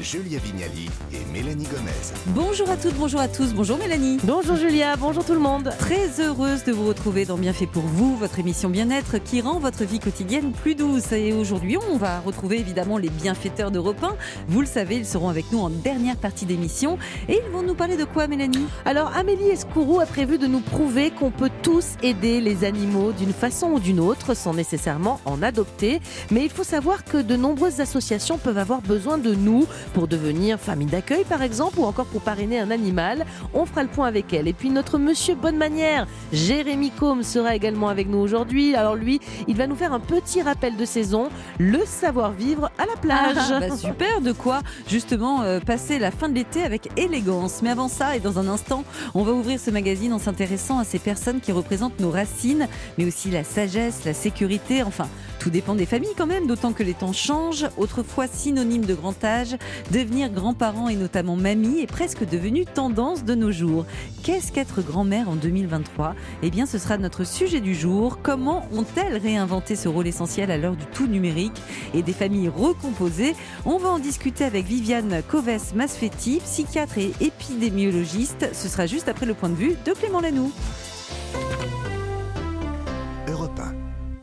Julia 0.00 0.38
Vignali 0.38 0.88
et 1.12 1.24
Mélanie 1.32 1.64
Gomez. 1.64 1.90
Bonjour 2.28 2.68
à 2.70 2.76
toutes, 2.76 2.94
bonjour 2.94 3.20
à 3.20 3.28
tous, 3.28 3.52
bonjour 3.52 3.78
Mélanie. 3.78 4.18
Bonjour 4.24 4.56
Julia, 4.56 4.96
bonjour 4.96 5.24
tout 5.24 5.34
le 5.34 5.40
monde. 5.40 5.70
Très 5.78 6.20
heureuse 6.20 6.64
de 6.64 6.72
vous 6.72 6.86
retrouver 6.88 7.24
dans 7.24 7.36
Bienfait 7.36 7.66
pour 7.66 7.82
vous, 7.82 8.16
votre 8.16 8.38
émission 8.38 8.70
bien-être 8.70 9.18
qui 9.18 9.40
rend 9.40 9.58
votre 9.58 9.84
vie 9.84 10.00
quotidienne 10.00 10.52
plus 10.52 10.74
douce. 10.74 11.12
Et 11.12 11.32
aujourd'hui, 11.32 11.76
on 11.90 11.98
va 11.98 12.20
retrouver 12.20 12.58
évidemment 12.58 12.96
les 12.96 13.10
bienfaiteurs 13.10 13.70
d'Europe 13.70 14.02
1. 14.02 14.16
Vous 14.48 14.60
le 14.60 14.66
savez, 14.66 14.96
ils 14.96 15.06
seront 15.06 15.28
avec 15.28 15.52
nous 15.52 15.60
en 15.60 15.70
dernière 15.70 16.16
partie 16.16 16.46
d'émission. 16.46 16.98
Et 17.28 17.40
ils 17.44 17.52
vont 17.52 17.62
nous 17.62 17.74
parler 17.74 17.96
de 17.96 18.04
quoi, 18.04 18.26
Mélanie? 18.26 18.66
Alors 18.84 19.12
Amélie 19.14 19.48
Escourou 19.50 20.00
a 20.00 20.06
prévu 20.06 20.38
de 20.38 20.46
nous 20.46 20.60
prouver 20.60 21.10
qu'on 21.10 21.30
peut 21.30 21.50
tous 21.62 21.96
aider 22.02 22.40
les 22.40 22.64
animaux 22.64 23.12
d'une 23.12 23.32
façon 23.32 23.72
ou 23.72 23.80
d'une 23.80 24.00
autre 24.00 24.34
sans 24.34 24.54
nécessairement 24.54 25.20
en 25.26 25.42
adopter. 25.42 26.00
Mais 26.30 26.44
il 26.44 26.50
faut 26.50 26.64
savoir 26.64 27.04
que 27.04 27.18
de 27.18 27.36
nombreuses 27.36 27.80
associations 27.80 28.38
peuvent 28.38 28.58
avoir 28.58 28.80
besoin 28.80 29.18
de 29.18 29.34
nous 29.34 29.66
pour 29.94 30.08
devenir 30.08 30.58
famille 30.58 30.86
d'accueil 30.86 31.24
par 31.24 31.42
exemple 31.42 31.78
ou 31.78 31.84
encore 31.84 32.06
pour 32.06 32.20
parrainer 32.20 32.58
un 32.58 32.70
animal. 32.70 33.26
On 33.54 33.66
fera 33.66 33.82
le 33.82 33.88
point 33.88 34.06
avec 34.06 34.32
elle. 34.32 34.48
Et 34.48 34.52
puis 34.52 34.70
notre 34.70 34.98
monsieur 34.98 35.34
bonne 35.34 35.56
manière, 35.56 36.06
Jérémy 36.32 36.90
Combe 36.90 37.22
sera 37.22 37.54
également 37.54 37.88
avec 37.88 38.08
nous 38.08 38.18
aujourd'hui. 38.18 38.74
Alors 38.74 38.94
lui, 38.94 39.20
il 39.48 39.56
va 39.56 39.66
nous 39.66 39.76
faire 39.76 39.92
un 39.92 40.00
petit 40.00 40.42
rappel 40.42 40.76
de 40.76 40.84
saison, 40.84 41.28
le 41.58 41.80
savoir-vivre 41.84 42.70
à 42.78 42.86
la 42.86 42.96
plage. 43.00 43.36
Ah, 43.38 43.60
bah 43.60 43.76
super, 43.76 44.20
de 44.20 44.32
quoi 44.32 44.60
justement 44.88 45.42
euh, 45.42 45.60
passer 45.60 45.98
la 45.98 46.10
fin 46.10 46.28
de 46.28 46.34
l'été 46.34 46.62
avec 46.62 46.88
élégance. 46.96 47.60
Mais 47.62 47.70
avant 47.70 47.88
ça, 47.88 48.16
et 48.16 48.20
dans 48.20 48.38
un 48.38 48.48
instant, 48.48 48.84
on 49.14 49.22
va 49.22 49.32
ouvrir 49.32 49.58
ce 49.58 49.70
magazine 49.70 50.12
en 50.12 50.18
s'intéressant 50.18 50.78
à 50.78 50.84
ces 50.84 50.98
personnes 50.98 51.40
qui 51.40 51.52
représentent 51.52 52.00
nos 52.00 52.10
racines, 52.10 52.68
mais 52.98 53.04
aussi 53.06 53.30
la 53.30 53.44
sagesse, 53.44 54.04
la 54.04 54.14
sécurité, 54.14 54.82
enfin, 54.82 55.08
tout 55.42 55.50
dépend 55.50 55.74
des 55.74 55.86
familles 55.86 56.14
quand 56.16 56.28
même, 56.28 56.46
d'autant 56.46 56.72
que 56.72 56.84
les 56.84 56.94
temps 56.94 57.12
changent. 57.12 57.66
Autrefois 57.76 58.28
synonyme 58.28 58.84
de 58.84 58.94
grand 58.94 59.24
âge, 59.24 59.56
devenir 59.90 60.30
grand-parent 60.30 60.88
et 60.88 60.94
notamment 60.94 61.34
mamie 61.34 61.80
est 61.80 61.88
presque 61.88 62.24
devenu 62.24 62.64
tendance 62.64 63.24
de 63.24 63.34
nos 63.34 63.50
jours. 63.50 63.84
Qu'est-ce 64.22 64.52
qu'être 64.52 64.82
grand-mère 64.82 65.28
en 65.28 65.34
2023 65.34 66.14
Eh 66.44 66.50
bien, 66.50 66.64
ce 66.64 66.78
sera 66.78 66.96
notre 66.96 67.24
sujet 67.24 67.58
du 67.58 67.74
jour. 67.74 68.20
Comment 68.22 68.68
ont-elles 68.72 69.16
réinventé 69.16 69.74
ce 69.74 69.88
rôle 69.88 70.06
essentiel 70.06 70.52
à 70.52 70.58
l'heure 70.58 70.76
du 70.76 70.86
tout 70.86 71.08
numérique? 71.08 71.60
Et 71.92 72.02
des 72.02 72.12
familles 72.12 72.48
recomposées 72.48 73.34
On 73.64 73.78
va 73.78 73.88
en 73.88 73.98
discuter 73.98 74.44
avec 74.44 74.66
Viviane 74.66 75.22
Coves-Masfetti, 75.26 76.38
psychiatre 76.44 76.98
et 76.98 77.10
épidémiologiste. 77.20 78.48
Ce 78.52 78.68
sera 78.68 78.86
juste 78.86 79.08
après 79.08 79.26
le 79.26 79.34
point 79.34 79.48
de 79.48 79.56
vue 79.56 79.74
de 79.84 79.92
Clément 79.92 80.20
Lanoux. 80.20 80.52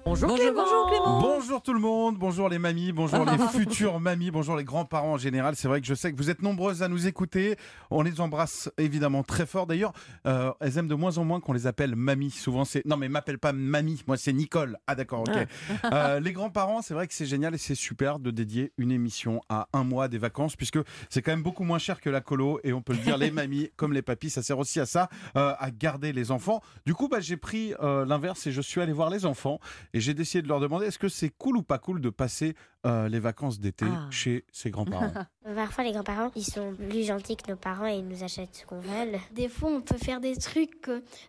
Bonjour, 0.09 0.27
Bonjour, 0.29 0.43
Clément. 0.43 0.63
bonjour 0.63 0.88
Clément. 0.88 1.21
Bonjour 1.21 1.61
tout 1.61 1.73
le 1.73 1.79
monde, 1.79 2.17
bonjour 2.17 2.49
les 2.49 2.57
mamies, 2.57 2.91
bonjour 2.91 3.25
les 3.25 3.38
futures 3.59 3.99
mamies, 3.99 4.31
bonjour 4.31 4.55
les 4.55 4.63
grands-parents 4.63 5.13
en 5.13 5.17
général. 5.17 5.55
C'est 5.55 5.67
vrai 5.67 5.81
que 5.81 5.85
je 5.85 5.93
sais 5.93 6.11
que 6.11 6.17
vous 6.17 6.31
êtes 6.31 6.41
nombreuses 6.41 6.81
à 6.81 6.88
nous 6.88 7.05
écouter. 7.05 7.57
On 7.91 8.02
les 8.02 8.19
embrasse 8.19 8.71
évidemment 8.80 9.21
très 9.21 9.45
fort. 9.45 9.67
D'ailleurs, 9.67 9.93
euh, 10.25 10.52
elles 10.61 10.80
aiment 10.80 10.87
de 10.87 10.95
moins 10.95 11.19
en 11.19 11.25
moins 11.25 11.39
qu'on 11.39 11.53
les 11.53 11.67
appelle 11.67 11.95
mamie. 11.95 12.31
Souvent, 12.31 12.65
c'est 12.65 12.83
non 12.87 12.97
mais 12.97 13.07
m'appelle 13.07 13.37
pas 13.37 13.53
mamie. 13.53 14.02
Moi, 14.07 14.17
c'est 14.17 14.33
Nicole. 14.33 14.80
Ah 14.87 14.95
d'accord, 14.95 15.25
ok. 15.27 15.47
Euh, 15.93 16.19
les 16.19 16.33
grands-parents, 16.33 16.81
c'est 16.81 16.95
vrai 16.95 17.05
que 17.05 17.13
c'est 17.13 17.27
génial 17.27 17.53
et 17.53 17.59
c'est 17.59 17.75
super 17.75 18.17
de 18.17 18.31
dédier 18.31 18.73
une 18.80 18.91
émission 18.91 19.41
à 19.47 19.67
un 19.73 19.83
mois 19.83 20.07
des 20.07 20.17
vacances 20.17 20.55
puisque 20.55 20.80
c'est 21.11 21.21
quand 21.21 21.33
même 21.33 21.43
beaucoup 21.43 21.63
moins 21.63 21.77
cher 21.77 22.02
que 22.02 22.09
la 22.09 22.21
colo 22.21 22.59
et 22.63 22.73
on 22.73 22.81
peut 22.81 22.93
le 22.93 22.99
dire, 22.99 23.19
les 23.19 23.30
mamies 23.39 23.69
comme 23.75 23.93
les 23.93 24.02
papis, 24.02 24.31
ça 24.31 24.41
sert 24.41 24.57
aussi 24.57 24.80
à 24.80 24.87
ça, 24.87 25.07
euh, 25.37 25.53
à 25.59 25.69
garder 25.69 26.13
les 26.13 26.31
enfants. 26.31 26.61
Du 26.87 26.95
coup, 26.95 27.09
bah, 27.09 27.19
j'ai 27.19 27.37
pris 27.37 27.75
euh, 27.83 28.05
l'inverse 28.05 28.47
et 28.47 28.52
je 28.52 28.61
suis 28.61 28.81
allé 28.81 28.91
voir 28.91 29.11
les 29.11 29.27
enfants 29.27 29.59
et 29.93 29.98
j'ai 30.00 30.14
décidé 30.14 30.42
de 30.42 30.47
leur 30.47 30.59
demander 30.59 30.88
est-ce 30.88 31.00
que 31.00 31.09
c'est 31.09 31.30
cool 31.30 31.58
ou 31.58 31.64
pas 31.64 31.80
cool 31.80 32.02
de 32.02 32.09
passer 32.09 32.55
euh, 32.85 33.09
les 33.09 33.19
vacances 33.19 33.59
d'été 33.59 33.85
Ah. 33.89 34.08
chez 34.09 34.45
ses 34.52 34.69
grands-parents. 34.72 35.11
Parfois, 35.55 35.83
les 35.83 35.91
grands-parents, 35.94 36.30
ils 36.35 36.44
sont 36.44 36.73
plus 36.89 37.03
gentils 37.08 37.36
que 37.36 37.49
nos 37.49 37.58
parents 37.58 37.88
et 37.88 37.95
ils 37.95 38.08
nous 38.08 38.23
achètent 38.23 38.53
ce 38.55 38.66
qu'on 38.66 38.80
veut. 38.80 38.89
Des 39.33 39.49
fois, 39.49 39.71
on 39.71 39.81
peut 39.81 39.98
faire 39.98 40.20
des 40.20 40.36
trucs 40.37 40.80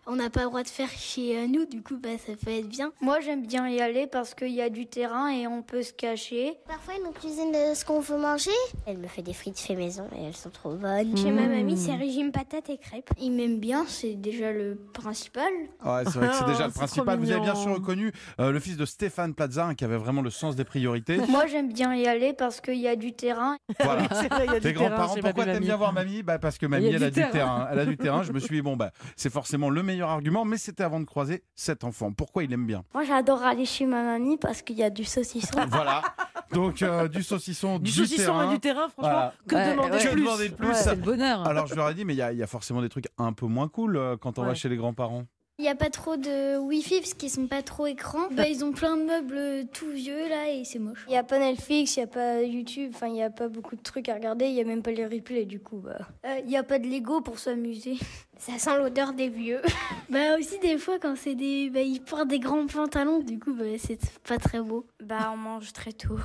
qu'on 0.05 0.15
n'a 0.15 0.29
pas 0.29 0.41
le 0.41 0.45
droit 0.47 0.61
de 0.63 0.67
faire 0.67 0.89
chez 0.91 1.37
euh, 1.39 1.47
nous, 1.47 1.65
du 1.65 1.81
coup, 1.81 1.97
bah, 1.97 2.09
ça 2.23 2.33
peut 2.33 2.51
être 2.51 2.67
bien. 2.69 2.91
Moi, 3.01 3.19
j'aime 3.21 3.45
bien 3.47 3.67
y 3.67 3.81
aller 3.81 4.05
parce 4.07 4.35
qu'il 4.35 4.51
y 4.51 4.61
a 4.61 4.69
du 4.69 4.85
terrain 4.85 5.29
et 5.29 5.47
on 5.47 5.63
peut 5.63 5.81
se 5.81 5.91
cacher. 5.91 6.53
Parfois, 6.67 6.93
ils 6.99 7.03
nous 7.03 7.11
cuisinent 7.11 7.51
de 7.51 7.73
ce 7.75 7.83
qu'on 7.83 7.99
veut 7.99 8.17
manger. 8.19 8.51
Elle 8.85 8.99
me 8.99 9.07
fait 9.07 9.23
des 9.23 9.33
frites 9.33 9.59
fait 9.59 9.75
maison 9.75 10.07
et 10.15 10.23
elles 10.23 10.35
sont 10.35 10.51
trop 10.51 10.75
bonnes. 10.75 11.17
Chez 11.17 11.31
ma 11.31 11.47
mamie, 11.47 11.73
Mmh. 11.73 11.77
c'est 11.77 11.95
régime 11.95 12.31
patates 12.31 12.69
et 12.69 12.77
crêpes. 12.77 13.09
Ils 13.19 13.31
m'aiment 13.31 13.59
bien, 13.59 13.85
c'est 13.87 14.13
déjà 14.15 14.51
le 14.51 14.75
principal. 14.93 15.51
Ouais, 15.83 16.03
c'est 16.05 16.19
vrai 16.19 16.27
que 16.29 16.35
c'est 16.35 16.45
déjà 16.47 16.67
le 16.67 16.73
principal. 16.73 17.17
Vous 17.19 17.31
avez 17.31 17.41
bien 17.41 17.55
sûr 17.55 17.73
reconnu 17.73 18.11
euh, 18.39 18.51
le 18.51 18.59
fils 18.59 18.77
de 18.77 18.85
Stéphane 18.85 19.33
Plaza 19.33 19.65
hein, 19.67 19.75
qui 19.75 19.83
avait 19.83 19.97
vraiment 19.97 20.21
le 20.21 20.29
sens 20.29 20.55
des 20.55 20.63
priorités. 20.65 21.17
Moi, 21.27 21.40
j'aime 21.47 21.71
bien 21.71 21.93
y 21.95 22.07
aller 22.07 22.33
parce 22.33 22.61
qu'il 22.61 22.75
y 22.79 22.87
a 22.87 22.95
du 22.95 23.13
terrain. 23.13 23.57
Voilà. 23.79 24.07
C'est 24.13 24.27
vrai, 24.29 24.45
il 24.45 24.51
y 24.51 24.55
a 24.55 24.59
du 24.59 24.61
Tes 24.61 24.73
grands-parents, 24.73 25.15
pourquoi 25.21 25.45
t'aimes 25.45 25.59
bien 25.63 25.75
voir 25.77 25.93
mamie 25.93 26.23
bah 26.23 26.39
Parce 26.39 26.57
que 26.57 26.65
mamie, 26.65 26.87
elle 26.87 26.97
du 26.99 27.03
a 27.05 27.09
du 27.09 27.15
terrain. 27.15 27.31
terrain. 27.31 27.67
Elle 27.71 27.79
a 27.79 27.85
du 27.85 27.97
terrain. 27.97 28.23
Je 28.23 28.31
me 28.31 28.39
suis 28.39 28.55
dit, 28.55 28.61
bon, 28.61 28.75
bah, 28.75 28.91
c'est 29.15 29.31
forcément 29.31 29.69
le 29.69 29.83
meilleur 29.83 30.09
argument, 30.09 30.45
mais 30.45 30.57
c'était 30.57 30.83
avant 30.83 30.99
de 30.99 31.05
croiser 31.05 31.43
cet 31.55 31.83
enfant. 31.83 32.11
Pourquoi 32.11 32.43
il 32.43 32.51
aime 32.53 32.65
bien? 32.65 32.83
Moi, 32.93 33.03
j'adore 33.03 33.43
aller 33.43 33.65
chez 33.65 33.85
ma 33.85 34.03
mamie 34.03 34.37
parce 34.37 34.61
qu'il 34.61 34.77
y 34.77 34.83
a 34.83 34.89
du 34.89 35.03
saucisson. 35.05 35.59
Voilà. 35.69 36.01
Donc, 36.51 36.81
euh, 36.81 37.07
du 37.07 37.23
saucisson, 37.23 37.77
Du 37.79 37.83
du, 37.85 37.91
saucisson 37.91 38.23
terrain. 38.33 38.49
et 38.49 38.53
du 38.55 38.59
terrain, 38.59 38.89
franchement, 38.89 39.11
Voilà. 39.13 39.33
que 39.47 39.55
Ouais, 39.55 39.71
demander 39.71 39.91
ouais. 39.91 39.97
de 39.99 40.03
Que 40.03 40.11
plus 40.11 40.21
demander 40.21 40.49
de 40.49 40.53
plus 40.55 40.67
Ouais, 40.67 40.73
c'est 40.73 40.95
le 40.95 41.01
bonheur. 41.01 41.47
Alors, 41.47 41.67
je 41.67 41.75
leur 41.75 41.89
ai 41.89 41.93
dit, 41.93 42.03
mais 42.03 42.13
il 42.13 42.17
y, 42.17 42.21
a- 42.21 42.33
il 42.33 42.37
y 42.39 42.43
a 42.43 42.47
forcément 42.47 42.81
des 42.81 42.89
trucs 42.89 43.07
un 43.17 43.31
peu 43.31 43.45
moins 43.45 43.69
cool 43.69 43.95
euh, 43.95 44.17
quand 44.17 44.37
on 44.37 44.43
va 44.43 44.53
chez 44.53 44.67
les 44.67 44.75
grands-parents. 44.75 45.23
Il 45.57 45.63
n'y 45.63 45.69
a 45.69 45.75
pas 45.75 45.89
trop 45.89 46.17
de 46.17 46.57
Wi-Fi 46.57 47.01
parce 47.01 47.13
qu'ils 47.13 47.29
sont 47.29 47.45
pas 47.45 47.61
trop 47.61 47.85
écrans. 47.85 48.27
Bah, 48.31 48.47
ils 48.47 48.65
ont 48.65 48.71
plein 48.71 48.97
de 48.97 49.03
meubles 49.03 49.67
tout 49.71 49.89
vieux 49.89 50.27
là 50.27 50.49
et 50.49 50.63
c'est 50.63 50.79
moche. 50.79 51.03
Il 51.07 51.11
n'y 51.11 51.17
a 51.17 51.23
pas 51.23 51.37
Netflix, 51.37 51.95
il 51.95 51.99
n'y 51.99 52.03
a 52.05 52.07
pas 52.07 52.41
YouTube, 52.41 52.91
enfin, 52.95 53.07
il 53.07 53.13
n'y 53.13 53.23
a 53.23 53.29
pas 53.29 53.47
beaucoup 53.47 53.75
de 53.75 53.81
trucs 53.81 54.09
à 54.09 54.15
regarder, 54.15 54.45
il 54.45 54.53
n'y 54.53 54.61
a 54.61 54.63
même 54.63 54.81
pas 54.81 54.91
les 54.91 55.05
replays, 55.05 55.45
du 55.45 55.59
coup, 55.59 55.77
bah. 55.77 55.99
Euh, 56.25 56.39
Il 56.43 56.49
n'y 56.49 56.57
a 56.57 56.63
pas 56.63 56.79
de 56.79 56.87
Lego 56.87 57.21
pour 57.21 57.37
s'amuser. 57.37 57.97
Ça 58.39 58.57
sent 58.57 58.75
l'odeur 58.77 59.13
des 59.13 59.29
vieux. 59.29 59.61
bah 60.09 60.35
aussi 60.39 60.57
des 60.57 60.79
fois 60.79 60.97
quand 60.97 61.15
c'est 61.15 61.35
des, 61.35 61.69
bah, 61.69 61.81
ils 61.81 62.01
portent 62.01 62.27
des 62.27 62.39
grands 62.39 62.65
pantalons, 62.65 63.19
du 63.19 63.37
coup 63.37 63.53
bah, 63.53 63.65
c'est 63.77 63.99
pas 64.27 64.39
très 64.39 64.61
beau. 64.61 64.87
Bah, 64.99 65.31
on 65.31 65.37
mange 65.37 65.73
très 65.73 65.91
tôt. 65.91 66.17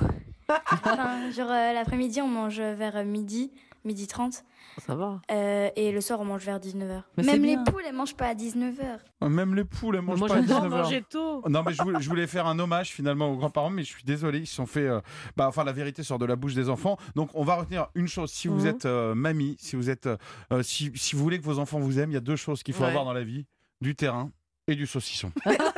enfin, 0.71 1.29
genre, 1.31 1.51
euh, 1.51 1.73
l'après-midi, 1.73 2.21
on 2.21 2.27
mange 2.27 2.59
vers 2.59 2.95
euh, 2.95 3.03
midi, 3.03 3.51
midi 3.85 4.07
30. 4.07 4.43
Ça 4.85 4.95
va. 4.95 5.21
euh, 5.31 5.69
et 5.75 5.91
le 5.91 6.01
soir, 6.01 6.19
on 6.21 6.25
mange 6.25 6.43
vers 6.45 6.59
19h. 6.59 7.01
Mais 7.17 7.23
c'est 7.23 7.31
Même 7.31 7.41
les 7.43 7.55
bien. 7.55 7.63
poules, 7.63 7.81
elles 7.87 7.95
mangent 7.95 8.15
pas 8.15 8.27
à 8.27 8.33
19h. 8.35 8.99
Même 9.27 9.55
les 9.55 9.63
poules, 9.65 9.95
elles 9.95 10.01
mangent 10.01 10.19
Moi, 10.19 10.27
pas 10.27 10.35
à 10.35 10.41
j'adore 10.41 10.61
19 10.61 10.73
heures. 10.73 10.83
manger 10.83 11.03
tôt. 11.09 11.43
Non 11.49 11.63
mais 11.63 11.73
je 11.73 11.81
voulais, 11.83 11.99
je 12.01 12.09
voulais 12.09 12.27
faire 12.27 12.45
un 12.47 12.59
hommage 12.59 12.91
finalement 12.91 13.31
aux 13.31 13.37
grands-parents 13.37 13.69
mais 13.71 13.83
je 13.83 13.89
suis 13.89 14.03
désolé 14.03 14.39
ils 14.39 14.47
se 14.47 14.55
sont 14.55 14.65
fait 14.65 14.87
euh, 14.87 14.99
bah 15.35 15.47
enfin 15.47 15.63
la 15.63 15.71
vérité 15.71 16.03
sort 16.03 16.19
de 16.19 16.25
la 16.25 16.35
bouche 16.35 16.53
des 16.53 16.69
enfants 16.69 16.97
donc 17.15 17.29
on 17.33 17.43
va 17.43 17.55
retenir 17.55 17.87
une 17.95 18.07
chose 18.07 18.31
si 18.31 18.47
vous 18.47 18.61
Mhm. 18.61 18.67
êtes 18.67 18.85
euh, 18.85 19.15
mamie 19.15 19.55
si 19.59 19.75
vous 19.75 19.89
êtes 19.89 20.07
si, 20.61 20.91
si 20.95 21.15
vous 21.15 21.23
voulez 21.23 21.39
que 21.39 21.43
vos 21.45 21.59
enfants 21.59 21.79
vous 21.79 21.99
aiment 21.99 22.11
il 22.11 22.15
y 22.15 22.17
a 22.17 22.21
deux 22.21 22.35
choses 22.35 22.61
qu'il 22.63 22.73
faut 22.73 22.83
Ouais. 22.83 22.89
avoir 22.89 23.05
dans 23.05 23.13
la 23.13 23.23
vie 23.23 23.45
du 23.81 23.95
terrain 23.95 24.31
et 24.67 24.75
du 24.75 24.85
saucisson 24.85 25.31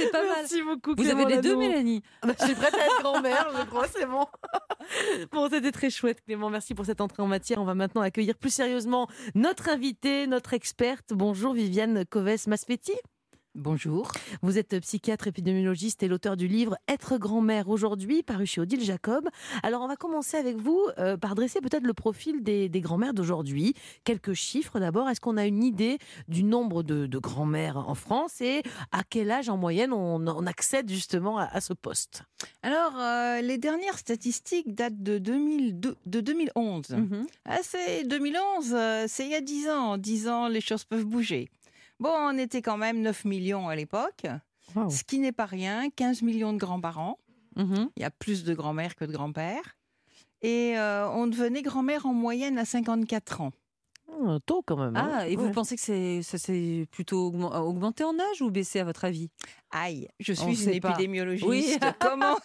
C'est 0.00 0.10
pas 0.10 0.22
mal. 0.22 0.32
Merci 0.38 0.62
beaucoup, 0.62 0.90
Vous 0.90 1.02
Clément 1.02 1.24
avez 1.24 1.36
les 1.36 1.40
deux. 1.40 1.56
Mélanie 1.56 2.02
Bah, 2.22 2.34
Je 2.38 2.44
suis 2.46 2.54
prête 2.54 2.74
à 2.74 2.84
être 2.86 3.02
grand-mère, 3.02 3.48
je 3.58 3.64
crois, 3.66 3.86
c'est 3.88 4.06
bon. 4.06 4.26
Bon, 5.30 5.48
c'était 5.48 5.72
très 5.72 5.90
chouette, 5.90 6.20
Clément. 6.24 6.50
Merci 6.50 6.74
pour 6.74 6.84
cette 6.86 7.00
entrée 7.00 7.22
en 7.22 7.26
matière. 7.26 7.60
On 7.60 7.64
va 7.64 7.74
maintenant 7.74 8.00
accueillir 8.00 8.34
plus 8.36 8.50
sérieusement 8.52 9.08
notre 9.34 9.68
invitée, 9.68 10.26
notre 10.26 10.54
experte. 10.54 11.12
Bonjour, 11.12 11.52
Viviane 11.52 12.04
Coves-Maspetti. 12.06 12.94
Bonjour. 13.56 14.12
Vous 14.42 14.58
êtes 14.58 14.78
psychiatre 14.78 15.26
épidémiologiste 15.26 16.04
et 16.04 16.08
l'auteur 16.08 16.36
du 16.36 16.46
livre 16.46 16.76
Être 16.86 17.18
grand-mère 17.18 17.68
aujourd'hui, 17.68 18.22
paru 18.22 18.46
chez 18.46 18.60
Odile 18.60 18.84
Jacob. 18.84 19.28
Alors, 19.64 19.82
on 19.82 19.88
va 19.88 19.96
commencer 19.96 20.36
avec 20.36 20.56
vous 20.56 20.80
euh, 20.98 21.16
par 21.16 21.34
dresser 21.34 21.60
peut-être 21.60 21.82
le 21.82 21.92
profil 21.92 22.44
des, 22.44 22.68
des 22.68 22.80
grand-mères 22.80 23.12
d'aujourd'hui. 23.12 23.74
Quelques 24.04 24.34
chiffres 24.34 24.78
d'abord. 24.78 25.08
Est-ce 25.08 25.20
qu'on 25.20 25.36
a 25.36 25.46
une 25.46 25.64
idée 25.64 25.98
du 26.28 26.44
nombre 26.44 26.84
de, 26.84 27.06
de 27.06 27.18
grand-mères 27.18 27.76
en 27.76 27.96
France 27.96 28.40
et 28.40 28.62
à 28.92 29.02
quel 29.02 29.32
âge 29.32 29.48
en 29.48 29.56
moyenne 29.56 29.92
on, 29.92 30.24
on 30.28 30.46
accède 30.46 30.88
justement 30.88 31.36
à, 31.36 31.46
à 31.46 31.60
ce 31.60 31.72
poste? 31.72 32.22
Alors, 32.62 32.96
euh, 33.00 33.40
les 33.40 33.58
dernières 33.58 33.98
statistiques 33.98 34.76
datent 34.76 35.02
de, 35.02 35.18
2002 35.18 35.96
de 36.06 36.20
2011. 36.20 36.90
Mhm. 36.90 37.26
Ah, 37.46 37.58
c'est 37.62 38.04
2011, 38.04 38.74
euh, 38.74 39.04
c'est 39.08 39.24
il 39.24 39.32
y 39.32 39.34
a 39.34 39.40
10 39.40 39.68
ans. 39.70 39.92
En 39.92 39.98
10 39.98 40.28
ans, 40.28 40.46
les 40.46 40.60
choses 40.60 40.84
peuvent 40.84 41.04
bouger. 41.04 41.48
Bon, 42.00 42.10
on 42.12 42.36
était 42.38 42.62
quand 42.62 42.76
même 42.78 43.00
9 43.02 43.24
millions 43.26 43.68
à 43.68 43.76
l'époque, 43.76 44.26
Wow. 44.74 44.88
ce 44.90 45.04
qui 45.04 45.18
n'est 45.18 45.32
pas 45.32 45.46
rien. 45.46 45.90
15 45.90 46.22
millions 46.22 46.52
de 46.52 46.58
grands-parents. 46.58 47.18
Mhm. 47.56 47.90
Il 47.96 48.02
y 48.02 48.04
a 48.06 48.10
plus 48.10 48.42
de 48.44 48.54
grand-mères 48.54 48.94
que 48.96 49.04
de 49.04 49.12
grands-pères. 49.12 49.76
Et 50.42 50.78
euh, 50.78 51.08
on 51.10 51.26
devenait 51.26 51.60
grand-mère 51.62 52.06
en 52.06 52.14
moyenne 52.14 52.56
à 52.58 52.64
54 52.64 53.40
ans. 53.42 53.52
Ah, 54.12 54.38
tôt 54.44 54.62
quand 54.66 54.76
même. 54.76 54.96
hein. 54.96 55.10
Ah, 55.14 55.28
et 55.28 55.36
vous 55.36 55.50
pensez 55.50 55.76
que 55.76 55.80
c'est, 55.82 56.22
ça 56.22 56.36
s'est 56.38 56.86
plutôt 56.90 57.30
augmen- 57.30 57.54
augmenté 57.62 58.04
en 58.04 58.18
âge 58.18 58.42
ou 58.42 58.50
baissé 58.50 58.80
à 58.80 58.84
votre 58.84 59.04
avis? 59.04 59.30
Aïe, 59.70 60.08
je 60.18 60.32
suis 60.32 60.64
une 60.64 60.70
épidémiologiste. 60.70 61.48
Oui. 61.48 61.76
Comment? 62.00 62.36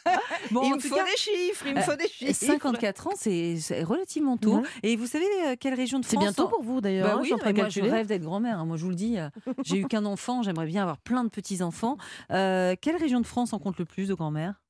Bon, 0.52 0.62
Il 0.64 0.76
me 0.76 0.80
faut 0.80 0.96
cas, 0.96 1.04
des 1.06 1.18
chiffres, 1.18 1.66
il 1.68 1.74
me 1.74 1.80
euh, 1.80 1.82
faut 1.82 1.96
des 1.96 2.08
chiffres. 2.08 2.34
54 2.46 3.08
ans, 3.08 3.12
c'est, 3.16 3.58
c'est 3.58 3.84
relativement 3.84 4.38
tôt. 4.38 4.58
Ouais. 4.58 4.64
Et 4.84 4.96
vous 4.96 5.08
savez 5.08 5.26
euh, 5.48 5.56
quelle 5.60 5.74
région 5.74 6.00
de 6.00 6.06
C'est 6.06 6.12
France 6.18 6.24
bientôt 6.24 6.44
en- 6.44 6.50
pour 6.50 6.62
vous 6.64 6.82
d'ailleurs. 6.82 7.08
Bah 7.08 7.14
hein, 7.16 7.20
oui, 7.22 7.34
mais 7.44 7.54
moi 7.54 7.70
je 7.70 7.82
rêve 7.82 8.08
d'être 8.08 8.22
grand-mère. 8.24 8.60
hein, 8.60 8.66
Moi 8.66 8.78
je 8.78 8.84
vous 8.84 8.90
le 8.92 8.96
dis, 8.96 9.18
euh, 9.18 9.30
j'ai 9.64 9.78
eu 9.80 9.86
qu'un 9.88 10.06
enfant, 10.06 10.44
j'aimerais 10.44 10.68
bien 10.68 10.84
avoir 10.84 10.98
plein 11.00 11.24
de 11.24 11.30
petits 11.30 11.62
enfants. 11.64 11.98
Euh, 12.32 12.76
quelle 12.80 12.96
région 12.98 13.20
de 13.20 13.26
France 13.26 13.54
en 13.54 13.60
compte 13.60 13.80
le 13.80 13.86
plus 13.86 14.08
de 14.08 14.14
grand-mères? 14.14 14.62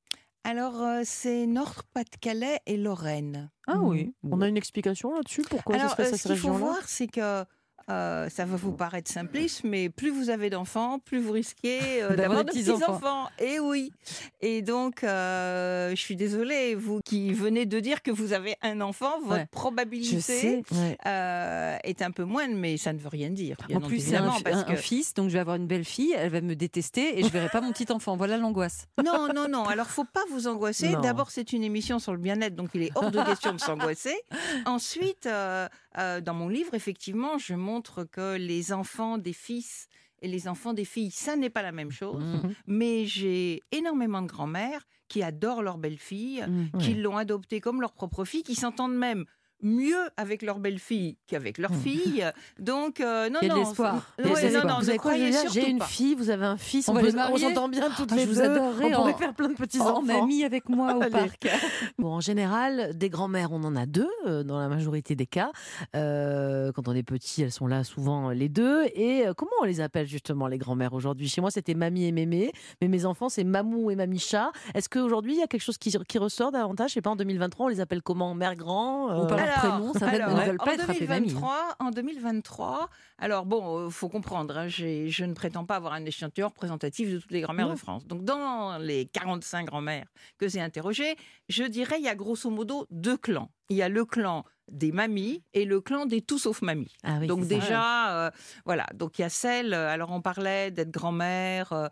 Alors, 0.48 0.80
euh, 0.80 1.00
c'est 1.04 1.44
Nord-Pas-de-Calais 1.44 2.60
et 2.66 2.76
Lorraine. 2.76 3.50
Ah 3.66 3.80
oui. 3.80 4.14
On 4.22 4.40
a 4.40 4.46
une 4.46 4.56
explication 4.56 5.12
là-dessus 5.12 5.42
Pourquoi 5.42 5.74
Alors, 5.74 5.90
ça 5.90 5.96
serait 5.96 6.06
euh, 6.06 6.10
cette 6.12 6.20
ce 6.20 6.28
qu'il 6.28 6.38
faut 6.38 6.52
voir, 6.52 6.88
c'est 6.88 7.08
que 7.08 7.44
euh, 7.88 8.28
ça 8.28 8.44
va 8.44 8.56
vous 8.56 8.72
paraître 8.72 9.08
simpliste, 9.10 9.62
mais 9.62 9.88
plus 9.88 10.10
vous 10.10 10.28
avez 10.28 10.50
d'enfants, 10.50 10.98
plus 10.98 11.20
vous 11.20 11.30
risquez 11.30 12.02
euh, 12.02 12.16
D'avoir 12.16 12.44
de 12.44 12.50
petits-enfants. 12.50 13.28
Et 13.38 13.60
oui. 13.60 13.92
Et 14.40 14.60
donc, 14.62 15.04
euh, 15.04 15.90
je 15.90 16.00
suis 16.00 16.16
désolée, 16.16 16.74
vous 16.74 16.98
qui 17.04 17.32
venez 17.32 17.64
de 17.64 17.78
dire 17.78 18.02
que 18.02 18.10
vous 18.10 18.32
avez 18.32 18.56
un 18.62 18.80
enfant, 18.80 19.20
votre 19.20 19.36
Ouais. 19.36 19.46
probabilité 19.52 20.16
Je 20.16 20.20
sais. 20.20 20.62
Ouais. 20.72 21.78
est 21.84 22.02
un 22.02 22.10
peu 22.10 22.24
moindre, 22.24 22.54
mais 22.56 22.76
ça 22.76 22.92
ne 22.92 22.98
veut 22.98 23.08
rien 23.08 23.30
dire. 23.30 23.56
En 23.72 23.80
plus, 23.80 24.00
c'est 24.00 24.16
un, 24.16 24.32
parce 24.40 24.64
un 24.68 24.76
fils, 24.76 25.14
donc 25.14 25.28
je 25.28 25.34
vais 25.34 25.40
avoir 25.40 25.56
une 25.56 25.66
belle 25.68 25.84
fille, 25.84 26.12
elle 26.16 26.30
va 26.30 26.40
me 26.40 26.56
détester 26.56 27.18
et 27.20 27.22
je 27.22 27.28
verrai 27.28 27.50
pas 27.50 27.60
mon 27.60 27.70
petit 27.72 27.92
enfant. 27.92 28.16
Voilà 28.16 28.36
l'angoisse. 28.36 28.86
Non, 29.06 29.28
non, 29.32 29.46
non. 29.48 29.64
Alors, 29.64 29.86
faut 29.86 30.04
pas 30.04 30.24
vous 30.30 30.48
angoisser. 30.48 30.96
D'abord, 31.00 31.30
c'est 31.30 31.52
une 31.52 31.62
émission 31.62 32.00
sur 32.00 32.12
le 32.12 32.18
bien-être, 32.18 32.56
donc 32.56 32.70
il 32.74 32.82
est 32.82 32.90
hors 32.96 33.12
de 33.12 33.22
question 33.22 33.52
de 33.52 33.60
s'angoisser. 33.60 34.16
Ensuite, 34.64 35.28
dans 35.28 36.34
mon 36.34 36.48
livre, 36.48 36.74
effectivement, 36.74 37.38
je 37.38 37.54
montre 37.54 37.75
que 37.82 38.36
les 38.36 38.72
enfants 38.72 39.18
des 39.18 39.32
fils 39.32 39.88
et 40.22 40.28
les 40.28 40.48
enfants 40.48 40.72
des 40.72 40.84
filles, 40.84 41.10
ça 41.10 41.36
n'est 41.36 41.50
pas 41.50 41.62
la 41.62 41.72
même 41.72 41.90
chose. 41.90 42.24
Mhm. 42.24 42.54
Mais 42.66 43.04
j'ai 43.06 43.60
énormément 43.72 44.22
de 44.22 44.26
grand-mères 44.28 44.86
qui 45.08 45.22
adorent 45.22 45.62
leur 45.62 45.78
belle-fille, 45.78 46.44
Mhm. 46.48 46.80
qui 46.80 46.94
l'ont 46.94 47.16
adoptée 47.16 47.60
comme 47.60 47.80
leur 47.80 47.92
propre 47.92 48.24
fille, 48.24 48.42
qui 48.42 48.54
s'entendent 48.54 48.96
même 48.96 49.24
mieux 49.62 49.96
avec 50.16 50.42
leur 50.42 50.58
belle-fille 50.58 51.16
qu'avec 51.26 51.58
leur 51.58 51.74
fille. 51.74 52.24
Donc, 52.58 53.00
euh, 53.00 53.28
non, 53.30 53.38
Il 53.42 53.48
y 53.48 53.50
a 53.50 53.54
de 53.54 53.58
non. 53.58 53.64
l'espoir. 53.64 53.94
c'est- 54.18 54.22
Il 54.24 54.28
y 54.28 54.28
a 54.28 54.30
de 54.30 54.34
Ouais, 54.36 54.42
l'espoir. 54.42 54.64
non, 54.66 54.74
non, 54.74 54.80
vous 54.92 54.96
croyez 54.98 55.32
J'ai 55.52 55.70
une 55.70 55.80
fille, 55.82 56.14
vous 56.14 56.30
avez 56.30 56.44
un 56.46 56.56
fils, 56.56 56.88
On 56.88 56.94
peut- 56.94 57.02
les 57.06 57.12
on 57.12 57.16
marier 57.16 57.38
s'entend 57.38 57.68
bien 57.68 57.88
toutes 57.96 58.10
Ah, 58.12 58.16
les 58.16 58.22
je 58.22 58.28
vous 58.28 58.34
deux. 58.34 58.42
adorerais 58.42 58.84
On 58.84 58.90
pourrait 58.96 59.12
en- 59.14 59.18
faire 59.18 59.34
plein 59.34 59.48
de 59.48 59.54
petits 59.54 59.78
Oh, 59.80 59.84
enfants. 59.84 60.02
mamie 60.02 60.44
avec 60.44 60.68
moi 60.68 60.94
au 60.94 61.00
parc. 61.10 61.46
Bon, 61.98 62.12
en 62.12 62.20
général, 62.20 62.96
des 62.96 63.08
grands-mères, 63.08 63.50
on 63.52 63.62
en 63.64 63.74
a 63.76 63.86
deux 63.86 64.08
euh, 64.26 64.42
dans 64.42 64.58
la 64.58 64.68
majorité 64.68 65.14
des 65.16 65.26
cas. 65.26 65.50
Euh, 65.94 66.72
quand 66.72 66.88
on 66.88 66.92
est 66.94 67.02
petit, 67.02 67.42
elles 67.42 67.52
sont 67.52 67.66
là 67.66 67.84
souvent 67.84 68.30
euh, 68.30 68.34
les 68.34 68.48
deux. 68.48 68.84
Et 68.94 69.26
euh, 69.26 69.34
comment 69.34 69.50
on 69.60 69.64
les 69.64 69.80
appelle 69.80 70.06
justement 70.06 70.46
les 70.46 70.58
grands-mères 70.58 70.92
aujourd'hui? 70.92 71.28
Chez 71.28 71.40
moi, 71.40 71.50
c'était 71.50 71.74
mamie 71.74 72.04
et 72.06 72.12
mémé, 72.12 72.52
mais 72.80 72.88
mes 72.88 73.06
enfants, 73.06 73.28
c'est 73.28 73.44
mamou 73.44 73.90
et 73.90 73.96
mamicha. 73.96 74.52
Est-ce 74.74 74.88
qu'aujourd'hui, 74.88 75.34
il 75.34 75.38
y 75.38 75.42
a 75.42 75.46
quelque 75.46 75.62
chose 75.62 75.78
qui, 75.78 75.96
qui 76.06 76.18
ressort 76.18 76.52
davantage? 76.52 76.90
Je 76.90 76.94
sais 76.94 77.02
pas, 77.02 77.10
en 77.10 77.16
2023, 77.16 77.66
on 77.66 77.68
les 77.68 77.80
appelle 77.80 78.02
comment? 78.02 78.34
Mère 78.34 78.56
grand 78.56 79.08
Euh, 79.46 79.54
par 79.54 79.64
leur 79.64 79.76
prénom, 79.78 79.92
ça 79.94 80.08
alors, 80.08 80.36
ne 80.36 80.44
veulent 80.44 80.56
pas 80.58 80.64
en 80.64 80.74
être. 80.74 80.86
2023, 80.92 81.76
en 81.78 81.90
2023, 81.90 82.88
alors 83.18 83.46
bon, 83.46 83.86
il 83.86 83.92
faut 83.92 84.08
comprendre, 84.08 84.56
hein, 84.56 84.68
je 84.68 85.24
ne 85.24 85.32
prétends 85.34 85.64
pas 85.64 85.76
avoir 85.76 85.92
un 85.92 86.04
échantillon 86.04 86.48
représentatif 86.48 87.10
de 87.12 87.18
toutes 87.18 87.30
les 87.30 87.40
grand-mères 87.40 87.70
de 87.70 87.76
France. 87.76 88.06
Donc, 88.06 88.24
dans 88.24 88.78
les 88.78 89.06
45 89.06 89.66
grand-mères 89.66 90.06
que 90.38 90.48
j'ai 90.48 90.60
interrogées, 90.60 91.16
je 91.48 91.64
dirais 91.64 91.96
il 91.98 92.04
y 92.04 92.08
a 92.08 92.14
grosso 92.14 92.50
modo 92.50 92.86
deux 92.90 93.16
clans. 93.16 93.50
Il 93.68 93.76
y 93.76 93.82
a 93.82 93.88
le 93.88 94.04
clan 94.04 94.44
des 94.70 94.92
mamies 94.92 95.42
et 95.54 95.64
le 95.64 95.80
clan 95.80 96.06
des 96.06 96.22
tout 96.22 96.38
sauf 96.38 96.62
mamies. 96.62 96.92
Ah 97.04 97.18
oui, 97.20 97.26
donc 97.26 97.46
déjà, 97.46 98.26
euh, 98.26 98.30
voilà. 98.64 98.86
Donc 98.94 99.18
il 99.18 99.22
y 99.22 99.24
a 99.24 99.28
celle. 99.28 99.72
euh, 99.74 99.88
Alors 99.88 100.10
on 100.10 100.20
parlait 100.20 100.70
d'être 100.70 100.90
grand-mère. 100.90 101.72
euh, 101.72 101.88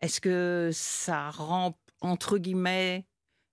Est-ce 0.00 0.20
que 0.20 0.70
ça 0.72 1.30
rend 1.30 1.76
entre 2.00 2.38
guillemets 2.38 3.06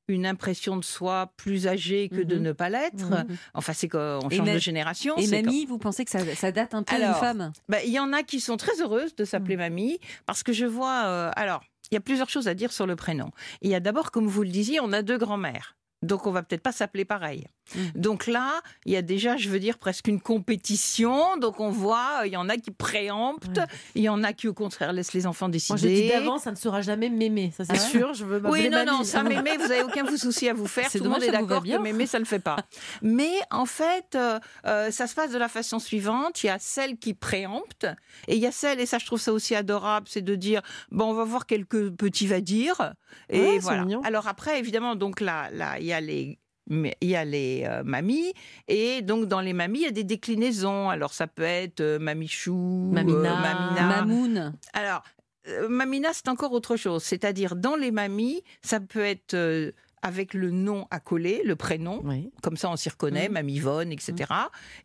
une 0.09 0.25
impression 0.25 0.77
de 0.77 0.83
soi 0.83 1.31
plus 1.38 1.67
âgée 1.67 2.09
que 2.09 2.21
de 2.21 2.35
Mhm. 2.35 2.41
ne 2.44 2.51
pas 2.51 2.69
l'être 2.69 3.09
Mhm. 3.09 3.38
Enfin, 3.53 3.73
c'est 3.73 3.88
qu'on 3.88 4.29
change 4.29 4.51
de 4.53 4.57
génération. 4.59 5.15
Et 5.17 5.27
mamie, 5.27 5.65
vous 5.65 5.77
pensez 5.77 6.03
que 6.06 6.11
ça, 6.11 6.19
ça 6.35 6.51
date 6.51 6.73
un 6.73 6.83
peu 6.83 6.95
d'une 6.95 7.03
Alors, 7.06 7.17
femme? 7.19 7.51
bah, 7.67 7.83
Il 7.83 7.91
y 7.91 8.00
en 8.00 8.11
a 8.13 8.23
qui 8.23 8.39
sont 8.39 8.57
très 8.57 8.81
heureuses 8.81 9.15
de 9.15 9.25
s'appeler 9.25 9.57
mamie 9.57 10.00
parce 10.25 10.44
que 10.44 10.53
je 10.53 10.65
vois. 10.65 11.06
euh, 11.06 11.31
alors, 11.35 11.63
il 11.91 11.95
y 11.95 11.97
a 11.97 12.01
plusieurs 12.01 12.29
choses 12.29 12.47
à 12.47 12.53
dire 12.53 12.71
sur 12.71 12.85
le 12.85 12.95
prénom. 12.95 13.31
Il 13.61 13.69
y 13.69 13.75
a 13.75 13.79
d'abord, 13.79 14.11
comme 14.11 14.27
vous 14.27 14.44
le 14.44 14.50
disiez, 14.50 14.79
on 14.79 14.91
a 14.91 15.01
deux 15.01 15.17
grands-mères. 15.17 15.75
Donc, 16.01 16.27
on 16.27 16.31
va 16.31 16.44
peut-être 16.44 16.61
pas 16.61 16.71
s'appeler 16.71 17.03
pareil. 17.03 17.45
Mm. 17.75 17.80
Donc 18.00 18.27
là, 18.27 18.62
il 18.86 18.94
y 18.94 18.95
a 18.98 19.01
déjà, 19.01 19.38
je 19.38 19.50
veux 19.50 19.60
dire, 19.60 19.77
presque 19.77 20.07
une 20.07 20.19
compétition. 20.21 21.38
Donc, 21.38 21.60
on 21.60 21.69
voit, 21.71 22.21
il 22.25 22.31
y 22.31 22.38
en 22.38 22.50
a 22.50 22.57
qui 22.57 22.71
préemptent, 22.71 23.57
Ouais. 23.57 23.66
il 23.95 24.04
y 24.04 24.10
en 24.10 24.24
a 24.24 24.33
qui, 24.33 24.48
au 24.48 24.54
contraire, 24.54 24.94
laissent 24.94 25.13
les 25.13 25.25
enfants 25.27 25.50
décider. 25.50 25.80
Moi, 25.80 25.89
j'ai 25.89 26.01
dit 26.04 26.07
d'avant, 26.10 26.38
ça 26.38 26.51
ne 26.51 26.56
sera 26.56 26.81
jamais 26.81 27.10
mémé, 27.10 27.51
ça 27.56 27.66
c'est 27.66 27.74
Ah. 27.74 27.80
sûr. 27.80 28.13
Je 28.13 28.25
veux 28.25 28.42
Oui, 28.50 28.69
non, 28.69 28.86
non, 28.86 29.04
ça, 29.04 29.24
mémé, 29.24 29.57
vous 29.57 29.71
avez 29.71 29.83
aucun 29.83 30.06
souci 30.18 30.50
à 30.50 30.54
vous 30.54 30.68
faire. 30.68 30.89
C'est 30.89 30.98
Tout 31.00 31.04
le 31.06 31.10
monde 31.12 31.24
est 31.24 31.31
d'accord 31.31 31.63
que 31.63 31.77
mémé, 31.77 32.06
ça 32.06 32.19
le 32.19 32.25
fait 32.25 32.39
pas. 32.39 32.57
Mais 33.01 33.31
en 33.51 33.66
fait, 33.66 34.16
euh, 34.16 34.39
euh, 34.66 34.92
ça 34.92 35.07
se 35.07 35.16
passe 35.16 35.31
de 35.31 35.38
la 35.38 35.48
façon 35.48 35.80
suivante. 35.80 36.44
Il 36.44 36.48
y 36.48 36.50
a 36.50 36.57
celle 36.60 36.98
qui 36.98 37.13
préempte 37.13 37.86
et 38.27 38.36
il 38.36 38.42
y 38.42 38.45
a 38.48 38.51
celle, 38.51 38.80
et 38.80 38.86
ça, 38.86 38.98
je 38.98 39.06
trouve 39.06 39.19
ça 39.19 39.31
aussi 39.33 39.56
adorable, 39.56 40.07
c'est 40.10 40.21
de 40.21 40.36
dire, 40.36 40.62
bon, 40.92 41.06
on 41.06 41.13
va 41.13 41.24
voir 41.24 41.45
quelques 41.45 41.89
petits 41.92 42.27
va 42.27 42.42
dire. 42.42 42.94
Et 43.30 43.39
Ouais, 43.39 43.60
voilà. 43.60 43.81
mignon. 43.83 44.01
Alors 44.04 44.27
après, 44.27 44.60
évidemment, 44.60 44.95
donc 44.95 45.21
là, 45.21 45.50
là, 45.51 45.80
il 45.80 45.86
y 45.86 45.94
a 45.94 46.01
les 46.01 46.38
il 46.69 46.94
y 47.01 47.16
a 47.16 47.25
les 47.25 47.63
euh, 47.66 47.83
mamies 47.83 48.33
et 48.68 49.01
donc 49.01 49.25
dans 49.27 49.42
les 49.42 49.54
mamies 49.54 49.80
il 49.80 49.83
y 49.86 49.88
a 49.88 49.92
des 49.92 50.04
déclinaisons 50.04 50.89
alors 50.89 51.13
ça 51.13 51.27
peut 51.27 51.42
être 51.44 51.81
euh, 51.81 52.00
mamichou 52.00 52.89
Mamina. 52.92 53.18
euh, 53.18 53.42
mamina 53.42 53.88
Mamoun. 53.88 54.54
alors, 54.74 55.04
Mamina, 55.68 56.10
c'est 56.13 56.27
encore 56.27 56.51
autre 56.51 56.75
chose. 56.75 57.01
C'est-à-dire, 57.01 57.56
dans 57.56 57.75
les 57.75 57.89
mamies, 57.89 58.44
ça 58.62 58.80
peut 58.80 59.00
être 59.04 59.36
avec 60.04 60.36
le 60.36 60.51
nom 60.51 60.86
à 60.92 61.00
coller, 61.00 61.42
le 61.44 61.56
prénom. 61.56 62.01
Oui. 62.04 62.30
Comme 62.44 62.56
ça, 62.56 62.69
on 62.69 62.75
s'y 62.75 62.89
reconnaît, 62.89 63.30
Mhm. 63.30 63.33
Mamie 63.33 63.56
Yvonne, 63.56 63.92
etc. 63.92 64.31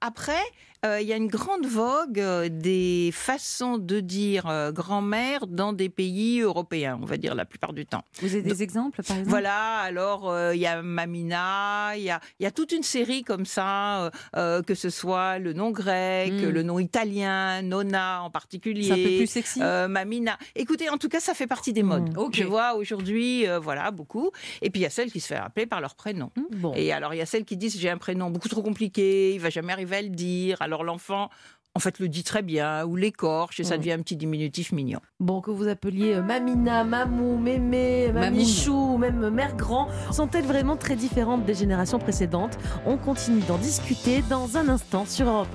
Après, 0.01 0.41
euh, 0.85 1.01
il 1.01 1.07
y 1.09 1.13
a 1.13 1.17
une 1.17 1.29
grande 1.29 1.67
vogue 1.67 2.21
euh, 2.21 2.49
des 2.51 3.11
façons 3.13 3.79
de 3.79 4.01
dire 4.01 4.47
euh, 4.49 4.73
grand-mère 4.73 5.47
dans 5.47 5.73
des 5.73 5.89
pays 5.89 6.41
européens, 6.41 6.99
on 7.01 7.07
va 7.07 7.17
dire 7.17 7.35
la 7.35 7.45
plupart 7.45 7.73
du 7.73 7.87
temps. 7.87 8.05
Vous 8.21 8.35
avez 8.35 8.43
des 8.43 8.63
exemples, 8.63 9.03
par 9.03 9.17
exemple? 9.17 9.31
Voilà, 9.31 9.79
alors 9.79 10.31
euh, 10.31 10.55
il 10.55 10.61
y 10.61 10.67
a 10.67 10.83
Mamina, 10.83 11.97
il 11.97 12.03
y 12.03 12.11
a, 12.11 12.21
il 12.39 12.45
y 12.45 12.47
a 12.47 12.51
toute 12.51 12.73
une 12.73 12.83
série 12.83 13.23
comme 13.23 13.47
ça, 13.47 14.11
que 14.35 14.75
ce 14.75 14.91
soit 14.91 15.39
le 15.39 15.53
nom 15.53 15.71
grec, 15.71 16.33
Mm. 16.35 16.49
le 16.49 16.63
nom 16.63 16.79
italien, 16.79 17.63
Nona 17.63 18.23
en 18.23 18.31
particulier. 18.31 18.85
C'est 18.85 18.93
un 18.93 18.97
peu 18.97 19.17
plus 19.19 19.27
sexy. 19.27 19.61
Mamina. 19.61 20.39
Écoutez, 20.55 20.89
en 20.91 20.99
tout 20.99 21.09
cas, 21.09 21.21
ça 21.21 21.35
fait 21.35 21.47
partie 21.47 21.73
des 21.73 21.83
modes. 21.83 22.15
Mm. 22.15 22.19
Ok. 22.19 22.35
Je 22.37 22.45
vois 22.45 22.75
aujourd'hui, 22.75 23.47
voilà, 23.63 23.91
beaucoup. 23.91 24.31
Et 24.63 24.71
puis 24.71 24.81
il 24.81 24.83
y 24.85 24.87
a 24.87 24.91
celles 24.91 25.11
qui 25.13 25.21
se 25.21 25.35
font 25.35 25.41
appeler 25.43 25.67
par 25.67 25.81
leur 25.81 25.95
prénom. 25.95 26.31
Bon. 26.53 26.73
Et 26.77 26.93
alors 26.93 27.15
il 27.15 27.19
y 27.19 27.21
a 27.21 27.27
celles 27.27 27.45
qui 27.45 27.57
disent 27.57 27.79
j'ai 27.79 27.91
un 27.91 27.99
prénom 27.99 28.31
beaucoup 28.31 28.49
trop 28.49 28.63
compliqué, 28.63 29.35
il 29.35 29.41
va 29.41 29.51
jamais 29.51 29.73
arriver 29.73 29.97
à 29.97 30.03
le 30.03 30.09
dire. 30.09 30.57
Alors 30.61 30.74
l'enfant, 30.83 31.29
en 31.77 31.81
fait, 31.81 31.99
le 31.99 32.09
dit 32.09 32.23
très 32.25 32.43
bien 32.43 32.85
ou 32.85 32.95
l'écorche 32.97 33.59
et 33.61 33.65
ça 33.65 33.75
Mm. 33.75 33.79
devient 33.79 33.93
un 33.93 33.99
petit 33.99 34.17
diminutif 34.17 34.71
mignon. 34.73 35.01
Bon, 35.21 35.41
que 35.41 35.51
vous 35.51 35.67
appeliez 35.69 36.15
euh, 36.15 36.23
Mamina, 36.23 36.85
Mamou, 36.85 37.37
Mémé, 37.37 38.11
Mamichou, 38.13 38.95
ou 38.95 38.99
même 38.99 39.29
Mère 39.31 39.57
Grand, 39.57 39.89
sont-elles 40.13 40.45
vraiment 40.47 40.77
très 40.77 40.97
différentes 40.97 41.45
des 41.45 41.55
générations 41.55 41.99
précédentes? 41.99 42.57
On 42.87 42.97
continue 42.97 43.41
d'en 43.43 43.59
discuter 43.59 44.23
dans 44.31 44.57
un 44.57 44.69
instant 44.69 45.05
sur 45.05 45.29
Europe 45.29 45.55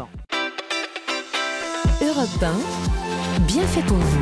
1. 2.01 2.05
Europe 2.05 2.43
1, 2.43 3.41
bien 3.45 3.63
fait 3.63 3.81
pour 3.85 3.97
vous. 3.97 4.19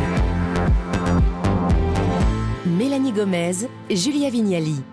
Mélanie 2.77 3.11
Gomez, 3.11 3.53
Julia 3.89 4.29
Vignali. 4.29 4.83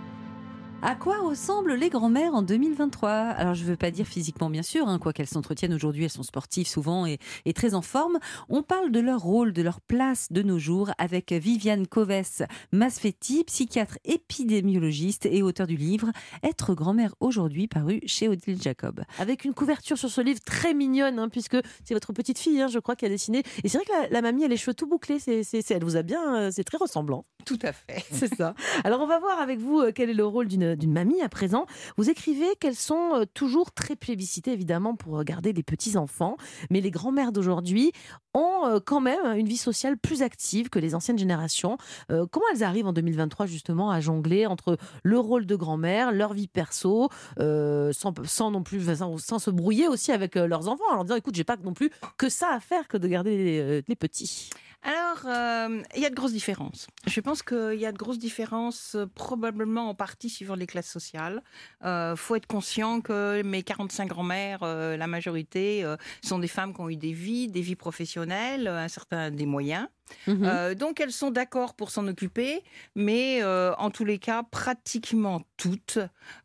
À 0.87 0.95
quoi 0.97 1.17
ressemblent 1.21 1.73
les 1.73 1.88
grands-mères 1.88 2.35
en 2.35 2.43
2023 2.43 3.11
Alors, 3.11 3.55
je 3.55 3.64
ne 3.64 3.71
veux 3.71 3.76
pas 3.76 3.91
dire 3.91 4.07
physiquement, 4.07 4.50
bien 4.50 4.62
sûr, 4.62 4.87
hein, 4.87 4.99
quoi 4.99 5.14
qu'elles 5.14 5.26
s'entretiennent 5.26 5.73
aujourd'hui, 5.73 6.05
elles 6.05 6.11
sont 6.11 6.23
sportives 6.23 6.67
souvent 6.67 7.07
et, 7.07 7.19
et 7.47 7.55
très 7.55 7.73
en 7.73 7.81
forme. 7.81 8.19
On 8.50 8.62
parle 8.62 8.91
de 8.93 9.00
leur 9.00 9.21
rôle, 9.23 9.55
de 9.55 9.62
leur 9.62 9.81
place 9.81 10.31
de 10.31 10.43
nos 10.43 10.59
jours 10.59 10.91
avec 10.99 11.33
Viviane 11.33 11.87
Coves 11.87 12.45
Masfetti, 12.71 13.45
psychiatre 13.45 13.97
épidémiologiste 14.05 15.25
et 15.25 15.43
auteur 15.43 15.67
du 15.67 15.76
livre 15.76 16.11
Être 16.43 16.75
grand-mère 16.75 17.14
aujourd'hui, 17.19 17.67
paru 17.67 18.00
chez 18.05 18.29
Odile 18.29 18.61
Jacob. 18.61 19.05
Avec 19.19 19.47
une 19.47 19.55
couverture 19.55 19.97
sur 19.97 20.11
ce 20.11 20.21
livre 20.21 20.41
très 20.45 20.75
mignonne, 20.75 21.19
hein, 21.19 21.31
puisque 21.31 21.57
c'est 21.87 21.95
votre 21.95 22.12
petite 22.12 22.38
fille, 22.38 22.61
hein, 22.61 22.69
je 22.69 22.79
crois, 22.79 22.95
qui 22.95 23.07
a 23.07 23.09
dessiné. 23.09 23.43
Et 23.62 23.71
c'est 23.71 23.79
vrai 23.79 23.87
que 23.87 23.93
la, 24.03 24.09
la 24.11 24.21
mamie, 24.21 24.43
elle 24.43 24.47
a 24.47 24.49
les 24.50 24.57
cheveux 24.59 24.75
tout 24.75 24.87
bouclés, 24.87 25.19
c'est, 25.19 25.45
c'est- 25.45 25.62
c'est- 25.62 25.73
elle 25.73 25.85
vous 25.85 25.97
a 25.97 26.03
bien, 26.03 26.37
euh, 26.37 26.50
c'est 26.53 26.64
très 26.64 26.76
ressemblant. 26.76 27.25
Tout 27.47 27.59
à 27.62 27.73
fait. 27.73 28.03
C'est 28.11 28.35
ça. 28.37 28.55
Alors 28.85 29.00
on 29.03 29.07
va 29.07 29.19
voir 29.19 29.38
avec 29.38 29.59
vous 29.59 29.79
euh, 29.81 29.93
quel 29.95 30.09
est 30.09 30.14
le 30.14 30.25
rôle 30.25 30.49
d'une, 30.49 30.74
d'une 30.76 30.93
mamie 30.93 31.21
à 31.23 31.28
présent. 31.28 31.66
Vous 31.97 32.11
écrivez 32.11 32.47
qu'elles 32.61 32.75
sont 32.75 33.14
euh, 33.14 33.25
toujours 33.33 33.73
très 33.73 33.97
plébiscitées 33.97 34.52
évidemment 34.52 34.95
pour 34.95 35.23
garder 35.25 35.52
les 35.52 35.62
petits-enfants, 35.62 36.37
mais 36.71 36.81
les 36.81 36.90
grand-mères 36.90 37.33
d'aujourd'hui 37.33 37.93
ont 38.35 38.66
euh, 38.66 38.81
quand 38.85 39.00
même 39.00 39.38
une 39.38 39.47
vie 39.47 39.57
sociale 39.57 39.97
plus 39.97 40.23
active 40.23 40.69
que 40.69 40.78
les 40.78 40.95
anciennes 40.95 41.19
générations. 41.19 41.78
Euh, 42.11 42.26
comment 42.31 42.47
elles 42.52 42.62
arrivent 42.62 42.87
en 42.87 42.93
2023 42.93 43.47
justement 43.47 43.90
à 43.90 44.00
jongler 44.00 44.47
entre 44.47 44.78
le 45.02 45.19
rôle 45.19 45.47
de 45.47 45.57
grand-mère, 45.57 46.12
leur 46.12 46.33
vie 46.33 46.49
perso, 46.49 47.09
sans, 47.38 48.14
sans 48.25 48.50
non 48.50 48.62
plus 48.62 48.85
sans, 48.95 49.38
se 49.38 49.50
brouiller 49.50 49.88
aussi 49.88 50.12
avec 50.12 50.35
leurs 50.35 50.69
enfants, 50.69 50.85
en 50.90 50.95
leur 50.95 51.04
disant 51.04 51.16
écoute 51.16 51.35
j'ai 51.35 51.45
pas 51.45 51.57
non 51.57 51.73
plus 51.73 51.90
que 52.16 52.28
ça 52.28 52.49
à 52.52 52.61
faire 52.61 52.88
que 52.88 52.97
de 52.97 53.09
garder 53.09 53.83
les 53.87 53.97
petits? 53.97 54.50
Alors, 54.85 55.23
euh, 55.25 55.83
il 55.97 56.03
y 56.03 56.05
a 56.05 56.11
de 56.11 56.14
grosses 56.14 56.33
différences. 56.33 56.88
Je 57.07 57.21
pense 57.21 57.43
qu'il 57.43 57.81
y 57.81 57.87
a 57.87 57.93
de 57.93 57.97
grosses 57.97 58.19
différences, 58.19 58.95
euh, 58.95 59.07
probablement 59.07 59.88
en 59.88 59.95
partie 59.95 60.29
suivant 60.29 60.57
les 60.57 60.67
classes 60.67 60.91
sociales. 60.91 61.43
Il 61.83 62.14
faut 62.17 62.37
être 62.37 62.47
conscient 62.47 63.00
que 63.00 63.43
mes 63.43 63.62
45 63.62 64.09
grand-mères, 64.09 64.62
euh, 64.62 64.97
la 64.97 65.07
majorité, 65.07 65.85
euh, 65.85 65.97
sont 66.23 66.38
des 66.38 66.49
femmes 66.49 66.75
qui 66.75 66.81
ont 66.81 66.91
eu 66.91 66.97
des 66.97 67.12
vies, 67.12 67.49
des 67.49 67.62
vies 67.62 67.76
professionnelles, 67.76 68.69
euh, 68.69 68.85
un 68.85 68.88
certain 68.88 69.31
des 69.31 69.47
moyens. 69.47 69.88
Mhm. 70.26 70.44
Euh, 70.44 70.75
donc 70.75 71.00
elles 71.00 71.12
sont 71.12 71.30
d'accord 71.30 71.75
pour 71.75 71.90
s'en 71.90 72.06
occuper, 72.08 72.62
mais 72.94 73.42
euh, 73.42 73.73
en 73.78 73.90
tous 73.90 74.04
les 74.04 74.18
cas, 74.18 74.42
pratiquement 74.42 75.40
toutes 75.56 75.99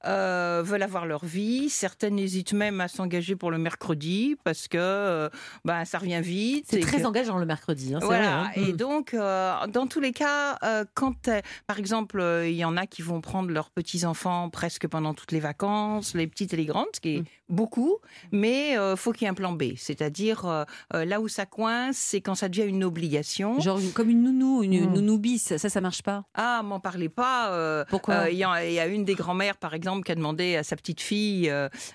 euh, 0.06 0.62
veulent 0.66 0.84
avoir 0.84 1.06
leur 1.06 1.26
vie. 1.26 1.70
Certaines 1.70 2.18
hésitent 2.20 2.54
même 2.54 2.80
à 2.82 2.88
s'engager 2.88 3.36
pour 3.36 3.52
le 3.52 3.58
mercredi 3.58 4.36
parce 4.44 4.68
que 4.68 5.30
ben, 5.66 5.84
ça 5.86 5.98
revient 6.00 6.22
vite. 6.24 6.68
C'est 6.70 6.80
très 6.80 7.02
que- 7.02 7.06
engageant 7.06 7.38
le 7.38 7.46
mercredi. 7.46 7.94
hein, 7.96 8.00
voilà, 8.02 8.40
vrai, 8.44 8.48
hein. 8.48 8.52
et 8.70 8.74
Mm. 8.74 8.78
donc, 8.78 9.14
dans 9.16 9.88
tous 9.90 10.00
les 10.00 10.12
cas, 10.14 10.58
quand, 10.94 11.30
par 11.68 11.80
exemple, 11.80 12.24
il 12.46 12.54
y 12.56 12.64
en 12.66 12.78
a 12.78 12.86
qui 12.86 13.02
vont 13.02 13.20
prendre 13.22 13.50
leurs 13.52 13.70
petits-enfants 13.72 14.50
presque 14.50 14.88
pendant 14.88 15.14
toutes 15.14 15.32
les 15.32 15.40
vacances, 15.40 16.14
les 16.16 16.28
petites 16.28 16.54
et 16.54 16.58
les 16.58 16.66
grandes, 16.66 16.88
ce 16.94 17.00
qui 17.02 17.16
est 17.16 17.20
Mm. 17.22 17.26
beaucoup, 17.50 17.98
mais 18.32 18.76
faut 18.96 19.12
qu'il 19.12 19.24
y 19.24 19.26
ait 19.26 19.30
un 19.32 19.34
plan 19.34 19.52
B. 19.54 19.74
C'est-à-dire, 19.76 20.66
là 20.94 21.20
où 21.22 21.28
ça 21.28 21.46
coince, 21.46 21.98
c'est 21.98 22.22
quand 22.22 22.36
ça 22.36 22.48
devient 22.50 22.64
une 22.68 22.84
obligation. 22.84 23.49
Genre 23.60 23.80
comme 23.96 24.10
une 24.10 24.22
nounou, 24.24 24.62
une, 24.64 24.74
une 24.74 24.90
Mm. 24.90 24.94
nounou 24.94 25.18
bis, 25.18 25.56
ça, 25.58 25.70
ça 25.70 25.82
marche 25.82 26.04
pas. 26.04 26.26
Ah, 26.36 26.62
m'en 26.64 26.80
parlez 26.80 27.10
pas. 27.10 27.52
euh, 27.52 27.84
Pourquoi 27.90 28.14
euh, 28.26 28.30
Il 28.30 28.38
y, 28.38 28.44
a- 28.44 28.66
il 28.66 28.74
y 28.74 28.80
a 28.80 28.86
une 28.88 29.06
des 29.06 29.16
grand-mères, 29.16 29.58
par 29.58 29.74
exemple, 29.74 30.04
qui 30.04 30.12
a 30.12 30.16
demandé 30.16 30.56
à 30.56 30.64
sa 30.64 30.76
petite 30.76 31.02
fille, 31.02 31.50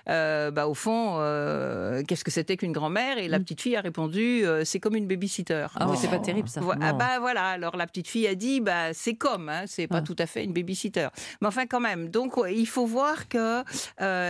euh, 0.09 0.51
bah, 0.51 0.67
au 0.67 0.73
fond, 0.73 1.15
qu'est-ce 2.07 2.23
que 2.23 2.31
c'était 2.31 2.57
qu'une 2.57 2.71
grand-mère 2.73 3.17
Et 3.17 3.27
la 3.27 3.39
Mm. 3.39 3.43
petite 3.43 3.61
fille 3.61 3.75
a 3.75 3.81
répondu, 3.81 4.43
c'est 4.63 4.79
comme 4.79 4.95
une 4.95 5.07
babysitter. 5.07 5.67
Ah 5.75 5.87
oui, 5.89 5.97
c'est 5.99 6.09
pas 6.09 6.17
Oh. 6.19 6.25
terrible 6.25 6.49
ça. 6.49 6.61
Ah 6.81 6.93
bah 6.93 7.19
voilà, 7.19 7.49
alors 7.49 7.77
la 7.77 7.85
petite 7.87 8.07
fille 8.07 8.27
a 8.27 8.35
dit 8.35 8.59
bah 8.61 8.93
c'est 8.93 9.15
comme, 9.15 9.49
hein, 9.49 9.63
c'est 9.67 9.87
pas 9.87 9.97
Ah. 9.97 10.01
tout 10.01 10.15
à 10.19 10.25
fait 10.25 10.43
une 10.43 10.53
babysitter, 10.53 11.07
mais 11.41 11.47
enfin 11.47 11.65
quand 11.67 11.79
même. 11.79 12.09
Donc 12.09 12.33
il 12.49 12.67
faut 12.67 12.85
voir 12.85 13.27
que 13.27 13.61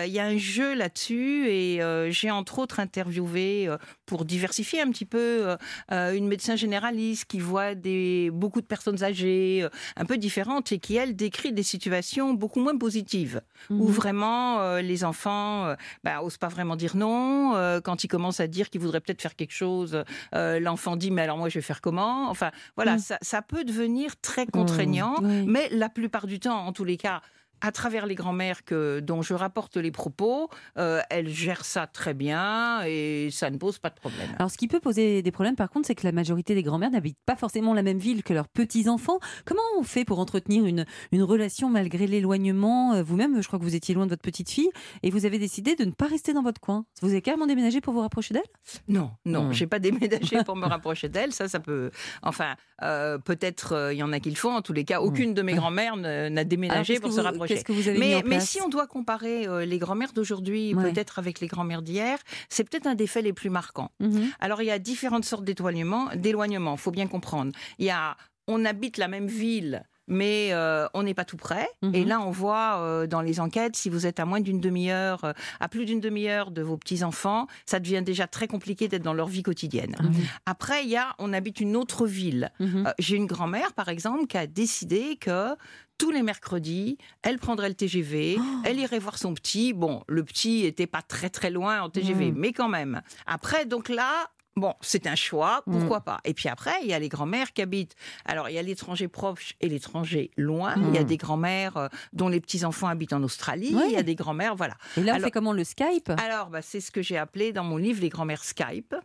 il 0.05 0.11
y 0.11 0.19
a 0.19 0.25
un 0.25 0.37
jeu 0.37 0.73
là-dessus 0.75 1.47
et 1.47 1.79
j'ai 2.09 2.31
entre 2.31 2.59
autres 2.59 2.79
interviewé 2.79 3.69
pour 4.05 4.25
diversifier 4.25 4.81
un 4.81 4.89
petit 4.89 5.05
peu 5.05 5.55
une 5.91 6.27
médecin 6.27 6.55
généraliste 6.55 7.14
qui 7.23 7.39
voit 7.39 7.75
des 7.75 8.29
beaucoup 8.33 8.59
de 8.59 8.65
personnes 8.65 9.01
âgées 9.03 9.61
euh, 9.63 9.69
un 9.95 10.03
peu 10.03 10.17
différentes 10.17 10.71
et 10.73 10.79
qui 10.79 10.95
elle 10.97 11.15
décrit 11.15 11.53
des 11.53 11.63
situations 11.63 12.33
beaucoup 12.33 12.59
moins 12.59 12.77
positives 12.77 13.41
où 13.69 13.85
Mhm. 13.87 13.91
vraiment 13.93 14.59
euh, 14.59 14.81
les 14.81 15.03
enfants 15.05 15.67
euh, 15.67 15.75
bah, 16.03 16.21
osent 16.23 16.37
pas 16.37 16.49
vraiment 16.49 16.75
dire 16.75 16.97
non 16.97 17.55
euh, 17.55 17.79
quand 17.79 18.03
ils 18.03 18.07
commencent 18.09 18.39
à 18.41 18.47
dire 18.47 18.69
qu'ils 18.69 18.81
voudraient 18.81 18.99
peut-être 18.99 19.21
faire 19.21 19.35
quelque 19.35 19.53
chose 19.53 20.03
l'enfant 20.33 20.95
dit 20.97 21.11
mais 21.11 21.21
alors 21.21 21.37
moi 21.37 21.49
je 21.49 21.55
vais 21.59 21.61
faire 21.61 21.79
comment? 21.81 22.29
Enfin 22.29 22.51
voilà 22.75 22.95
Mm. 22.95 22.99
ça, 22.99 23.17
ça 23.21 23.41
peut 23.41 23.63
devenir 23.63 24.19
très 24.21 24.45
contraignant 24.47 25.15
Oui. 25.21 25.45
mais 25.47 25.69
la 25.71 25.89
plupart 25.89 26.25
du 26.27 26.39
temps 26.39 26.65
en 26.65 26.71
tous 26.73 26.83
les 26.83 26.97
cas 26.97 27.21
à 27.61 27.71
travers 27.71 28.05
les 28.05 28.15
grands-mères 28.15 28.63
que, 28.65 28.99
dont 28.99 29.21
je 29.21 29.33
rapporte 29.33 29.77
les 29.77 29.91
propos, 29.91 30.49
euh, 30.77 31.01
elles 31.09 31.29
gèrent 31.29 31.65
ça 31.65 31.87
très 31.87 32.13
bien 32.13 32.83
et 32.85 33.29
ça 33.31 33.49
ne 33.49 33.57
pose 33.57 33.79
pas 33.79 33.89
de 33.89 33.95
problème. 33.95 34.29
Alors, 34.37 34.51
ce 34.51 34.57
qui 34.57 34.67
peut 34.67 34.79
poser 34.79 35.21
des 35.21 35.31
problèmes, 35.31 35.55
par 35.55 35.69
contre, 35.69 35.87
c'est 35.87 35.95
que 35.95 36.05
la 36.05 36.11
majorité 36.11 36.53
des 36.55 36.63
grand-mères 36.63 36.91
n'habitent 36.91 37.17
pas 37.25 37.35
forcément 37.35 37.73
la 37.73 37.83
même 37.83 37.97
ville 37.97 38.23
que 38.23 38.33
leurs 38.33 38.47
petits-enfants. 38.47 39.19
Comment 39.45 39.61
on 39.79 39.83
fait 39.83 40.05
pour 40.05 40.19
entretenir 40.19 40.65
une, 40.65 40.85
une 41.11 41.23
relation 41.23 41.69
malgré 41.69 42.07
l'éloignement? 42.07 42.93
Euh, 42.93 43.03
Vous-même, 43.03 43.41
je 43.41 43.47
crois 43.47 43.59
que 43.59 43.63
vous 43.63 43.75
étiez 43.75 43.95
loin 43.95 44.05
de 44.05 44.11
votre 44.11 44.21
petite 44.21 44.49
fille 44.49 44.69
et 45.03 45.09
vous 45.09 45.25
avez 45.25 45.39
décidé 45.39 45.75
de 45.75 45.85
ne 45.85 45.91
pas 45.91 46.07
rester 46.07 46.33
dans 46.33 46.43
votre 46.43 46.59
coin. 46.61 46.85
Vous 47.01 47.09
avez 47.09 47.21
carrément 47.21 47.47
déménagé 47.47 47.81
pour 47.81 47.93
vous 47.93 48.01
rapprocher 48.01 48.33
d'elle? 48.33 48.43
Non, 48.87 49.11
non, 49.25 49.45
Mm. 49.45 49.53
j'ai 49.53 49.67
pas 49.67 49.79
déménagé 49.79 50.43
pour 50.43 50.55
me 50.55 50.65
rapprocher 50.67 51.09
d'elle. 51.09 51.31
Ça, 51.33 51.47
ça 51.47 51.59
peut. 51.59 51.91
Enfin, 52.23 52.55
euh, 52.83 53.17
peut-être 53.17 53.73
euh, 53.73 53.93
il 53.93 53.97
y 53.97 54.03
en 54.03 54.11
a 54.11 54.19
qui 54.19 54.29
le 54.29 54.35
font. 54.35 54.51
En 54.55 54.61
tous 54.61 54.73
les 54.73 54.83
cas, 54.85 55.01
aucune 55.01 55.33
de 55.33 55.41
mes 55.41 55.53
grand-mères 55.53 55.95
ne- 55.97 56.29
n'a 56.29 56.43
déménagé 56.43 56.99
pour 56.99 57.11
se 57.11 57.17
vous- 57.19 57.23
rapprocher. 57.23 57.44
Qu'est-ce 57.47 57.63
que 57.63 57.71
vous 57.71 57.87
avez 57.87 57.99
mis 57.99 58.23
Mais, 58.29 58.39
si 58.39 58.61
on 58.61 58.69
doit 58.69 58.87
comparer 58.87 59.47
euh, 59.47 59.65
les 59.65 59.77
grand-mères 59.77 60.13
d'aujourd'hui, 60.13 60.73
Ouais. 60.73 60.91
peut-être 60.91 61.19
avec 61.19 61.39
les 61.39 61.47
grand-mères 61.47 61.81
d'hier, 61.81 62.17
c'est 62.49 62.63
peut-être 62.67 62.87
un 62.87 62.95
des 62.95 63.07
faits 63.07 63.23
les 63.23 63.33
plus 63.33 63.49
marquants. 63.49 63.91
Mhm. 63.99 64.29
Alors, 64.39 64.61
il 64.61 64.65
y 64.65 64.71
a 64.71 64.79
différentes 64.79 65.25
sortes 65.25 65.43
d'éloignement. 65.45 66.09
D'éloignement, 66.15 66.77
faut 66.77 66.91
bien 66.91 67.07
comprendre. 67.07 67.51
Il 67.79 67.85
y 67.85 67.89
a, 67.91 68.17
on 68.47 68.65
habite 68.65 68.97
la 68.97 69.07
même 69.07 69.27
ville. 69.27 69.83
Mais 70.07 70.49
euh, 70.51 70.85
on 70.93 71.01
n'est 71.01 71.15
pas 71.15 71.25
tout 71.25 71.35
près. 71.35 71.67
Et 71.93 72.05
là, 72.05 72.21
on 72.21 72.29
voit 72.29 72.75
euh, 72.77 73.07
dans 73.07 73.21
les 73.21 73.39
enquêtes, 73.39 73.75
si 73.75 73.89
vous 73.89 74.05
êtes 74.05 74.19
à 74.19 74.25
moins 74.25 74.39
d'une 74.39 74.59
demi-heure, 74.59 75.23
euh, 75.23 75.33
à 75.59 75.67
plus 75.67 75.85
d'une 75.85 75.99
demi-heure 75.99 76.51
de 76.51 76.61
vos 76.61 76.77
petits-enfants, 76.77 77.47
ça 77.65 77.79
devient 77.79 78.03
déjà 78.05 78.27
très 78.27 78.47
compliqué 78.47 78.87
d'être 78.87 79.01
dans 79.01 79.15
leur 79.15 79.25
vie 79.27 79.41
quotidienne. 79.41 79.95
Mhm. 79.99 80.13
Après, 80.45 80.83
il 80.83 80.91
y 80.91 80.95
a, 80.95 81.15
on 81.17 81.33
habite 81.33 81.59
une 81.59 81.75
autre 81.75 82.05
ville. 82.05 82.51
Mhm. 82.59 82.85
Euh, 82.85 82.91
J'ai 82.99 83.15
une 83.15 83.25
grand-mère, 83.25 83.73
par 83.73 83.89
exemple, 83.89 84.27
qui 84.27 84.37
a 84.37 84.45
décidé 84.45 85.15
que 85.19 85.55
tous 85.97 86.11
les 86.11 86.21
mercredis, 86.23 86.97
elle 87.21 87.37
prendrait 87.39 87.69
le 87.69 87.75
TGV, 87.75 88.37
Oh. 88.39 88.43
elle 88.65 88.79
irait 88.79 88.99
voir 88.99 89.17
son 89.17 89.33
petit. 89.33 89.73
Bon, 89.73 90.03
le 90.07 90.23
petit 90.23 90.65
était 90.65 90.87
pas 90.87 91.01
très 91.01 91.29
très 91.29 91.49
loin 91.49 91.81
en 91.81 91.89
TGV, 91.89 92.31
Mm. 92.31 92.35
mais 92.37 92.51
quand 92.53 92.69
même. 92.69 93.01
Après, 93.25 93.65
donc 93.65 93.89
là. 93.89 94.29
Bon, 94.57 94.73
c'est 94.79 95.05
un 95.05 95.15
choix, 95.15 95.63
Mm. 95.67 95.71
pourquoi 95.73 95.99
pas. 95.99 96.21
Et 96.23 96.33
puis 96.33 96.47
après, 96.47 96.71
il 96.81 96.87
y 96.87 96.93
a 96.93 96.99
les 96.99 97.09
grands-mères 97.09 97.51
qui 97.51 97.61
habitent. 97.61 97.93
Alors, 98.23 98.47
il 98.47 98.55
y 98.55 98.57
a 98.57 98.61
l'étranger 98.61 99.09
proche 99.09 99.53
et 99.59 99.67
l'étranger 99.67 100.31
loin. 100.37 100.75
Il 100.77 100.95
y 100.95 100.97
a 100.97 101.01
Mm. 101.01 101.07
des 101.07 101.17
grands-mères 101.17 101.75
euh, 101.75 101.87
dont 102.13 102.29
les 102.29 102.39
petits-enfants 102.39 102.87
habitent 102.87 103.11
en 103.11 103.21
Australie. 103.23 103.75
Il 103.87 103.91
y 103.91 103.97
a 103.97 104.01
des 104.03 104.15
grands-mères, 104.15 104.55
voilà. 104.55 104.75
Et 104.95 105.01
là, 105.01 105.11
on 105.11 105.15
Alors- 105.15 105.25
fait 105.25 105.31
comment 105.31 105.51
le 105.51 105.65
Skype? 105.65 106.09
Alors, 106.23 106.47
bah, 106.51 106.61
c'est 106.61 106.79
ce 106.79 106.89
que 106.89 107.01
j'ai 107.01 107.17
appelé 107.17 107.51
dans 107.51 107.65
mon 107.65 107.75
livre 107.75 107.99
les 108.01 108.07
grands-mères 108.07 108.45
Skype. 108.45 108.95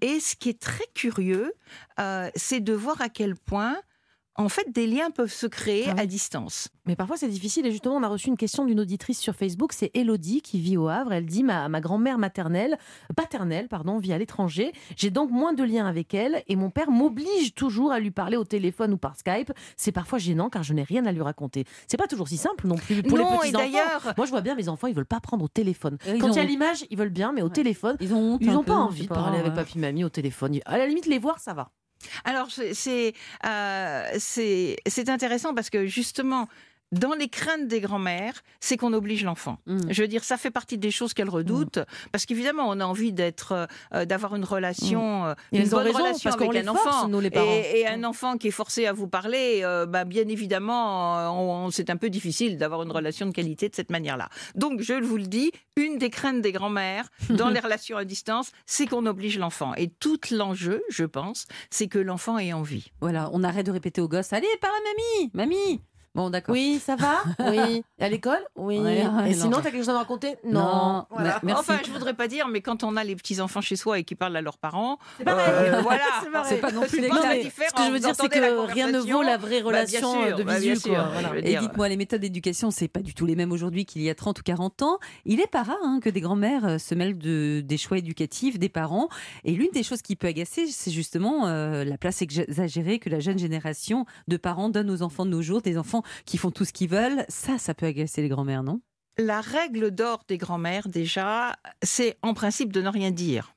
Et 0.00 0.20
ce 0.20 0.36
qui 0.36 0.48
est 0.48 0.58
très 0.58 0.86
curieux, 0.94 1.52
euh, 2.00 2.30
c'est 2.34 2.60
de 2.60 2.72
voir 2.72 3.02
à 3.02 3.10
quel 3.10 3.34
point, 3.34 3.76
en 4.36 4.48
fait, 4.48 4.72
des 4.72 4.86
liens 4.86 5.10
peuvent 5.10 5.32
se 5.32 5.46
créer 5.46 5.84
Ah 5.88 5.92
oui. 5.94 6.00
à 6.02 6.06
distance. 6.06 6.68
Mais 6.86 6.96
parfois 6.96 7.16
c'est 7.16 7.28
difficile 7.28 7.64
et 7.66 7.70
justement 7.70 7.94
on 7.96 8.02
a 8.02 8.08
reçu 8.08 8.28
une 8.28 8.36
question 8.36 8.64
d'une 8.66 8.78
auditrice 8.80 9.18
sur 9.18 9.34
Facebook, 9.34 9.72
c'est 9.72 9.90
Elodie 9.94 10.42
qui 10.42 10.60
vit 10.60 10.76
au 10.76 10.88
Havre. 10.88 11.12
Elle 11.14 11.24
dit 11.24 11.42
ma, 11.42 11.68
ma 11.70 11.80
grand-mère 11.80 12.18
maternelle, 12.18 12.76
paternelle 13.16 13.68
pardon, 13.68 13.98
vit 13.98 14.12
à 14.12 14.18
l'étranger. 14.18 14.72
J'ai 14.96 15.10
donc 15.10 15.30
moins 15.30 15.52
de 15.54 15.62
liens 15.64 15.86
avec 15.86 16.12
elle 16.14 16.42
et 16.46 16.56
mon 16.56 16.68
père 16.70 16.90
m'oblige 16.90 17.54
toujours 17.54 17.90
à 17.92 18.00
lui 18.00 18.10
parler 18.10 18.36
au 18.36 18.44
téléphone 18.44 18.92
ou 18.92 18.96
par 18.98 19.16
Skype. 19.16 19.52
C'est 19.76 19.92
parfois 19.92 20.18
gênant 20.18 20.50
car 20.50 20.62
je 20.62 20.74
n'ai 20.74 20.82
rien 20.82 21.06
à 21.06 21.12
lui 21.12 21.22
raconter. 21.22 21.64
C'est 21.88 21.96
pas 21.96 22.06
toujours 22.06 22.28
si 22.28 22.36
simple 22.36 22.66
non 22.66 22.76
plus 22.76 23.02
pour 23.02 23.16
non, 23.16 23.24
les 23.30 23.48
et 23.48 23.52
petits 23.52 23.56
enfants. 23.56 23.64
d'ailleurs, 23.70 24.14
Moi 24.16 24.26
je 24.26 24.30
vois 24.30 24.40
bien 24.42 24.54
mes 24.54 24.68
enfants 24.68 24.86
ils 24.88 24.94
veulent 24.94 25.06
pas 25.06 25.20
prendre 25.20 25.44
au 25.44 25.48
téléphone. 25.48 25.96
Ils 26.06 26.18
Quand 26.18 26.28
il 26.28 26.36
y 26.36 26.40
a 26.40 26.44
l'image 26.44 26.84
ils 26.90 26.98
veulent 26.98 27.08
bien 27.08 27.32
mais 27.32 27.40
au 27.40 27.46
Ouais. 27.46 27.52
téléphone 27.52 27.96
Ils 28.00 28.12
ont 28.12 28.36
ils 28.40 28.50
pas 28.64 28.74
envie 28.74 29.02
de 29.04 29.08
parler 29.08 29.38
avec 29.38 29.54
papy 29.54 29.78
mamie 29.78 30.04
au 30.04 30.08
téléphone. 30.10 30.58
À 30.66 30.76
la 30.76 30.86
limite 30.86 31.06
les 31.06 31.18
voir 31.18 31.38
ça 31.38 31.54
va. 31.54 31.70
Alors 32.24 32.48
c'est- 32.50 33.14
euh, 33.46 34.04
c'est 34.18 35.08
intéressant 35.08 35.54
parce 35.54 35.70
que 35.70 35.86
justement. 35.86 36.48
Dans 36.92 37.14
les 37.14 37.28
craintes 37.28 37.66
des 37.66 37.80
grands-mères, 37.80 38.42
c'est 38.60 38.76
qu'on 38.76 38.92
oblige 38.92 39.24
l'enfant. 39.24 39.58
Mhm. 39.66 39.86
Je 39.90 40.02
veux 40.02 40.08
dire, 40.08 40.22
ça 40.22 40.36
fait 40.36 40.50
partie 40.50 40.78
des 40.78 40.90
choses 40.90 41.12
qu'elles 41.14 41.28
redoutent, 41.28 41.80
parce 42.12 42.24
qu'évidemment, 42.26 42.64
on 42.68 42.78
a 42.80 42.84
envie 42.84 43.12
d'être, 43.12 43.66
euh, 43.92 44.04
d'avoir 44.04 44.36
une 44.36 44.44
relation, 44.44 45.26
euh, 45.26 45.34
Et 45.52 45.58
une 45.58 45.68
bonne 45.68 45.84
raison, 45.84 45.98
relation 45.98 46.30
parce 46.30 46.42
avec 46.42 46.66
un 46.66 46.74
force, 46.74 46.86
enfant. 46.86 47.08
nous, 47.08 47.20
les 47.20 47.30
parents. 47.30 47.50
Et, 47.50 47.80
et 47.80 47.88
un 47.88 48.04
enfant 48.04 48.36
qui 48.36 48.48
est 48.48 48.52
forcé 48.52 48.86
à 48.86 48.92
vous 48.92 49.08
parler, 49.08 49.60
euh, 49.62 49.86
bah, 49.86 50.04
bien 50.04 50.26
évidemment, 50.28 51.66
euh, 51.66 51.70
c'est 51.72 51.90
un 51.90 51.96
peu 51.96 52.10
difficile 52.10 52.58
d'avoir 52.58 52.82
une 52.82 52.92
relation 52.92 53.26
de 53.26 53.32
qualité 53.32 53.68
de 53.68 53.74
cette 53.74 53.90
manière-là. 53.90 54.28
Donc, 54.54 54.80
je 54.80 54.94
vous 54.94 55.16
le 55.16 55.26
dis, 55.26 55.50
une 55.76 55.98
des 55.98 56.10
craintes 56.10 56.42
des 56.42 56.52
grands-mères 56.52 57.08
dans 57.30 57.48
les 57.48 57.60
relations 57.60 57.96
à 57.96 58.04
distance, 58.04 58.52
c'est 58.66 58.86
qu'on 58.86 59.06
oblige 59.06 59.38
l'enfant. 59.38 59.74
Et 59.76 59.88
tout 59.88 60.20
l'enjeu, 60.30 60.82
je 60.90 61.04
pense, 61.04 61.46
c'est 61.70 61.88
que 61.88 61.98
l'enfant 61.98 62.38
ait 62.38 62.52
envie. 62.52 62.92
Voilà, 63.00 63.30
on 63.32 63.42
arrête 63.42 63.66
de 63.66 63.72
répéter 63.72 64.00
aux 64.00 64.08
gosses 64.08 64.32
Allez, 64.32 64.46
parle 64.60 64.74
à 64.74 64.80
mamie 64.80 65.30
Mamie 65.34 65.80
Bon, 66.14 66.30
d'accord. 66.30 66.52
Oui, 66.52 66.80
ça 66.84 66.94
va 66.96 67.22
Oui. 67.50 67.82
À 67.98 68.08
l'école 68.08 68.38
Oui. 68.56 68.78
Ouais, 68.78 68.84
ouais, 69.06 69.30
Et 69.32 69.34
non. 69.34 69.42
sinon, 69.42 69.56
t'as 69.56 69.70
quelque 69.70 69.78
chose 69.78 69.88
à 69.90 69.94
me 69.94 69.98
raconter 69.98 70.36
Non. 70.44 71.06
Voilà. 71.10 71.40
Merci. 71.42 71.60
Enfin, 71.60 71.78
je 71.84 71.90
voudrais 71.90 72.14
pas 72.14 72.28
dire, 72.28 72.46
mais 72.48 72.60
quand 72.60 72.84
on 72.84 72.96
a 72.96 73.02
les 73.02 73.16
petits-enfants 73.16 73.60
chez 73.60 73.74
soi 73.76 73.98
et 73.98 74.04
qui 74.04 74.14
parlent 74.14 74.36
à 74.36 74.40
leurs 74.42 74.58
parents, 74.58 74.98
C'est 75.18 75.24
pareil. 75.24 75.44
euh, 75.48 75.80
voilà, 75.82 76.04
C'est 76.48 76.58
pas 76.60 76.70
non 76.70 76.82
plus 76.82 77.00
les 77.00 77.08
pas. 77.08 77.16
Ce 77.16 77.74
que 77.74 77.82
je 77.86 77.90
veux 77.90 77.98
dire, 77.98 78.14
c'est 78.14 78.28
que 78.28 78.66
rien 78.72 78.90
ne 78.92 78.98
vaut 78.98 79.22
la 79.22 79.36
vraie 79.38 79.60
Bah, 79.62 79.68
relation 79.68 80.12
sûr, 80.24 80.36
de 80.36 80.42
bah, 80.44 80.54
visu. 80.58 80.66
bien 80.72 80.74
sûr, 80.80 80.94
quoi. 80.94 81.08
Voilà. 81.20 81.38
Et 81.40 81.56
dites-moi, 81.56 81.88
les 81.88 81.96
méthodes 81.96 82.20
d'éducation, 82.20 82.70
c'est 82.70 82.86
pas 82.88 83.00
du 83.00 83.12
tout 83.14 83.26
les 83.26 83.34
mêmes 83.34 83.50
aujourd'hui 83.50 83.84
qu'il 83.84 84.02
y 84.02 84.08
a 84.10 84.14
30 84.14 84.38
ou 84.38 84.42
40 84.44 84.82
ans. 84.82 84.98
Il 85.24 85.40
est 85.40 85.50
pas 85.50 85.64
rare 85.64 85.76
hein, 85.82 85.98
que 86.00 86.10
des 86.10 86.20
grands-mères 86.20 86.64
euh, 86.64 86.78
se 86.78 86.94
mêlent 86.94 87.18
de, 87.18 87.60
des 87.64 87.76
choix 87.76 87.98
éducatifs 87.98 88.58
des 88.60 88.68
parents. 88.68 89.08
Et 89.42 89.50
l'une 89.52 89.70
des 89.72 89.82
choses 89.82 90.02
qui 90.02 90.14
peut 90.14 90.28
agacer, 90.28 90.66
c'est 90.68 90.92
justement 90.92 91.48
euh, 91.48 91.82
la 91.84 91.98
place 91.98 92.22
exagérée 92.22 93.00
que 93.00 93.10
la 93.10 93.18
jeune 93.18 93.38
génération 93.38 94.06
de 94.28 94.36
parents 94.36 94.68
donne 94.68 94.90
aux 94.90 95.02
enfants 95.02 95.26
de 95.26 95.30
nos 95.30 95.42
jours, 95.42 95.60
des 95.60 95.76
enfants 95.76 96.02
qui 96.24 96.38
font 96.38 96.50
tout 96.50 96.64
ce 96.64 96.72
qu'ils 96.72 96.88
veulent. 96.88 97.24
Ça, 97.28 97.58
ça 97.58 97.74
peut 97.74 97.86
agacer 97.86 98.22
les 98.22 98.28
grands-mères, 98.28 98.62
non? 98.62 98.80
La 99.16 99.40
règle 99.40 99.92
d'or 99.92 100.24
des 100.26 100.38
grands-mères, 100.38 100.88
déjà, 100.88 101.56
c'est 101.82 102.18
en 102.22 102.34
principe 102.34 102.72
de 102.72 102.82
ne 102.82 102.88
rien 102.88 103.12
dire. 103.12 103.54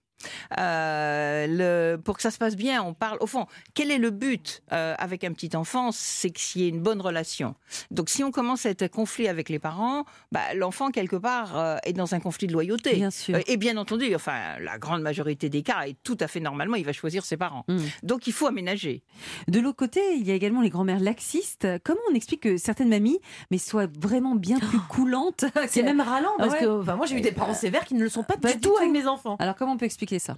Euh, 0.57 1.45
le, 1.49 1.97
pour 2.01 2.15
que 2.17 2.21
ça 2.21 2.31
se 2.31 2.37
passe 2.37 2.55
bien, 2.55 2.83
on 2.83 2.93
parle. 2.93 3.17
Au 3.21 3.27
fond, 3.27 3.45
quel 3.73 3.91
est 3.91 3.97
le 3.97 4.09
but 4.11 4.61
euh, 4.73 4.95
avec 4.97 5.23
un 5.23 5.31
petit 5.33 5.55
enfant 5.55 5.89
C'est 5.91 6.29
qu'il 6.31 6.61
y 6.61 6.65
ait 6.65 6.69
une 6.69 6.81
bonne 6.81 7.01
relation. 7.01 7.55
Donc, 7.91 8.09
si 8.09 8.23
on 8.23 8.31
commence 8.31 8.65
à 8.65 8.69
être 8.69 8.83
en 8.83 8.87
conflit 8.87 9.27
avec 9.27 9.49
les 9.49 9.59
parents, 9.59 10.05
bah, 10.31 10.53
l'enfant 10.55 10.89
quelque 10.91 11.15
part 11.15 11.57
euh, 11.57 11.77
est 11.83 11.93
dans 11.93 12.15
un 12.15 12.19
conflit 12.19 12.47
de 12.47 12.53
loyauté. 12.53 12.95
Bien 12.95 13.11
sûr. 13.11 13.37
Et 13.47 13.57
bien 13.57 13.77
entendu, 13.77 14.13
enfin, 14.15 14.57
la 14.59 14.77
grande 14.77 15.01
majorité 15.01 15.49
des 15.49 15.61
cas, 15.63 15.85
et 15.87 15.95
tout 16.03 16.17
à 16.19 16.27
fait 16.27 16.39
normalement, 16.39 16.75
il 16.75 16.85
va 16.85 16.93
choisir 16.93 17.25
ses 17.25 17.37
parents. 17.37 17.65
Mm. 17.67 17.77
Donc, 18.03 18.27
il 18.27 18.33
faut 18.33 18.47
aménager. 18.47 19.03
De 19.47 19.59
l'autre 19.59 19.77
côté, 19.77 20.01
il 20.15 20.25
y 20.27 20.31
a 20.31 20.33
également 20.33 20.61
les 20.61 20.69
grand-mères 20.69 20.99
laxistes. 20.99 21.67
Comment 21.83 21.99
on 22.11 22.15
explique 22.15 22.41
que 22.41 22.57
certaines 22.57 22.89
mamies 22.89 23.19
mais 23.51 23.57
soient 23.57 23.87
vraiment 23.99 24.35
bien 24.35 24.59
plus 24.59 24.79
coulantes 24.89 25.45
C'est 25.67 25.83
même 25.83 26.01
ralent 26.01 26.31
parce 26.37 26.53
Ouais. 26.53 26.59
que 26.61 26.81
enfin, 26.81 26.95
moi 26.95 27.05
j'ai 27.05 27.17
eu 27.17 27.21
des 27.21 27.31
parents 27.33 27.53
sévères 27.53 27.83
qui 27.85 27.93
ne 27.93 28.01
le 28.01 28.09
sont 28.09 28.23
pas, 28.23 28.37
Pas 28.37 28.49
du 28.49 28.55
du 28.55 28.61
tout 28.61 28.69
tout. 28.71 28.77
avec 28.77 28.89
mes 28.91 29.05
enfants. 29.05 29.35
Alors 29.39 29.55
comment 29.55 29.73
on 29.73 29.77
peut 29.77 29.85
expliquer 29.85 30.06
ça 30.19 30.37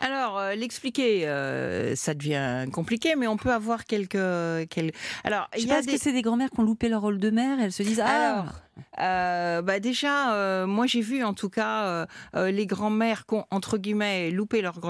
Alors, 0.00 0.38
euh, 0.38 0.54
l'expliquer, 0.54 1.28
euh, 1.28 1.94
ça 1.94 2.14
devient 2.14 2.66
compliqué, 2.72 3.14
mais 3.16 3.26
on 3.26 3.36
peut 3.36 3.52
avoir 3.52 3.84
quelques. 3.84 4.68
quelques... 4.68 4.94
Alors, 5.24 5.48
Je 5.54 5.60
sais 5.60 5.66
pas, 5.66 5.78
est-ce 5.78 5.86
des... 5.86 5.92
que 5.94 6.00
c'est 6.00 6.12
des 6.12 6.22
grand-mères 6.22 6.50
qui 6.50 6.60
ont 6.60 6.64
loupé 6.64 6.88
leur 6.88 7.02
rôle 7.02 7.18
de 7.18 7.30
mère 7.30 7.58
Elles 7.60 7.72
se 7.72 7.82
disent 7.82 8.00
Ah 8.00 8.08
Alors, 8.08 8.52
euh, 9.00 9.62
bah 9.62 9.80
déjà, 9.80 10.66
moi 10.66 10.86
j'ai 10.86 11.00
vu 11.00 11.22
en 11.24 11.34
tout 11.34 11.50
cas 11.50 12.06
les 12.34 12.66
grands-mères 12.66 13.26
qui 13.26 13.34
ont, 13.34 13.46
entre 13.50 13.78
guillemets, 13.78 14.30
loupé 14.30 14.62
leur, 14.62 14.80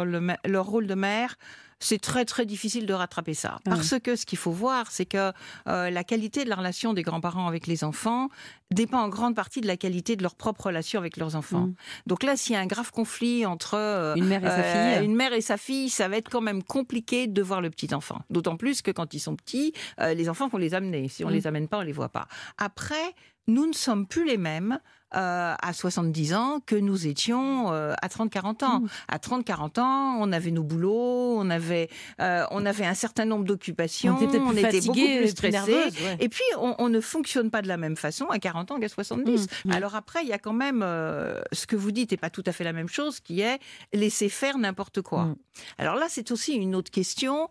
leur 0.45 0.67
rôle 0.67 0.87
de 0.87 0.95
mère. 0.95 1.37
C'est 1.83 2.01
très 2.01 2.25
très 2.25 2.47
difficile 2.47 2.87
de 2.87 2.95
rattraper 2.95 3.35
ça. 3.35 3.59
Ah 3.67 3.71
Parce 3.71 3.99
que 4.01 4.17
ce 4.17 4.25
qu'il 4.25 4.39
faut 4.39 4.53
voir, 4.53 4.91
c'est 4.91 5.07
que 5.07 5.33
euh, 5.69 5.91
la 5.91 6.05
qualité 6.05 6.45
de 6.45 6.49
la 6.49 6.57
relation 6.57 6.93
des 6.95 7.03
grands-parents 7.03 7.49
avec 7.49 7.67
les 7.67 7.83
enfants 7.85 8.29
dépend 8.71 9.01
en 9.01 9.09
grande 9.09 9.35
partie 9.35 9.61
de 9.61 9.67
la 9.67 9.77
qualité 9.77 10.17
de 10.17 10.23
leur 10.23 10.35
propre 10.35 10.67
relation 10.67 10.99
avec 11.01 11.17
leurs 11.17 11.37
enfants. 11.37 11.67
Mm. 11.67 11.75
Donc 12.07 12.23
là, 12.23 12.37
s'il 12.37 12.55
y 12.55 12.57
a 12.57 12.61
un 12.61 12.67
grave 12.67 12.91
conflit 12.91 13.45
entre 13.47 13.75
euh, 13.75 14.15
Une 14.15 14.27
mère 14.27 14.43
et 14.45 14.49
sa 14.49 14.59
euh, 14.59 14.97
fille. 14.99 15.05
une 15.05 15.15
mère 15.17 15.33
et 15.33 15.41
sa 15.41 15.57
fille, 15.57 15.91
ça 15.91 16.09
va 16.09 16.17
être 16.17 16.31
quand 16.31 16.41
même 16.41 16.63
compliqué 16.63 17.27
de 17.27 17.43
voir 17.43 17.61
le 17.61 17.69
petit 17.71 17.93
enfant. 17.95 18.21
D'autant 18.31 18.57
plus 18.57 18.81
que 18.81 18.91
quand 18.91 19.13
ils 19.15 19.21
sont 19.21 19.37
petits, 19.37 19.73
les 19.99 20.29
enfants 20.29 20.49
faut 20.49 20.59
les 20.59 20.75
amener. 20.75 21.09
Si 21.09 21.25
on 21.25 21.29
Mm. 21.29 21.33
les 21.33 21.47
amène 21.47 21.69
pas, 21.69 21.79
on 21.79 21.83
les 21.83 21.93
voit 21.93 22.09
pas. 22.11 22.29
Après, 22.59 23.15
nous 23.49 23.67
ne 23.67 23.73
sommes 23.73 24.07
plus 24.07 24.25
les 24.25 24.39
mêmes. 24.39 24.79
Euh, 25.15 25.55
à 25.61 25.73
70 25.75 26.33
ans 26.33 26.61
que 26.65 26.75
nous 26.75 27.07
étions 27.07 27.71
euh, 27.71 27.93
à 28.01 28.09
30-40 28.09 28.65
ans. 28.65 28.81
Mm. 28.81 28.89
À 29.09 29.19
30-40 29.19 29.81
ans, 29.81 30.17
on 30.19 30.33
avait 30.33 30.51
nos 30.51 30.63
boulots, 30.63 31.37
on 31.39 31.51
avait, 31.51 31.91
euh, 32.21 32.47
on 32.51 32.65
avait 32.65 32.87
un 32.87 32.95
certain 32.95 33.27
nombre 33.27 33.45
d'occupations, 33.45 34.17
On 34.19 34.27
était 34.27 34.39
était 34.39 34.81
fatiguée, 34.81 35.27
beaucoup 35.27 35.35
plus 35.35 35.75
ouais. 35.75 36.17
Et 36.19 36.31
puis, 36.31 36.45
on, 36.59 36.77
on 36.79 36.89
ne 36.89 37.01
fonctionne 37.01 37.51
pas 37.51 37.61
de 37.61 37.69
la 37.69 37.77
même 37.77 37.97
façon 37.97 38.27
à 38.31 38.39
40 38.39 38.71
ans 38.71 38.81
qu'à 38.81 38.89
70. 38.89 39.49
Mm, 39.65 39.69
mm. 39.69 39.73
Alors 39.73 39.95
après, 39.97 40.23
il 40.23 40.29
y 40.29 40.33
a 40.33 40.39
quand 40.39 40.55
même 40.55 40.81
ce 40.81 41.67
que 41.67 41.77
vous 41.77 41.93
dites 41.93 42.13
n'est 42.13 42.17
pas 42.17 42.31
tout 42.31 42.45
à 42.47 42.53
fait 42.53 42.65
la 42.65 42.73
même 42.73 42.89
chose, 42.89 43.21
qui 43.21 43.43
est 43.43 43.59
laisser 43.93 44.31
faire 44.31 44.57
n'importe 44.57 45.03
quoi. 45.03 45.35
Alors 45.77 45.97
là, 45.97 46.07
c'est 46.09 46.31
aussi 46.31 46.55
une 46.55 46.75
autre 46.75 46.91
question 46.91 47.51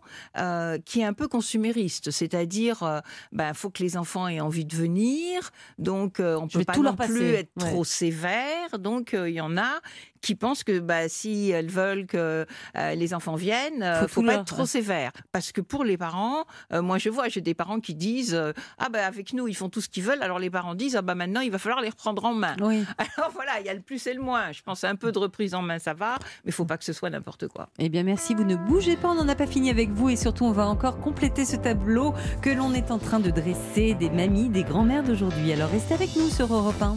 qui 0.84 1.00
est 1.00 1.04
un 1.04 1.12
peu 1.12 1.28
consumériste, 1.28 2.10
c'est-à-dire, 2.10 3.02
ben, 3.30 3.54
faut 3.54 3.70
que 3.70 3.84
les 3.84 3.96
enfants 3.96 4.26
aient 4.26 4.40
envie 4.40 4.64
de 4.64 4.74
venir, 4.74 5.52
donc 5.78 6.16
on 6.18 6.48
Je 6.48 6.58
peut 6.58 6.64
pas 6.64 6.72
tout 6.72 6.82
non 6.82 6.96
passer, 6.96 7.12
plus 7.12 7.51
être 7.56 7.64
ouais. 7.64 7.70
trop 7.72 7.84
sévère. 7.84 8.78
Donc 8.78 9.14
euh, 9.14 9.28
il 9.28 9.34
y 9.34 9.40
en 9.40 9.56
a 9.56 9.80
qui 10.20 10.36
pensent 10.36 10.62
que 10.62 10.78
bah, 10.78 11.08
si 11.08 11.50
elles 11.50 11.68
veulent 11.68 12.06
que 12.06 12.46
euh, 12.76 12.94
les 12.94 13.12
enfants 13.12 13.34
viennent, 13.34 13.82
euh, 13.82 14.02
Faut 14.02 14.08
faut, 14.08 14.20
pas 14.22 14.32
leur- 14.32 14.40
être 14.42 14.54
trop 14.54 14.66
sévère, 14.66 15.10
parce 15.32 15.50
que 15.50 15.60
pour 15.60 15.82
les 15.82 15.96
parents, 15.96 16.44
euh, 16.72 16.80
moi 16.80 16.98
je 16.98 17.08
vois, 17.08 17.28
j'ai 17.28 17.40
des 17.40 17.54
parents 17.54 17.80
qui 17.80 17.94
disent 17.94 18.40
ah 18.78 18.88
ben 18.88 19.04
avec 19.04 19.32
nous 19.32 19.48
ils 19.48 19.54
font 19.56 19.68
tout 19.68 19.80
ce 19.80 19.88
qu'ils 19.88 20.04
veulent, 20.04 20.22
alors 20.22 20.38
les 20.38 20.50
parents 20.50 20.76
disent 20.76 20.94
ah 20.96 21.02
ben 21.02 21.16
maintenant 21.16 21.40
il 21.40 21.50
va 21.50 21.58
falloir 21.58 21.80
les 21.80 21.88
reprendre 21.88 22.24
en 22.24 22.34
main. 22.34 22.56
Oui. 22.60 22.84
Alors 23.16 23.32
voilà, 23.32 23.58
il 23.60 23.66
y 23.66 23.68
a 23.68 23.74
le 23.74 23.80
plus 23.80 24.06
et 24.06 24.14
le 24.14 24.20
moins. 24.20 24.52
Je 24.52 24.62
pense 24.62 24.84
un 24.84 24.94
peu 24.94 25.10
de 25.12 25.18
reprise 25.18 25.54
en 25.54 25.62
main, 25.62 25.78
ça 25.78 25.94
va, 25.94 26.18
mais 26.44 26.50
il 26.50 26.52
faut 26.52 26.64
pas 26.64 26.78
que 26.78 26.84
ce 26.84 26.92
soit 26.92 27.10
n'importe 27.10 27.48
quoi. 27.48 27.68
Eh 27.78 27.88
bien, 27.88 28.02
merci. 28.02 28.34
Vous 28.34 28.44
ne 28.44 28.56
bougez 28.56 28.96
pas. 28.96 29.08
On 29.08 29.14
n'en 29.14 29.28
a 29.28 29.34
pas 29.34 29.46
fini 29.46 29.70
avec 29.70 29.90
vous. 29.90 30.08
Et 30.08 30.16
surtout, 30.16 30.44
on 30.44 30.52
va 30.52 30.66
encore 30.66 31.00
compléter 31.00 31.44
ce 31.44 31.56
tableau 31.56 32.14
que 32.40 32.50
l'on 32.50 32.72
est 32.74 32.90
en 32.90 32.98
train 32.98 33.20
de 33.20 33.30
dresser 33.30 33.94
des 33.94 34.10
mamies, 34.10 34.48
des 34.48 34.64
grand-mères 34.64 35.02
d'aujourd'hui. 35.02 35.52
Alors, 35.52 35.70
restez 35.70 35.94
avec 35.94 36.14
nous 36.16 36.28
sur 36.28 36.52
Europe 36.52 36.80
1. 36.80 36.96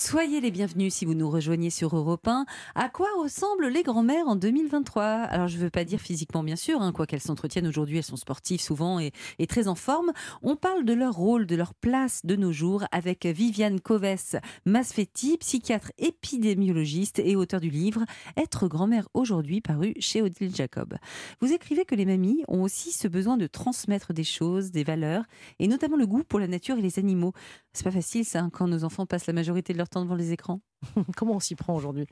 Soyez 0.00 0.40
les 0.40 0.50
bienvenus 0.50 0.94
si 0.94 1.04
vous 1.04 1.12
nous 1.12 1.28
rejoignez 1.28 1.68
sur 1.68 1.94
Europe 1.94 2.26
1. 2.26 2.46
À 2.74 2.88
quoi 2.88 3.06
ressemblent 3.18 3.68
les 3.68 3.82
grand-mères 3.82 4.28
en 4.28 4.34
2023 4.34 5.04
Alors, 5.04 5.46
je 5.46 5.58
ne 5.58 5.62
veux 5.62 5.68
pas 5.68 5.84
dire 5.84 6.00
physiquement, 6.00 6.42
bien 6.42 6.56
sûr, 6.56 6.80
hein, 6.80 6.90
quoi 6.90 7.06
qu'elles 7.06 7.20
s'entretiennent 7.20 7.66
aujourd'hui, 7.66 7.98
elles 7.98 8.02
sont 8.02 8.16
sportives 8.16 8.62
souvent 8.62 8.98
et, 8.98 9.12
et 9.38 9.46
très 9.46 9.68
en 9.68 9.74
forme. 9.74 10.12
On 10.40 10.56
parle 10.56 10.86
de 10.86 10.94
leur 10.94 11.12
rôle, 11.12 11.44
de 11.44 11.54
leur 11.54 11.74
place 11.74 12.24
de 12.24 12.34
nos 12.34 12.50
jours 12.50 12.84
avec 12.92 13.26
Viviane 13.26 13.78
Coves 13.78 14.40
Masfetti, 14.64 15.36
psychiatre 15.36 15.92
épidémiologiste 15.98 17.18
et 17.18 17.36
auteur 17.36 17.60
du 17.60 17.68
livre 17.68 18.06
Être 18.38 18.68
grand-mère 18.68 19.06
aujourd'hui, 19.12 19.60
paru 19.60 19.92
chez 20.00 20.22
Odile 20.22 20.56
Jacob. 20.56 20.96
Vous 21.42 21.52
écrivez 21.52 21.84
que 21.84 21.94
les 21.94 22.06
mamies 22.06 22.42
ont 22.48 22.62
aussi 22.62 22.90
ce 22.90 23.06
besoin 23.06 23.36
de 23.36 23.46
transmettre 23.46 24.14
des 24.14 24.24
choses, 24.24 24.70
des 24.70 24.82
valeurs, 24.82 25.24
et 25.58 25.68
notamment 25.68 25.98
le 25.98 26.06
goût 26.06 26.24
pour 26.24 26.40
la 26.40 26.48
nature 26.48 26.78
et 26.78 26.82
les 26.82 26.98
animaux. 26.98 27.34
C'est 27.74 27.84
pas 27.84 27.90
facile, 27.90 28.24
ça, 28.24 28.40
hein, 28.40 28.50
quand 28.50 28.66
nos 28.66 28.82
enfants 28.82 29.04
passent 29.04 29.26
la 29.26 29.34
majorité 29.34 29.74
de 29.74 29.78
leur 29.78 29.89
temps 29.90 30.02
devant 30.02 30.14
les 30.14 30.32
écrans. 30.32 30.60
Comment 31.16 31.34
on 31.34 31.40
s'y 31.40 31.54
prend 31.54 31.74
aujourd'hui? 31.74 32.06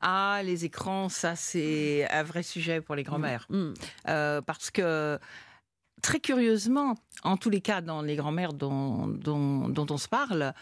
Ah, 0.00 0.40
les 0.44 0.64
écrans, 0.64 1.08
ça 1.08 1.36
c'est 1.36 2.08
un 2.10 2.22
vrai 2.22 2.42
sujet 2.42 2.80
pour 2.80 2.94
les 2.94 3.02
grands-mères. 3.02 3.46
Mm. 3.50 3.72
Euh, 4.08 4.40
parce 4.40 4.70
que 4.70 5.18
très 6.02 6.20
curieusement, 6.20 6.94
en 7.24 7.36
tous 7.36 7.50
les 7.50 7.60
cas 7.60 7.80
dans 7.80 8.02
les 8.02 8.16
grands-mères 8.16 8.52
dont, 8.54 9.06
dont, 9.08 9.68
dont 9.68 9.86
on 9.90 9.98
se 9.98 10.08
parle, 10.08 10.52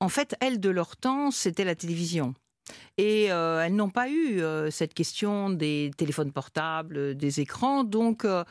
en 0.00 0.08
fait, 0.08 0.34
elles 0.40 0.60
de 0.60 0.70
leur 0.70 0.96
temps, 0.96 1.30
c'était 1.30 1.64
la 1.64 1.74
télévision. 1.74 2.34
Et 2.98 3.32
euh, 3.32 3.62
elles 3.64 3.74
n'ont 3.74 3.90
pas 3.90 4.08
eu 4.08 4.40
euh, 4.40 4.70
cette 4.70 4.94
question 4.94 5.50
des 5.50 5.90
téléphones 5.96 6.32
portables, 6.32 7.14
des 7.16 7.40
écrans, 7.40 7.84
donc 7.84 8.24
euh, 8.24 8.44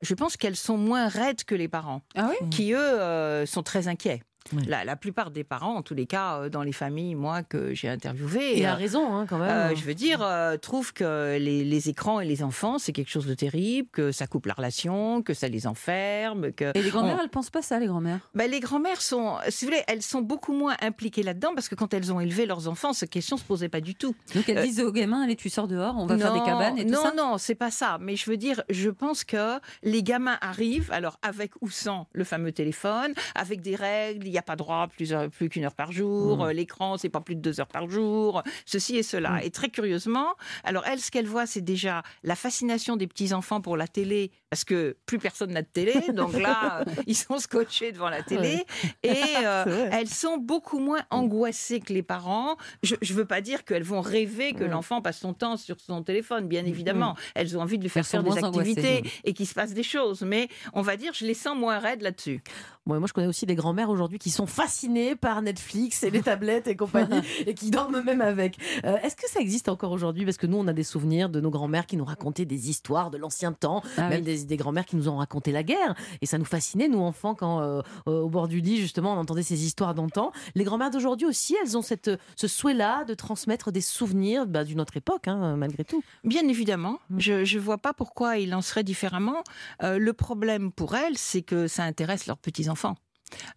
je 0.00 0.14
pense 0.14 0.36
qu'elles 0.36 0.56
sont 0.56 0.76
moins 0.76 1.08
raides 1.08 1.44
que 1.44 1.54
les 1.54 1.68
parents, 1.68 2.02
Ah 2.14 2.30
oui? 2.30 2.48
qui 2.50 2.72
eux 2.72 2.78
euh, 2.78 3.44
sont 3.46 3.62
très 3.62 3.88
inquiets. 3.88 4.22
Oui. 4.54 4.62
La, 4.66 4.84
la 4.84 4.96
plupart 4.96 5.30
des 5.30 5.44
parents, 5.44 5.74
en 5.76 5.82
tous 5.82 5.94
les 5.94 6.06
cas, 6.06 6.38
euh, 6.40 6.48
dans 6.48 6.62
les 6.62 6.72
familles, 6.72 7.14
moi, 7.14 7.42
que 7.42 7.74
j'ai 7.74 7.88
interviewées, 7.88 8.58
Il 8.58 8.64
euh, 8.64 8.70
a 8.70 8.74
raison, 8.74 9.14
hein, 9.14 9.26
quand 9.28 9.38
même. 9.38 9.48
euh, 9.50 9.74
je 9.74 9.84
veux 9.84 9.94
dire, 9.94 10.22
euh, 10.22 10.56
trouve 10.56 10.92
que 10.92 11.36
les, 11.38 11.64
les 11.64 11.88
écrans 11.88 12.20
et 12.20 12.24
les 12.26 12.42
enfants, 12.42 12.78
c'est 12.78 12.92
quelque 12.92 13.10
chose 13.10 13.26
de 13.26 13.34
terrible, 13.34 13.88
que 13.92 14.12
ça 14.12 14.26
coupe 14.26 14.46
la 14.46 14.54
relation, 14.54 15.22
que 15.22 15.34
ça 15.34 15.48
les 15.48 15.66
enferme, 15.66 16.52
que... 16.52 16.70
Et 16.76 16.82
les 16.82 16.90
grand-mères, 16.90 17.16
on- 17.18 17.22
elles 17.22 17.28
pensent 17.28 17.50
pas 17.50 17.62
ça, 17.62 17.78
les 17.78 17.86
grand-mères 17.86 18.20
Ben, 18.34 18.50
les 18.50 18.60
grand-mères 18.60 19.00
sont, 19.02 19.36
si 19.48 19.64
vous 19.64 19.70
voulez, 19.70 19.82
elles 19.88 20.02
sont 20.02 20.22
beaucoup 20.22 20.52
moins 20.52 20.76
impliquées 20.80 21.22
là-dedans 21.22 21.50
parce 21.54 21.68
que 21.68 21.74
quand 21.74 21.92
elles 21.94 22.12
ont 22.12 22.20
élevé 22.20 22.46
leurs 22.46 22.68
enfants, 22.68 22.92
cette 22.92 23.10
question 23.10 23.36
se 23.36 23.44
posait 23.44 23.68
pas 23.68 23.80
du 23.80 23.94
tout. 23.94 24.14
Donc 24.34 24.48
elles 24.48 24.58
Euh, 24.58 24.62
disent 24.62 24.80
aux 24.80 24.92
gamins, 24.92 25.22
allez, 25.22 25.36
tu 25.36 25.50
sors 25.50 25.68
dehors, 25.68 25.94
on 25.98 26.06
va 26.06 26.16
faire 26.18 26.32
des 26.32 26.38
Non, 26.40 26.44
cabanes 26.44 26.78
et 26.78 26.84
tout 26.86 26.92
non, 26.92 27.02
ça? 27.02 27.12
Non, 27.16 27.38
c'est 27.38 27.54
pas 27.54 27.70
ça. 27.70 27.98
Mais 28.00 28.16
je 28.16 28.30
veux 28.30 28.36
dire, 28.36 28.62
je 28.70 28.90
pense 28.90 29.24
que 29.24 29.58
les 29.82 30.02
gamins 30.02 30.38
arrivent, 30.40 30.90
alors 30.92 31.18
avec 31.22 31.52
ou 31.60 31.68
sans 31.70 32.06
le 32.12 32.24
fameux 32.24 32.52
téléphone, 32.52 33.12
avec 33.34 33.60
des 33.60 33.76
règles, 33.76 34.26
il 34.26 34.37
n'y 34.38 34.40
a 34.40 34.42
pas 34.42 34.56
droit 34.56 34.86
plus, 34.88 35.14
plus 35.36 35.48
qu'une 35.48 35.64
heure 35.64 35.74
par 35.74 35.92
jour, 35.92 36.38
Mmh. 36.38 36.40
euh, 36.42 36.52
l'écran, 36.52 36.96
c'est 36.98 37.08
pas 37.08 37.20
plus 37.20 37.34
de 37.36 37.40
deux 37.40 37.60
heures 37.60 37.66
par 37.68 37.88
jour, 37.88 38.42
ceci 38.66 38.96
et 38.96 39.02
cela. 39.02 39.30
Mmh. 39.32 39.40
Et 39.44 39.50
très 39.50 39.68
curieusement, 39.68 40.34
alors 40.64 40.84
elles, 40.86 41.00
ce 41.00 41.10
qu'elles 41.10 41.26
voient, 41.26 41.46
c'est 41.46 41.60
déjà 41.60 42.02
la 42.22 42.34
fascination 42.36 42.96
des 42.96 43.06
petits-enfants 43.06 43.60
pour 43.60 43.76
la 43.76 43.86
télé, 43.88 44.30
parce 44.50 44.64
que 44.64 44.96
plus 45.06 45.18
personne 45.18 45.52
n'a 45.52 45.62
de 45.62 45.66
télé, 45.66 45.94
donc 46.12 46.32
là, 46.38 46.80
euh, 46.80 46.84
ils 47.06 47.16
sont 47.16 47.38
scotchés 47.38 47.92
devant 47.92 48.08
la 48.10 48.22
télé, 48.22 48.64
et 49.02 49.12
euh, 49.44 49.88
elles 49.92 50.08
sont 50.08 50.36
beaucoup 50.38 50.78
moins 50.78 51.02
angoissées 51.10 51.80
que 51.80 51.92
les 51.92 52.02
parents. 52.02 52.56
Je 52.82 52.94
ne 53.00 53.14
veux 53.14 53.24
pas 53.24 53.40
dire 53.40 53.64
qu'elles 53.64 53.82
vont 53.82 54.00
rêver 54.00 54.52
que 54.52 54.64
Ouais. 54.64 54.68
l'enfant 54.68 55.00
passe 55.02 55.18
son 55.20 55.32
temps 55.34 55.56
sur 55.56 55.80
son 55.80 56.02
téléphone, 56.02 56.46
bien 56.48 56.64
évidemment. 56.64 57.16
Elles 57.34 57.56
ont 57.56 57.60
envie 57.62 57.78
de 57.78 57.82
lui 57.82 57.88
faire 57.90 58.06
faire 58.06 58.22
des 58.22 58.30
angoissées. 58.44 58.70
activités 58.70 59.10
et 59.24 59.32
qu'il 59.32 59.46
se 59.46 59.54
passe 59.54 59.72
des 59.72 59.82
choses. 59.82 60.22
Mais 60.22 60.48
on 60.72 60.82
va 60.82 60.96
dire, 60.96 61.12
je 61.14 61.24
les 61.24 61.34
sens 61.34 61.56
moins 61.56 61.78
raides 61.78 62.02
là-dessus. 62.02 62.42
Bon, 62.88 62.98
moi, 62.98 63.06
je 63.06 63.12
connais 63.12 63.26
aussi 63.26 63.44
des 63.44 63.54
grand-mères 63.54 63.90
aujourd'hui 63.90 64.18
qui 64.18 64.30
sont 64.30 64.46
fascinées 64.46 65.14
par 65.14 65.42
Netflix 65.42 66.02
et 66.04 66.10
les 66.10 66.22
tablettes 66.22 66.66
et 66.68 66.74
compagnie 66.74 67.20
et 67.46 67.52
qui 67.52 67.70
dorment 67.70 68.00
même 68.02 68.22
avec. 68.22 68.56
Euh, 68.86 68.96
Est-ce 69.02 69.14
que 69.14 69.28
ça 69.28 69.40
existe 69.40 69.68
encore 69.68 69.92
aujourd'hui? 69.92 70.24
Parce 70.24 70.38
que 70.38 70.46
nous, 70.46 70.56
on 70.56 70.66
a 70.66 70.72
des 70.72 70.84
souvenirs 70.84 71.28
de 71.28 71.38
nos 71.40 71.50
grand-mères 71.50 71.84
qui 71.84 71.98
nous 71.98 72.04
racontaient 72.06 72.46
des 72.46 72.70
histoires 72.70 73.10
de 73.10 73.18
l'ancien 73.18 73.52
temps, 73.52 73.82
Ah 73.98 74.08
même 74.08 74.20
oui. 74.20 74.38
des, 74.38 74.44
des 74.46 74.56
grand-mères 74.56 74.86
qui 74.86 74.96
nous 74.96 75.08
ont 75.10 75.18
raconté 75.18 75.52
la 75.52 75.62
guerre. 75.62 75.94
Et 76.22 76.26
ça 76.26 76.38
nous 76.38 76.46
fascinait, 76.46 76.88
nous, 76.88 77.00
enfants, 77.00 77.34
quand 77.34 77.60
euh, 77.60 77.82
euh, 78.08 78.20
au 78.22 78.30
bord 78.30 78.48
du 78.48 78.60
lit, 78.60 78.78
justement, 78.78 79.12
on 79.12 79.18
entendait 79.18 79.42
ces 79.42 79.66
histoires 79.66 79.94
d'antan. 79.94 80.32
Les 80.54 80.64
grand-mères 80.64 80.90
d'aujourd'hui 80.90 81.26
aussi, 81.26 81.54
elles 81.62 81.76
ont 81.76 81.82
cette, 81.82 82.10
ce 82.36 82.48
souhait-là 82.48 83.04
de 83.04 83.12
transmettre 83.12 83.70
des 83.70 83.82
souvenirs 83.82 84.46
bah, 84.46 84.64
d'une 84.64 84.80
autre 84.80 84.96
époque, 84.96 85.28
hein, 85.28 85.56
malgré 85.56 85.84
tout. 85.84 86.02
Bien 86.24 86.48
évidemment, 86.48 86.98
Mm. 87.10 87.18
je 87.20 87.32
ne 87.56 87.60
vois 87.60 87.76
pas 87.78 87.92
pourquoi 87.92 88.38
il 88.38 88.54
en 88.54 88.62
serait 88.62 88.82
différemment. 88.84 89.42
Euh, 89.82 89.98
le 89.98 90.12
problème 90.14 90.72
pour 90.72 90.96
elles, 90.96 91.18
c'est 91.18 91.42
que 91.42 91.66
ça 91.66 91.82
intéresse 91.84 92.26
leurs 92.26 92.38
petits-enfants. 92.38 92.77
enfants. 92.78 93.07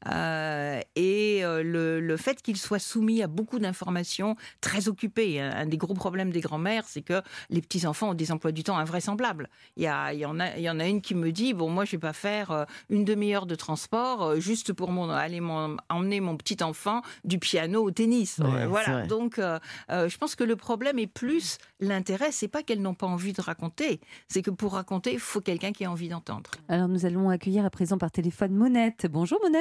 Euh, 0.07 0.79
et 0.95 1.43
euh, 1.43 1.63
le, 1.63 1.99
le 1.99 2.17
fait 2.17 2.41
qu'ils 2.41 2.57
soient 2.57 2.79
soumis 2.79 3.21
à 3.21 3.27
beaucoup 3.27 3.59
d'informations 3.59 4.35
très 4.61 4.87
occupées. 4.87 5.39
Un, 5.39 5.51
un 5.51 5.65
des 5.65 5.77
gros 5.77 5.93
problèmes 5.93 6.31
des 6.31 6.41
grands-mères, 6.41 6.85
c'est 6.87 7.01
que 7.01 7.21
les 7.49 7.61
petits-enfants 7.61 8.09
ont 8.11 8.13
des 8.13 8.31
emplois 8.31 8.51
du 8.51 8.63
temps 8.63 8.77
invraisemblables. 8.77 9.49
Il 9.77 9.83
y, 9.83 9.87
a, 9.87 10.13
il, 10.13 10.19
y 10.19 10.25
en 10.25 10.39
a, 10.39 10.55
il 10.57 10.63
y 10.63 10.69
en 10.69 10.79
a 10.79 10.87
une 10.87 11.01
qui 11.01 11.15
me 11.15 11.31
dit, 11.31 11.53
bon, 11.53 11.69
moi, 11.69 11.85
je 11.85 11.91
vais 11.91 11.97
pas 11.99 12.13
faire 12.13 12.51
euh, 12.51 12.65
une 12.89 13.05
demi-heure 13.05 13.45
de 13.45 13.55
transport 13.55 14.23
euh, 14.23 14.39
juste 14.39 14.73
pour 14.73 14.91
mon, 14.91 15.09
aller 15.09 15.39
mon- 15.39 15.77
emmener 15.89 16.19
mon 16.19 16.35
petit-enfant 16.37 17.01
du 17.23 17.39
piano 17.39 17.83
au 17.83 17.91
tennis. 17.91 18.39
Ouais, 18.39 18.45
Euh, 18.63 18.67
voilà. 18.67 19.05
Donc, 19.07 19.39
euh, 19.39 19.59
euh, 19.91 20.09
je 20.09 20.17
pense 20.17 20.35
que 20.35 20.43
le 20.43 20.55
problème 20.55 20.99
est 20.99 21.07
plus 21.07 21.57
l'intérêt. 21.79 22.31
C'est 22.31 22.47
pas 22.47 22.63
qu'elles 22.63 22.81
n'ont 22.81 22.93
pas 22.93 23.07
envie 23.07 23.33
de 23.33 23.41
raconter. 23.41 23.99
C'est 24.27 24.41
que 24.41 24.51
pour 24.51 24.73
raconter, 24.73 25.13
il 25.13 25.19
faut 25.19 25.41
quelqu'un 25.41 25.71
qui 25.71 25.85
a 25.85 25.91
envie 25.91 26.09
d'entendre. 26.09 26.49
Alors 26.67 26.87
nous 26.87 27.05
allons 27.05 27.29
accueillir 27.29 27.65
à 27.65 27.69
présent 27.69 27.97
par 27.97 28.11
téléphone 28.11 28.53
Monette. 28.53 29.07
Bonjour 29.09 29.39
Monette. 29.43 29.60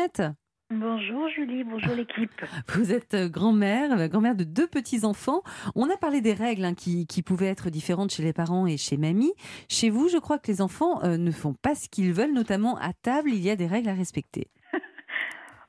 Bonjour 0.70 1.28
Julie, 1.28 1.64
bonjour 1.64 1.94
l'équipe. 1.96 2.30
Vous 2.68 2.92
êtes 2.92 3.14
euh, 3.14 3.28
grand-mère, 3.28 3.98
euh, 3.98 4.06
grand-mère 4.06 4.36
de 4.36 4.44
deux 4.44 4.68
petits-enfants. 4.68 5.42
On 5.74 5.90
a 5.90 5.96
parlé 5.96 6.20
des 6.20 6.32
règles 6.32 6.64
hein, 6.64 6.74
qui, 6.74 7.08
qui 7.08 7.22
pouvaient 7.22 7.48
être 7.48 7.70
différentes 7.70 8.12
chez 8.12 8.22
les 8.22 8.32
parents 8.32 8.68
et 8.68 8.76
chez 8.76 8.96
mamie. 8.96 9.32
Chez 9.68 9.90
vous, 9.90 10.08
je 10.08 10.16
crois 10.16 10.38
que 10.38 10.46
les 10.46 10.62
enfants 10.62 11.02
euh, 11.02 11.16
ne 11.16 11.32
font 11.32 11.54
pas 11.54 11.74
ce 11.74 11.88
qu'ils 11.88 12.12
veulent, 12.12 12.32
notamment 12.32 12.78
à 12.78 12.92
table, 12.92 13.30
il 13.30 13.40
y 13.40 13.50
a 13.50 13.56
des 13.56 13.66
règles 13.66 13.88
à 13.88 13.94
respecter. 13.94 14.46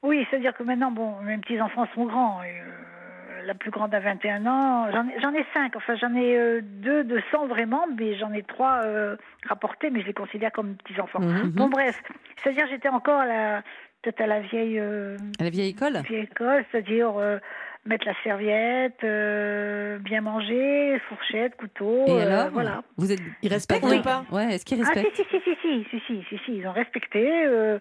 Oui, 0.04 0.26
c'est-à-dire 0.30 0.56
que 0.56 0.64
maintenant, 0.64 0.90
bon, 0.90 1.22
mes 1.22 1.38
petits-enfants 1.38 1.86
sont 1.94 2.06
grands. 2.06 2.42
Et, 2.42 2.50
euh, 2.50 3.46
la 3.46 3.54
plus 3.54 3.70
grande 3.70 3.94
a 3.94 4.00
21 4.00 4.48
ans. 4.48 4.92
J'en 4.92 5.08
ai, 5.08 5.20
j'en 5.22 5.32
ai 5.32 5.46
cinq. 5.54 5.76
Enfin, 5.76 5.96
j'en 5.96 6.16
ai 6.16 6.36
euh, 6.36 6.62
deux 6.64 7.04
de 7.04 7.22
sang 7.32 7.46
vraiment, 7.46 7.86
mais 7.96 8.18
j'en 8.18 8.34
ai 8.34 8.42
trois 8.42 8.82
rapportés, 9.48 9.92
mais 9.92 10.02
je 10.02 10.08
les 10.08 10.14
considère 10.14 10.52
comme 10.52 10.76
petits-enfants. 10.76 11.20
Mhm. 11.20 11.52
Bon, 11.52 11.70
bref. 11.70 12.02
C'est-à-dire, 12.42 12.66
j'étais 12.72 12.90
encore 12.90 13.20
à 13.20 13.26
la, 13.28 13.64
peut-être 14.02 14.22
à 14.22 14.28
la 14.28 14.40
vieille, 14.42 14.80
euh, 14.80 15.18
À 15.40 15.44
la 15.44 15.50
vieille 15.50 15.70
école? 15.72 16.02
vieille 16.08 16.24
école, 16.24 16.66
c'est-à-dire 16.72 17.16
euh, 17.18 17.38
mettre 17.86 18.06
la 18.06 18.14
serviette, 18.24 19.04
euh, 19.04 19.98
bien 20.00 20.22
manger, 20.22 21.00
fourchette, 21.10 21.56
couteau. 21.58 22.06
Et 22.08 22.22
euh, 22.22 22.22
alors? 22.22 22.50
Voilà. 22.52 22.84
Vous 22.98 23.12
êtes 23.12 23.20
Ils 23.42 23.50
respectent 23.54 23.84
ou 23.84 24.02
pas? 24.04 24.26
Ouais, 24.32 24.56
est-ce 24.56 24.66
qu'ils 24.66 24.82
Ah, 24.82 24.92
si, 24.94 25.00
respectent? 25.02 25.18
si, 25.18 25.24
si, 25.30 25.42
si, 25.44 25.56
si, 25.62 25.86
si, 25.90 26.00
si, 26.08 26.24
si, 26.30 26.38
si, 26.46 26.58
ils 26.58 26.68
ont 26.68 26.72
respecté. 26.74 27.46
euh, 27.46 27.80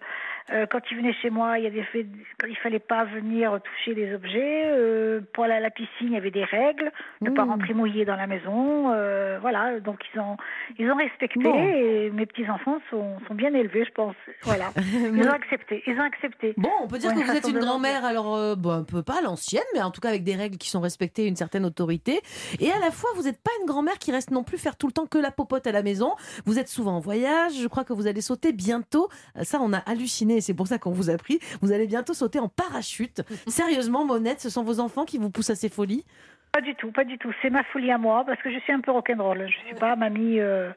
euh, 0.53 0.65
quand 0.69 0.79
ils 0.91 0.97
venaient 0.97 1.13
chez 1.21 1.29
moi, 1.29 1.57
il 1.59 1.63
y 1.63 1.67
a 1.67 1.69
des 1.69 1.83
faits, 1.83 2.05
quand 2.39 2.47
il 2.47 2.55
fallait 2.57 2.79
pas 2.79 3.05
venir 3.05 3.59
toucher 3.63 3.93
les 3.93 4.13
objets. 4.13 4.63
euh, 4.65 5.21
pour 5.33 5.43
aller 5.45 5.53
à 5.53 5.59
la 5.59 5.69
piscine, 5.69 6.07
il 6.07 6.13
y 6.13 6.17
avait 6.17 6.31
des 6.31 6.43
règles, 6.43 6.91
ne 7.21 7.29
pas 7.29 7.45
Mmh. 7.45 7.49
rentrer 7.49 7.73
mouillé 7.73 8.05
dans 8.05 8.15
la 8.15 8.27
maison. 8.27 8.91
euh, 8.93 9.37
voilà, 9.41 9.79
donc 9.79 9.99
ils 10.13 10.19
ont, 10.19 10.37
ils 10.77 10.89
ont 10.91 10.95
respecté. 10.95 11.39
Bon. 11.39 11.55
Et 11.63 12.09
mes 12.11 12.25
petits 12.25 12.49
enfants 12.49 12.79
sont, 12.89 13.17
sont 13.27 13.33
bien 13.35 13.53
élevés, 13.53 13.85
je 13.85 13.91
pense. 13.91 14.15
Voilà, 14.43 14.71
ils 14.77 15.27
ont 15.27 15.31
accepté, 15.31 15.83
ils 15.87 15.97
ont 15.97 16.03
accepté. 16.03 16.53
Bon, 16.57 16.69
on 16.81 16.87
peut 16.87 16.97
dire 16.97 17.13
que 17.13 17.19
vous 17.19 17.31
êtes 17.35 17.47
une 17.47 17.59
grand-mère, 17.59 18.03
alors 18.05 18.55
bon, 18.57 18.71
un 18.71 18.83
peu 18.83 19.03
pas 19.03 19.19
à 19.19 19.21
l'ancienne, 19.21 19.63
mais 19.73 19.81
en 19.81 19.91
tout 19.91 20.01
cas 20.01 20.09
avec 20.09 20.23
des 20.23 20.35
règles 20.35 20.57
qui 20.57 20.69
sont 20.69 20.81
respectées, 20.81 21.27
une 21.27 21.35
certaine 21.35 21.65
autorité. 21.65 22.19
Et 22.59 22.71
à 22.71 22.79
la 22.79 22.91
fois, 22.91 23.09
vous 23.15 23.23
n'êtes 23.23 23.41
pas 23.41 23.51
une 23.61 23.65
grand-mère 23.67 23.97
qui 23.99 24.11
reste 24.11 24.31
non 24.31 24.43
plus 24.43 24.57
faire 24.57 24.75
tout 24.75 24.87
le 24.87 24.93
temps 24.93 25.05
que 25.07 25.17
la 25.17 25.31
popote 25.31 25.65
à 25.67 25.71
la 25.71 25.83
maison. 25.83 26.13
Vous 26.45 26.59
êtes 26.59 26.67
souvent 26.67 26.95
en 26.97 26.99
voyage. 26.99 27.53
Je 27.61 27.67
crois 27.67 27.83
que 27.83 27.93
vous 27.93 28.07
allez 28.07 28.21
sauter 28.21 28.51
bientôt. 28.53 29.07
Ça, 29.43 29.59
on 29.61 29.71
a 29.73 29.77
halluciné. 29.77 30.40
C'est 30.41 30.53
pour 30.55 30.67
ça 30.67 30.77
qu'on 30.77 30.91
vous 30.91 31.09
a 31.09 31.17
pris. 31.17 31.39
Vous 31.61 31.71
allez 31.71 31.87
bientôt 31.87 32.13
sauter 32.13 32.39
en 32.39 32.47
parachute. 32.49 33.21
Sérieusement, 33.47 34.05
Monette, 34.05 34.41
ce 34.41 34.49
sont 34.49 34.63
vos 34.63 34.79
enfants 34.79 35.05
qui 35.05 35.17
vous 35.17 35.29
poussent 35.29 35.49
à 35.51 35.55
ces 35.55 35.69
folies? 35.69 36.05
Pas 36.51 36.61
du 36.61 36.75
tout, 36.75 36.91
pas 36.91 37.05
du 37.05 37.17
tout. 37.17 37.31
C'est 37.41 37.49
ma 37.49 37.63
folie 37.63 37.91
à 37.91 37.97
moi 37.97 38.23
parce 38.25 38.41
que 38.41 38.51
je 38.51 38.59
suis 38.59 38.73
un 38.73 38.81
peu 38.81 38.91
rock'n'roll. 38.91 39.47
Je 39.47 39.67
suis 39.67 39.75
pas 39.75 39.95
mamie, 39.95 40.39
euh, 40.41 40.69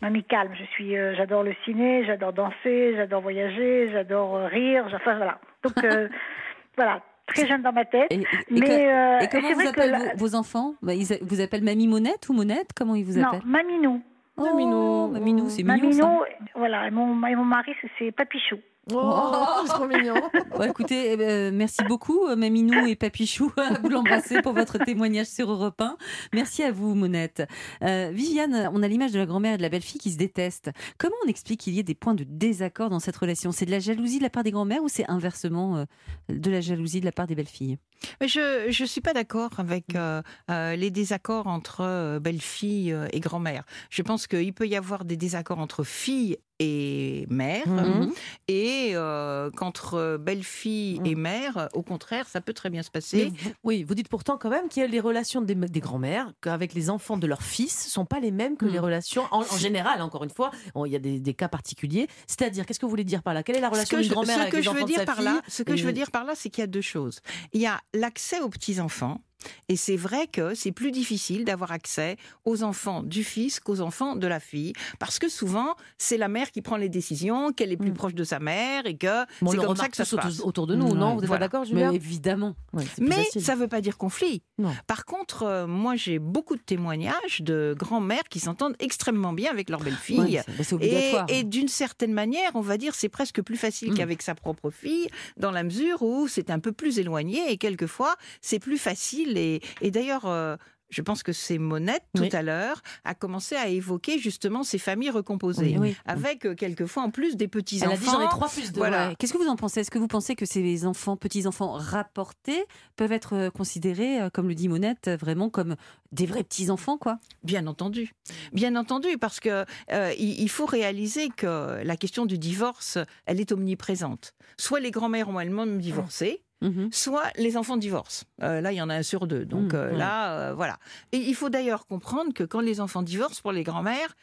mamie 0.00 0.22
calme. 0.22 0.52
Je 0.58 0.64
suis, 0.66 0.96
euh, 0.96 1.14
j'adore 1.16 1.42
le 1.42 1.52
ciné, 1.64 2.04
j'adore 2.04 2.32
danser, 2.32 2.94
j'adore 2.96 3.20
voyager, 3.20 3.88
j'adore 3.90 4.36
euh, 4.36 4.46
rire. 4.46 4.84
Enfin 4.94 5.16
voilà. 5.16 5.40
Donc 5.64 5.82
euh, 5.84 6.08
voilà, 6.76 7.02
très 7.26 7.48
jeune 7.48 7.62
dans 7.62 7.72
ma 7.72 7.84
tête. 7.84 8.06
Et, 8.10 8.20
et- 8.20 8.20
et 8.20 8.60
mais 8.60 8.88
euh, 8.94 9.18
et 9.18 9.26
comment 9.28 9.52
vous 9.52 9.66
appellent 9.66 9.90
la- 9.90 10.14
vos, 10.14 10.26
vos 10.28 10.34
enfants? 10.36 10.74
Bah, 10.80 10.94
ils 10.94 11.06
Vous 11.22 11.40
appellent 11.40 11.64
Mamie 11.64 11.88
Monette 11.88 12.28
ou 12.28 12.32
Monette? 12.32 12.70
Comment 12.76 12.94
ils 12.94 13.04
vous 13.04 13.18
non, 13.18 13.26
appellent? 13.28 13.42
Maminou. 13.46 14.00
Oh, 14.36 14.44
Maminou. 14.44 15.08
Maminou, 15.08 15.48
c'est 15.50 15.64
mignon 15.64 15.76
Maminou, 15.90 16.20
ça. 16.20 16.48
voilà. 16.54 16.86
Et 16.86 16.90
mon, 16.92 17.26
et 17.26 17.34
mon 17.34 17.44
mari, 17.44 17.72
c'est 17.98 18.12
Papichou. 18.12 18.56
Oh, 18.94 19.62
c'est 19.66 19.72
trop 19.72 19.86
mignon. 19.86 20.14
Bon, 20.56 20.62
écoutez, 20.62 21.12
eh 21.12 21.16
ben, 21.16 21.54
merci 21.54 21.82
beaucoup, 21.88 22.26
euh, 22.26 22.36
Maminou 22.36 22.86
et 22.86 22.96
Papichou, 22.96 23.52
vous 23.82 23.88
l'embrasser 23.88 24.42
pour 24.42 24.52
votre 24.52 24.78
témoignage 24.78 25.26
sur 25.26 25.50
Europe 25.50 25.80
1. 25.80 25.96
Merci 26.32 26.62
à 26.62 26.72
vous, 26.72 26.94
Monette. 26.94 27.42
Euh, 27.82 28.10
Viviane, 28.12 28.70
on 28.72 28.82
a 28.82 28.88
l'image 28.88 29.12
de 29.12 29.18
la 29.18 29.26
grand-mère 29.26 29.54
et 29.54 29.56
de 29.56 29.62
la 29.62 29.68
belle-fille 29.68 30.00
qui 30.00 30.10
se 30.10 30.18
détestent. 30.18 30.70
Comment 30.98 31.16
on 31.24 31.28
explique 31.28 31.60
qu'il 31.60 31.74
y 31.74 31.78
ait 31.78 31.84
des 31.84 31.94
points 31.94 32.14
de 32.14 32.24
désaccord 32.24 32.90
dans 32.90 33.00
cette 33.00 33.16
relation? 33.16 33.52
C'est 33.52 33.66
de 33.66 33.70
la 33.70 33.80
jalousie 33.80 34.18
de 34.18 34.24
la 34.24 34.30
part 34.30 34.42
des 34.42 34.50
grand-mères 34.50 34.82
ou 34.82 34.88
c'est 34.88 35.08
inversement 35.08 35.76
euh, 35.76 35.84
de 36.28 36.50
la 36.50 36.60
jalousie 36.60 37.00
de 37.00 37.04
la 37.06 37.12
part 37.12 37.26
des 37.26 37.34
belles-filles? 37.34 37.78
Mais 38.20 38.28
je 38.28 38.82
ne 38.82 38.86
suis 38.86 39.00
pas 39.00 39.12
d'accord 39.12 39.50
avec 39.58 39.94
euh, 39.94 40.22
euh, 40.50 40.76
les 40.76 40.90
désaccords 40.90 41.46
entre 41.46 41.82
euh, 41.82 42.20
belle-fille 42.20 42.96
et 43.12 43.20
grand-mère. 43.20 43.64
Je 43.90 44.02
pense 44.02 44.26
qu'il 44.26 44.52
peut 44.52 44.66
y 44.66 44.76
avoir 44.76 45.04
des 45.04 45.16
désaccords 45.16 45.58
entre 45.58 45.84
fille 45.84 46.38
et 46.60 47.26
mère, 47.30 47.66
Mhm. 47.66 48.12
et 48.48 48.90
euh, 48.94 49.50
qu'entre 49.50 50.18
belle-fille 50.20 51.00
et 51.04 51.14
mère, 51.14 51.68
au 51.74 51.82
contraire, 51.82 52.28
ça 52.28 52.40
peut 52.40 52.52
très 52.52 52.70
bien 52.70 52.82
se 52.82 52.90
passer. 52.90 53.32
vous- 53.42 53.50
oui, 53.64 53.82
vous 53.82 53.94
dites 53.94 54.08
pourtant 54.08 54.36
quand 54.38 54.50
même 54.50 54.68
qu'il 54.68 54.82
y 54.82 54.84
a 54.84 54.88
les 54.88 55.00
relations 55.00 55.40
des, 55.40 55.54
des 55.54 55.80
grands-mères 55.80 56.32
qu'avec 56.42 56.74
les 56.74 56.90
enfants 56.90 57.16
de 57.16 57.26
leurs 57.26 57.42
fils 57.42 57.88
sont 57.88 58.04
pas 58.04 58.20
les 58.20 58.30
mêmes 58.30 58.56
que 58.56 58.66
Mm. 58.66 58.72
les 58.72 58.78
relations 58.78 59.24
en, 59.30 59.40
en 59.40 59.56
général. 59.56 60.02
Encore 60.02 60.22
une 60.22 60.30
fois, 60.30 60.50
Bon, 60.74 60.84
il 60.86 60.92
y 60.92 60.96
a 60.96 60.98
des, 61.00 61.18
des 61.18 61.34
cas 61.34 61.48
particuliers. 61.48 62.06
C'est-à-dire, 62.26 62.66
qu'est-ce 62.66 62.78
que 62.78 62.84
vous 62.86 62.90
voulez 62.90 63.04
dire 63.04 63.22
par 63.22 63.32
là? 63.34 63.42
Quelle 63.42 63.56
est 63.56 63.60
la 63.60 63.68
Ce 63.68 63.72
relation 63.72 63.96
que, 63.96 64.02
d'une 64.02 64.12
grand-mère 64.12 64.36
ce 64.36 64.40
avec 64.42 64.52
que 64.52 64.56
les 64.58 64.62
je 64.62 64.68
enfants 64.70 64.84
de 64.86 64.92
sa 64.92 65.14
fille 65.14 65.24
là, 65.24 65.40
ce 65.48 65.62
que 65.62 65.76
je 65.76 65.84
veux 65.86 65.92
dire 65.92 66.10
par 66.10 66.24
là, 66.24 66.34
c'est 66.36 66.50
qu'il 66.50 66.60
y 66.60 66.64
a 66.64 66.68
deux 66.68 66.80
choses. 66.82 67.20
Il 67.54 67.60
y 67.60 67.66
a 67.66 67.80
l'accès 67.94 68.40
aux 68.40 68.48
petits 68.50 68.78
enfants. 68.80 69.22
Et 69.68 69.76
c'est 69.76 69.96
vrai 69.96 70.26
que 70.26 70.54
c'est 70.54 70.72
plus 70.72 70.90
difficile 70.90 71.44
d'avoir 71.44 71.72
accès 71.72 72.16
aux 72.44 72.62
enfants 72.62 73.02
du 73.02 73.24
fils 73.24 73.60
qu'aux 73.60 73.80
enfants 73.80 74.16
de 74.16 74.26
la 74.26 74.40
fille, 74.40 74.72
parce 74.98 75.18
que 75.18 75.28
souvent 75.28 75.74
c'est 75.98 76.16
la 76.16 76.28
mère 76.28 76.50
qui 76.50 76.62
prend 76.62 76.76
les 76.76 76.88
décisions, 76.88 77.52
qu'elle 77.52 77.72
est 77.72 77.76
plus 77.76 77.90
Mm. 77.90 77.94
proche 77.94 78.14
de 78.14 78.24
sa 78.24 78.38
mère 78.38 78.86
et 78.86 78.96
que 78.96 79.24
Bon, 79.42 79.48
on 79.48 79.50
c'est 79.50 79.56
comme 79.58 79.76
ça 79.76 79.88
que 79.88 79.96
ça 79.96 80.04
se 80.04 80.14
autour- 80.16 80.24
passe. 80.30 80.40
autour 80.40 80.66
de 80.66 80.74
nous, 80.74 80.94
non 80.94 81.14
Vous 81.14 81.22
êtes 81.22 81.26
voilà. 81.28 81.46
d'accord, 81.46 81.62
Mais 81.62 81.68
Julien 81.68 81.92
évidemment. 81.92 82.54
Ouais, 82.72 82.84
c'est 82.84 83.02
plus 83.04 83.08
Mais 83.08 83.40
ça 83.40 83.54
ne 83.54 83.60
veut 83.60 83.68
pas 83.68 83.80
dire 83.80 83.96
conflit. 83.98 84.42
Non. 84.58 84.72
Par 84.86 85.04
contre, 85.04 85.42
euh, 85.44 85.66
moi 85.66 85.96
j'ai 85.96 86.18
beaucoup 86.18 86.56
de 86.56 86.60
témoignages 86.62 87.40
de 87.40 87.74
grands-mères 87.78 88.24
qui 88.28 88.40
s'entendent 88.40 88.76
extrêmement 88.78 89.32
bien 89.32 89.50
avec 89.50 89.70
leur 89.70 89.80
belle-fille. 89.80 90.18
Ouais, 90.20 90.42
bah, 90.58 91.26
Et, 91.28 91.38
et 91.40 91.44
d'une 91.44 91.68
certaine 91.68 92.12
manière, 92.12 92.50
on 92.54 92.60
va 92.60 92.76
dire, 92.76 92.94
c'est 92.94 93.08
presque 93.08 93.42
plus 93.42 93.56
facile 93.56 93.92
Mm. 93.92 93.94
qu'avec 93.96 94.22
sa 94.22 94.34
propre 94.34 94.70
fille, 94.70 95.08
dans 95.36 95.50
la 95.50 95.62
mesure 95.62 96.02
où 96.02 96.28
c'est 96.28 96.50
un 96.50 96.58
peu 96.58 96.72
plus 96.72 96.98
éloigné 96.98 97.50
et 97.50 97.56
quelquefois 97.56 98.14
c'est 98.40 98.58
plus 98.58 98.78
facile. 98.78 99.29
Et, 99.36 99.60
et 99.80 99.90
d'ailleurs, 99.90 100.26
euh, 100.26 100.56
je 100.92 101.02
pense 101.02 101.22
que 101.22 101.32
c'est 101.32 101.58
Monette 101.58 102.02
tout 102.16 102.22
Oui. 102.22 102.30
à 102.34 102.42
l'heure 102.42 102.82
a 103.04 103.14
commencé 103.14 103.54
à 103.54 103.68
évoquer 103.68 104.18
justement 104.18 104.64
ces 104.64 104.78
familles 104.78 105.10
recomposées, 105.10 105.76
Oui. 105.78 105.94
avec 106.04 106.44
euh, 106.44 106.56
quelquefois 106.56 107.04
en 107.04 107.10
plus 107.10 107.36
des 107.36 107.46
petits 107.46 107.78
Elle 107.82 107.90
enfants. 107.90 108.10
j'en 108.12 108.20
ai 108.26 108.28
trois 108.28 108.48
plus 108.48 108.72
de. 108.72 108.76
Voilà. 108.78 109.10
Ouais. 109.10 109.14
Qu'est-ce 109.16 109.32
que 109.32 109.38
vous 109.38 109.46
en 109.46 109.54
pensez? 109.54 109.78
Est-ce 109.80 109.90
que 109.92 110.00
vous 110.00 110.08
pensez 110.08 110.34
que 110.34 110.46
ces 110.46 110.84
enfants, 110.86 111.16
petits 111.16 111.46
enfants 111.46 111.74
rapportés, 111.74 112.64
peuvent 112.96 113.12
être 113.12 113.34
euh, 113.36 113.50
considérés, 113.50 114.18
comme 114.34 114.48
le 114.48 114.56
dit 114.56 114.68
Monette, 114.68 115.08
vraiment 115.20 115.48
comme 115.48 115.76
des 116.10 116.26
vrais 116.26 116.42
petits 116.42 116.70
enfants, 116.70 116.98
quoi? 116.98 117.20
Bien 117.44 117.68
entendu, 117.68 118.12
bien 118.52 118.74
entendu, 118.74 119.16
parce 119.16 119.38
que 119.38 119.64
euh, 119.92 120.12
il 120.18 120.48
faut 120.48 120.66
réaliser 120.66 121.28
que 121.28 121.84
la 121.84 121.96
question 121.96 122.26
du 122.26 122.36
divorce, 122.36 122.98
elle 123.26 123.40
est 123.40 123.52
omniprésente. 123.52 124.32
Soit 124.58 124.80
les 124.80 124.90
grands-mères 124.90 125.28
ont 125.28 125.38
elles-mêmes 125.38 125.78
divorcé, 125.78 126.42
Mhm. 126.62 126.90
soit 126.92 127.30
les 127.36 127.56
enfants 127.56 127.76
divorcent. 127.78 128.24
Euh, 128.42 128.60
là, 128.60 128.72
il 128.72 128.76
y 128.76 128.82
en 128.82 128.90
a 128.90 128.94
un 128.94 129.02
sur 129.02 129.26
deux. 129.26 129.44
Donc 129.46 129.72
Mmh, 129.72 129.76
euh, 129.76 129.90
ouais. 129.92 129.96
là, 129.98 130.32
euh, 130.50 130.54
voilà. 130.54 130.78
Et 131.12 131.18
il 131.18 131.34
faut 131.34 131.48
d'ailleurs 131.48 131.86
comprendre 131.86 132.32
que 132.34 132.44
quand 132.44 132.60
les 132.60 132.80
enfants 132.80 133.02
divorcent, 133.02 133.40
pour 133.42 133.52
les 133.52 133.62
grands-mères, 133.62 134.14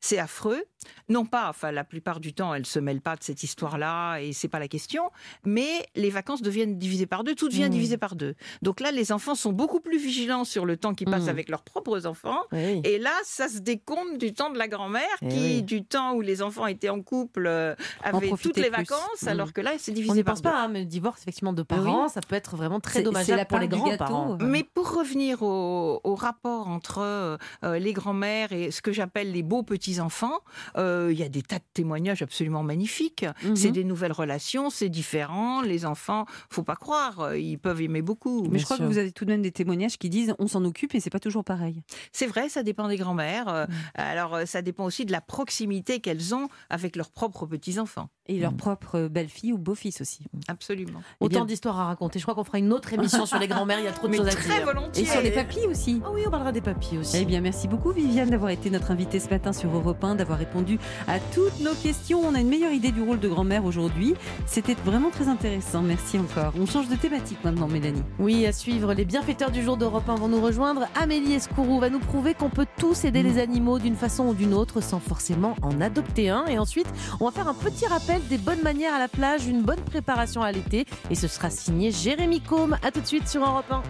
c'est 0.00 0.18
affreux. 0.18 0.62
Non 1.08 1.24
pas, 1.26 1.48
enfin, 1.48 1.72
la 1.72 1.84
plupart 1.84 2.20
du 2.20 2.32
temps, 2.32 2.54
elles 2.54 2.64
se 2.66 2.78
mêlent 2.78 3.00
pas 3.00 3.16
de 3.16 3.22
cette 3.24 3.42
histoire-là 3.42 4.18
et 4.20 4.32
c'est 4.32 4.48
pas 4.48 4.58
la 4.60 4.68
question. 4.68 5.10
Mais 5.44 5.84
les 5.96 6.08
vacances 6.10 6.40
deviennent 6.40 6.78
divisées 6.78 7.06
par 7.06 7.24
deux, 7.24 7.34
tout 7.34 7.48
devient 7.48 7.66
Mmh. 7.66 7.70
divisé 7.70 7.96
par 7.98 8.14
deux. 8.14 8.34
Donc 8.62 8.78
là, 8.80 8.92
les 8.92 9.10
enfants 9.10 9.34
sont 9.34 9.52
beaucoup 9.52 9.80
plus 9.80 9.98
vigilants 9.98 10.44
sur 10.44 10.64
le 10.64 10.76
temps 10.76 10.94
qu'ils 10.94 11.10
passent 11.10 11.24
Mmh. 11.26 11.28
avec 11.30 11.48
leurs 11.48 11.62
propres 11.62 12.06
enfants. 12.06 12.38
Oui. 12.52 12.80
Et 12.84 12.98
là, 12.98 13.10
ça 13.24 13.48
se 13.48 13.58
décompte 13.58 14.18
du 14.18 14.32
temps 14.32 14.50
de 14.50 14.58
la 14.58 14.68
grand-mère, 14.68 15.02
Eh 15.22 15.28
qui, 15.28 15.36
oui. 15.38 15.62
du 15.62 15.84
temps 15.84 16.14
où 16.14 16.20
les 16.20 16.42
enfants 16.42 16.66
étaient 16.66 16.88
en 16.88 17.02
couple, 17.02 17.46
euh, 17.48 17.74
avaient 18.04 18.30
toutes 18.40 18.56
les 18.56 18.70
plus. 18.70 18.78
vacances, 18.78 19.22
Mm. 19.22 19.28
alors 19.28 19.52
que 19.52 19.60
là, 19.60 19.72
c'est 19.78 19.92
divisé 19.92 20.20
On 20.20 20.24
par 20.24 20.34
pense 20.34 20.42
deux. 20.42 20.50
pas, 20.50 20.60
hein, 20.62 20.68
mais 20.68 20.80
le 20.80 20.86
divorce 20.86 21.22
effectivement 21.22 21.52
de 21.52 21.62
parents, 21.64 22.08
ça 22.08 22.20
peut 22.20 22.36
être 22.36 22.56
vraiment 22.56 22.78
très 22.80 23.02
dommageable 23.02 23.38
la 23.38 23.44
pour 23.44 23.58
les 23.58 23.68
grands-parents. 23.68 24.38
Mais 24.40 24.62
pour 24.62 24.94
revenir 24.94 25.42
au, 25.42 26.00
au 26.04 26.14
rapport 26.14 26.68
entre 26.68 26.98
euh, 27.00 27.36
les 27.78 27.92
grands-mères 27.92 28.52
et 28.52 28.70
ce 28.70 28.80
que 28.80 28.92
j'appelle 28.92 29.32
les 29.32 29.42
beaux 29.42 29.62
petits-enfants, 29.88 30.38
euh, 30.76 31.08
il 31.10 31.18
y 31.18 31.22
a 31.22 31.28
des 31.28 31.42
tas 31.42 31.58
de 31.58 31.64
témoignages 31.72 32.20
absolument 32.22 32.62
magnifiques. 32.62 33.24
Mhm. 33.44 33.56
C'est 33.56 33.70
des 33.70 33.84
nouvelles 33.84 34.12
relations, 34.12 34.68
c'est 34.70 34.88
différent. 34.90 35.62
Les 35.62 35.86
enfants, 35.86 36.26
faut 36.50 36.62
pas 36.62 36.76
croire, 36.76 37.20
euh, 37.20 37.38
ils 37.38 37.58
peuvent 37.58 37.80
aimer 37.80 38.02
beaucoup. 38.02 38.46
Mais 38.50 38.58
je 38.58 38.64
crois 38.64 38.76
que 38.78 38.82
vous 38.82 38.98
avez 38.98 39.12
tout 39.12 39.24
de 39.24 39.30
même 39.30 39.42
des 39.42 39.52
témoignages 39.52 39.98
qui 39.98 40.10
disent 40.10 40.34
on 40.38 40.46
s'en 40.46 40.64
occupe 40.64 40.94
et 40.94 41.00
c'est 41.00 41.10
pas 41.10 41.20
toujours 41.20 41.44
pareil. 41.44 41.82
C'est 42.12 42.26
vrai, 42.26 42.48
ça 42.48 42.62
dépend 42.62 42.88
des 42.88 42.96
grands-mères. 42.96 43.48
Euh, 43.48 43.64
Mm. 43.68 43.70
Alors, 44.00 44.38
ça 44.46 44.62
dépend 44.62 44.84
aussi 44.84 45.04
de 45.04 45.12
la 45.12 45.20
proximité 45.20 46.00
qu'elles 46.00 46.34
ont 46.34 46.48
avec 46.70 46.96
leurs 46.96 47.10
propres 47.10 47.44
petits-enfants. 47.46 48.08
Et 48.30 48.38
leur 48.38 48.52
propre 48.54 49.08
belle-fille 49.08 49.52
ou 49.54 49.58
beau-fils 49.58 50.00
aussi. 50.02 50.24
Absolument. 50.48 51.00
Eh 51.20 51.24
Autant 51.24 51.40
bien- 51.40 51.44
d'histoires 51.46 51.78
à 51.80 51.86
raconter. 51.86 52.18
Je 52.18 52.24
crois 52.24 52.34
qu'on 52.34 52.44
fera 52.44 52.58
une 52.58 52.72
autre 52.74 52.92
émission 52.92 53.24
sur 53.24 53.38
les 53.38 53.48
grands-mères. 53.48 53.78
Il 53.80 53.84
y 53.86 53.88
a 53.88 53.92
trop 53.92 54.06
de 54.06 54.12
Mais 54.12 54.18
choses 54.18 54.26
à 54.28 54.32
très 54.32 54.56
dire. 54.56 54.64
volontiers. 54.66 55.02
Et 55.02 55.06
sur 55.06 55.22
les 55.22 55.30
papilles 55.30 55.66
aussi. 55.66 56.02
Ah 56.04 56.10
oui, 56.12 56.22
on 56.26 56.30
parlera 56.30 56.52
des 56.52 56.60
papiers 56.60 56.98
aussi. 56.98 57.16
Eh 57.16 57.24
bien, 57.24 57.40
merci 57.40 57.68
beaucoup 57.68 57.90
Viviane 57.90 58.28
d'avoir 58.30 58.50
été 58.50 58.68
notre 58.68 58.90
invitée 58.90 59.18
ce 59.18 59.30
matin 59.30 59.52
sur 59.54 59.70
Europe 59.78 60.02
1, 60.02 60.16
d'avoir 60.16 60.38
répondu 60.38 60.78
à 61.06 61.18
toutes 61.18 61.60
nos 61.60 61.74
questions. 61.74 62.20
On 62.20 62.34
a 62.34 62.40
une 62.40 62.48
meilleure 62.48 62.72
idée 62.72 62.92
du 62.92 63.02
rôle 63.02 63.20
de 63.20 63.28
grand-mère 63.28 63.64
aujourd'hui. 63.64 64.14
C'était 64.46 64.76
vraiment 64.84 65.10
très 65.10 65.28
intéressant. 65.28 65.82
Merci 65.82 66.18
encore. 66.18 66.52
On 66.58 66.66
change 66.66 66.88
de 66.88 66.96
thématique 66.96 67.38
maintenant, 67.44 67.68
Mélanie. 67.68 68.02
Oui, 68.18 68.46
à 68.46 68.52
suivre, 68.52 68.94
les 68.94 69.04
bienfaiteurs 69.04 69.50
du 69.50 69.62
jour 69.62 69.76
d'Europe 69.76 70.08
1 70.08 70.16
vont 70.16 70.28
nous 70.28 70.40
rejoindre. 70.40 70.86
Amélie 71.00 71.34
Escourou 71.34 71.80
va 71.80 71.90
nous 71.90 71.98
prouver 71.98 72.34
qu'on 72.34 72.50
peut 72.50 72.66
tous 72.78 73.04
aider 73.04 73.22
les 73.22 73.38
animaux 73.38 73.78
d'une 73.78 73.96
façon 73.96 74.28
ou 74.28 74.34
d'une 74.34 74.54
autre 74.54 74.80
sans 74.80 75.00
forcément 75.00 75.56
en 75.62 75.80
adopter 75.80 76.28
un. 76.28 76.46
Et 76.46 76.58
ensuite, 76.58 76.88
on 77.20 77.26
va 77.26 77.30
faire 77.30 77.48
un 77.48 77.54
petit 77.54 77.86
rappel 77.86 78.20
des 78.28 78.38
bonnes 78.38 78.62
manières 78.62 78.94
à 78.94 78.98
la 78.98 79.08
plage, 79.08 79.46
une 79.46 79.62
bonne 79.62 79.80
préparation 79.80 80.42
à 80.42 80.52
l'été. 80.52 80.84
Et 81.10 81.14
ce 81.14 81.28
sera 81.28 81.50
signé 81.50 81.90
Jérémy 81.90 82.40
Combe. 82.40 82.76
À 82.82 82.90
tout 82.90 83.00
de 83.00 83.06
suite 83.06 83.28
sur 83.28 83.42
Europe 83.42 83.70
1. 83.70 83.82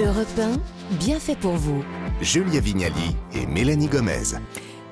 Europe 0.00 0.38
1, 0.38 0.96
bien 0.96 1.20
fait 1.20 1.36
pour 1.36 1.52
vous. 1.52 1.84
Julia 2.22 2.60
Vignali 2.60 3.16
et 3.34 3.46
Mélanie 3.46 3.88
Gomez. 3.88 4.36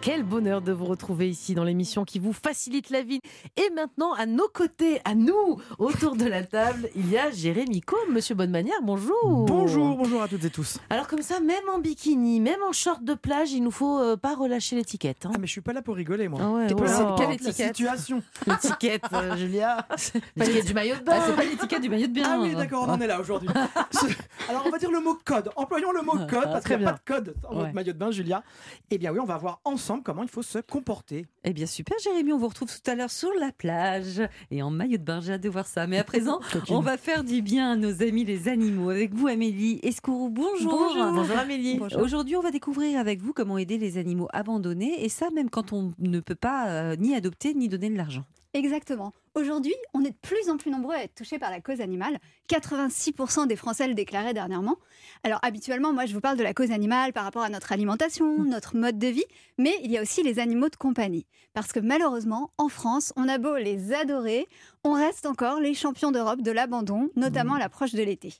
Quel 0.02 0.22
bonheur 0.22 0.62
de 0.62 0.72
vous 0.72 0.86
retrouver 0.86 1.28
ici 1.28 1.54
dans 1.54 1.62
l'émission 1.62 2.06
qui 2.06 2.18
vous 2.20 2.32
facilite 2.32 2.88
la 2.88 3.02
vie. 3.02 3.20
Et 3.58 3.68
maintenant, 3.74 4.14
à 4.14 4.24
nos 4.24 4.48
côtés, 4.48 4.98
à 5.04 5.14
nous, 5.14 5.60
autour 5.78 6.16
de 6.16 6.24
la 6.24 6.42
table, 6.42 6.88
il 6.96 7.10
y 7.10 7.18
a 7.18 7.30
Jérémy 7.30 7.82
Combe. 7.82 7.98
Monsieur 8.10 8.34
Bonne 8.34 8.50
Manière, 8.50 8.80
bonjour. 8.82 9.44
Bonjour, 9.46 9.96
bonjour 9.98 10.22
à 10.22 10.28
toutes 10.28 10.42
et 10.44 10.48
tous. 10.50 10.78
Alors 10.88 11.06
comme 11.06 11.20
ça, 11.20 11.38
même 11.40 11.68
en 11.70 11.78
bikini, 11.80 12.40
même 12.40 12.62
en 12.66 12.72
short 12.72 13.04
de 13.04 13.12
plage, 13.12 13.52
il 13.52 13.62
nous 13.62 13.70
faut 13.70 13.98
euh, 13.98 14.16
pas 14.16 14.34
relâcher 14.34 14.74
l'étiquette. 14.74 15.26
hein. 15.26 15.32
Ah 15.34 15.38
mais 15.38 15.46
je 15.46 15.52
suis 15.52 15.60
pas 15.60 15.74
là 15.74 15.82
pour 15.82 15.96
rigoler 15.96 16.28
moi. 16.28 16.40
Ah 16.42 16.50
ouais, 16.50 16.66
Peu 16.68 16.76
oh 16.78 16.82
là. 16.84 17.14
Quelle 17.18 17.36
la 17.44 17.52
situation. 17.52 18.22
L'étiquette, 18.46 19.04
euh, 19.12 19.36
Julia. 19.36 19.86
L'étiquette 20.34 20.66
du 20.66 20.72
maillot 20.74 20.96
de 20.96 21.02
bain. 21.02 21.12
Ah, 21.16 21.24
c'est 21.26 21.36
pas 21.36 21.44
l'étiquette 21.44 21.82
du 21.82 21.90
maillot 21.90 22.06
de 22.06 22.12
bien. 22.12 22.26
Ah 22.26 22.38
oui, 22.40 22.54
d'accord, 22.54 22.86
on 22.88 22.92
en 22.92 23.00
est 23.02 23.06
là 23.06 23.20
aujourd'hui. 23.20 23.50
Ce- 23.92 24.06
Alors 24.48 24.62
on 24.66 24.70
va 24.70 24.78
dire 24.78 24.90
le 24.90 25.00
mot 25.00 25.18
code. 25.26 25.50
Employons 25.56 25.92
le 25.92 26.00
mot 26.00 26.12
code 26.26 26.44
parce 26.44 26.64
Très 26.64 26.76
qu'il 26.76 26.84
n'y 26.84 26.88
a 26.88 26.92
bien. 26.92 26.98
pas 27.06 27.18
de 27.20 27.24
code 27.26 27.34
dans 27.42 27.60
Ouais. 27.60 27.72
maillot 27.74 27.92
de 27.92 27.98
bain, 27.98 28.10
Julia. 28.10 28.42
Eh 28.90 28.96
bien 28.96 29.12
oui, 29.12 29.18
on 29.20 29.26
va 29.26 29.36
voir 29.36 29.60
ensemble 29.90 30.04
comment 30.04 30.22
il 30.22 30.28
faut 30.28 30.42
se 30.42 30.58
comporter. 30.58 31.26
Eh 31.42 31.52
bien 31.52 31.66
super 31.66 31.96
Jérémy, 31.98 32.32
on 32.32 32.38
vous 32.38 32.46
retrouve 32.46 32.68
tout 32.68 32.88
à 32.88 32.94
l'heure 32.94 33.10
sur 33.10 33.30
la 33.40 33.50
plage 33.50 34.22
et 34.52 34.62
en 34.62 34.70
maillot 34.70 34.98
de 34.98 35.02
bain, 35.02 35.20
j'ai 35.20 35.32
hâte 35.32 35.40
de 35.40 35.48
voir 35.48 35.66
ça. 35.66 35.88
Mais 35.88 35.98
à 35.98 36.04
présent, 36.04 36.38
on 36.68 36.80
va 36.80 36.96
faire 36.96 37.24
du 37.24 37.42
bien 37.42 37.72
à 37.72 37.76
nos 37.76 38.00
amis 38.02 38.24
les 38.24 38.46
animaux. 38.46 38.90
Avec 38.90 39.14
vous 39.14 39.26
Amélie 39.26 39.80
Escourou, 39.82 40.30
bonjour. 40.30 40.94
Bonjour 40.94 41.36
Amélie. 41.36 41.80
Aujourd'hui, 41.98 42.36
on 42.36 42.40
va 42.40 42.52
découvrir 42.52 43.00
avec 43.00 43.20
vous 43.20 43.32
comment 43.32 43.58
aider 43.58 43.78
les 43.78 43.98
animaux 43.98 44.28
abandonnés 44.32 45.04
et 45.04 45.08
ça 45.08 45.28
même 45.34 45.50
quand 45.50 45.72
on 45.72 45.92
ne 45.98 46.20
peut 46.20 46.36
pas 46.36 46.68
euh, 46.68 46.96
ni 46.96 47.16
adopter 47.16 47.54
ni 47.54 47.68
donner 47.68 47.90
de 47.90 47.96
l'argent. 47.96 48.24
Exactement. 48.54 49.12
Aujourd'hui, 49.40 49.74
on 49.94 50.04
est 50.04 50.10
de 50.10 50.18
plus 50.20 50.50
en 50.50 50.58
plus 50.58 50.70
nombreux 50.70 50.94
à 50.94 51.02
être 51.02 51.14
touchés 51.14 51.38
par 51.38 51.50
la 51.50 51.62
cause 51.62 51.80
animale. 51.80 52.18
86% 52.50 53.46
des 53.46 53.56
Français 53.56 53.88
le 53.88 53.94
déclaraient 53.94 54.34
dernièrement. 54.34 54.76
Alors 55.24 55.38
habituellement, 55.42 55.94
moi 55.94 56.04
je 56.04 56.12
vous 56.12 56.20
parle 56.20 56.36
de 56.36 56.42
la 56.42 56.52
cause 56.52 56.70
animale 56.70 57.14
par 57.14 57.24
rapport 57.24 57.40
à 57.40 57.48
notre 57.48 57.72
alimentation, 57.72 58.44
notre 58.44 58.76
mode 58.76 58.98
de 58.98 59.06
vie, 59.06 59.24
mais 59.56 59.72
il 59.82 59.90
y 59.90 59.96
a 59.96 60.02
aussi 60.02 60.22
les 60.22 60.40
animaux 60.40 60.68
de 60.68 60.76
compagnie. 60.76 61.26
Parce 61.54 61.72
que 61.72 61.80
malheureusement, 61.80 62.50
en 62.58 62.68
France, 62.68 63.14
on 63.16 63.28
a 63.28 63.38
beau 63.38 63.56
les 63.56 63.94
adorer, 63.94 64.46
on 64.84 64.92
reste 64.92 65.24
encore 65.24 65.58
les 65.58 65.72
champions 65.72 66.12
d'Europe 66.12 66.42
de 66.42 66.50
l'abandon, 66.50 67.08
notamment 67.16 67.54
à 67.54 67.58
l'approche 67.60 67.92
de 67.92 68.02
l'été. 68.02 68.34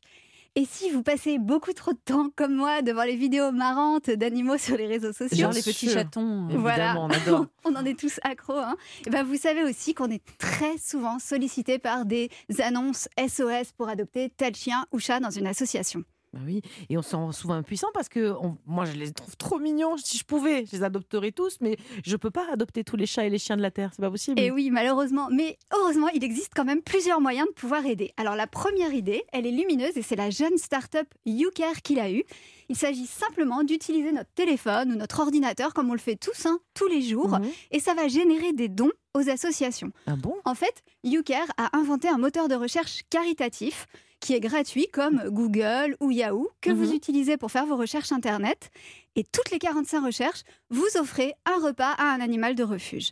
Et 0.56 0.64
si 0.68 0.90
vous 0.90 1.04
passez 1.04 1.38
beaucoup 1.38 1.72
trop 1.72 1.92
de 1.92 1.98
temps, 2.04 2.28
comme 2.34 2.54
moi, 2.56 2.82
devant 2.82 3.04
les 3.04 3.14
vidéos 3.14 3.52
marrantes 3.52 4.10
d'animaux 4.10 4.58
sur 4.58 4.76
les 4.76 4.88
réseaux 4.88 5.12
sociaux, 5.12 5.36
Genre 5.38 5.52
les 5.52 5.62
petits 5.62 5.88
chatons. 5.88 6.48
euh, 6.50 6.56
voilà, 6.58 6.86
Évidemment, 6.92 7.04
on 7.04 7.10
adore. 7.10 7.46
on 7.64 7.76
en 7.76 7.84
est 7.84 7.98
tous 7.98 8.18
accros. 8.24 8.58
Hein. 8.58 8.76
Et 9.06 9.10
ben, 9.10 9.22
vous 9.22 9.36
savez 9.36 9.62
aussi 9.62 9.94
qu'on 9.94 10.10
est 10.10 10.22
très 10.38 10.76
souvent 10.78 11.20
sollicité 11.20 11.78
par 11.78 12.04
des 12.04 12.30
annonces 12.58 13.08
SOS 13.16 13.70
pour 13.76 13.88
adopter 13.88 14.28
tel 14.36 14.56
chien 14.56 14.86
ou 14.90 14.98
chat 14.98 15.20
dans 15.20 15.30
une 15.30 15.46
association. 15.46 16.02
Bah 16.32 16.38
oui, 16.46 16.62
et 16.88 16.96
on 16.96 17.02
se 17.02 17.10
sent 17.10 17.16
souvent 17.32 17.54
impuissant 17.54 17.88
parce 17.92 18.08
que 18.08 18.30
on- 18.40 18.56
moi 18.64 18.84
je 18.84 18.92
les 18.92 19.10
trouve 19.12 19.36
trop 19.36 19.58
mignons. 19.58 19.96
Si 19.96 20.16
je 20.16 20.24
pouvais, 20.24 20.64
je 20.64 20.70
les 20.76 20.82
adopterais 20.84 21.32
tous, 21.32 21.56
mais 21.60 21.76
je 22.04 22.16
peux 22.16 22.30
pas 22.30 22.46
adopter 22.52 22.84
tous 22.84 22.94
les 22.94 23.06
chats 23.06 23.24
et 23.24 23.30
les 23.30 23.38
chiens 23.38 23.56
de 23.56 23.62
la 23.62 23.72
terre, 23.72 23.90
c'est 23.92 24.00
pas 24.02 24.10
possible. 24.12 24.38
Et 24.40 24.52
oui, 24.52 24.70
malheureusement. 24.70 25.26
Mais 25.32 25.58
heureusement, 25.74 26.06
il 26.14 26.22
existe 26.22 26.52
quand 26.54 26.64
même 26.64 26.82
plusieurs 26.82 27.20
moyens 27.20 27.48
de 27.48 27.52
pouvoir 27.54 27.84
aider. 27.84 28.12
Alors 28.16 28.36
la 28.36 28.46
première 28.46 28.94
idée, 28.94 29.24
elle 29.32 29.44
est 29.44 29.50
lumineuse 29.50 29.96
et 29.96 30.02
c'est 30.02 30.14
la 30.14 30.30
jeune 30.30 30.56
start-up 30.56 31.08
YouCare 31.26 31.82
qui 31.82 31.96
l'a 31.96 32.12
eue. 32.12 32.22
Il 32.68 32.76
s'agit 32.76 33.06
simplement 33.08 33.64
d'utiliser 33.64 34.12
notre 34.12 34.30
téléphone 34.36 34.92
ou 34.92 34.94
notre 34.94 35.18
ordinateur 35.18 35.74
comme 35.74 35.90
on 35.90 35.94
le 35.94 35.98
fait 35.98 36.14
tous, 36.14 36.46
hein, 36.46 36.60
tous 36.74 36.86
les 36.86 37.02
jours, 37.02 37.40
Mhm. 37.40 37.48
et 37.72 37.80
ça 37.80 37.94
va 37.94 38.06
générer 38.06 38.52
des 38.52 38.68
dons 38.68 38.92
aux 39.14 39.28
associations. 39.28 39.90
Ah 40.06 40.14
bon? 40.14 40.36
En 40.44 40.54
fait, 40.54 40.84
YouCare 41.02 41.48
a 41.56 41.76
inventé 41.76 42.06
un 42.08 42.18
moteur 42.18 42.46
de 42.46 42.54
recherche 42.54 43.00
caritatif 43.10 43.86
qui 44.20 44.34
est 44.34 44.40
gratuit 44.40 44.86
comme 44.92 45.22
Google 45.28 45.96
ou 46.00 46.10
Yahoo 46.10 46.48
que 46.60 46.70
vous 46.70 46.88
Mhm. 46.90 46.94
utilisez 46.94 47.36
pour 47.36 47.50
faire 47.50 47.66
vos 47.66 47.76
recherches 47.76 48.12
Internet. 48.12 48.70
Et 49.16 49.24
toutes 49.24 49.50
les 49.50 49.58
45 49.58 50.04
recherches, 50.04 50.42
vous 50.70 50.86
offrez 50.98 51.34
un 51.46 51.58
repas 51.66 51.92
à 51.98 52.12
un 52.14 52.20
animal 52.20 52.54
de 52.54 52.62
refuge. 52.62 53.10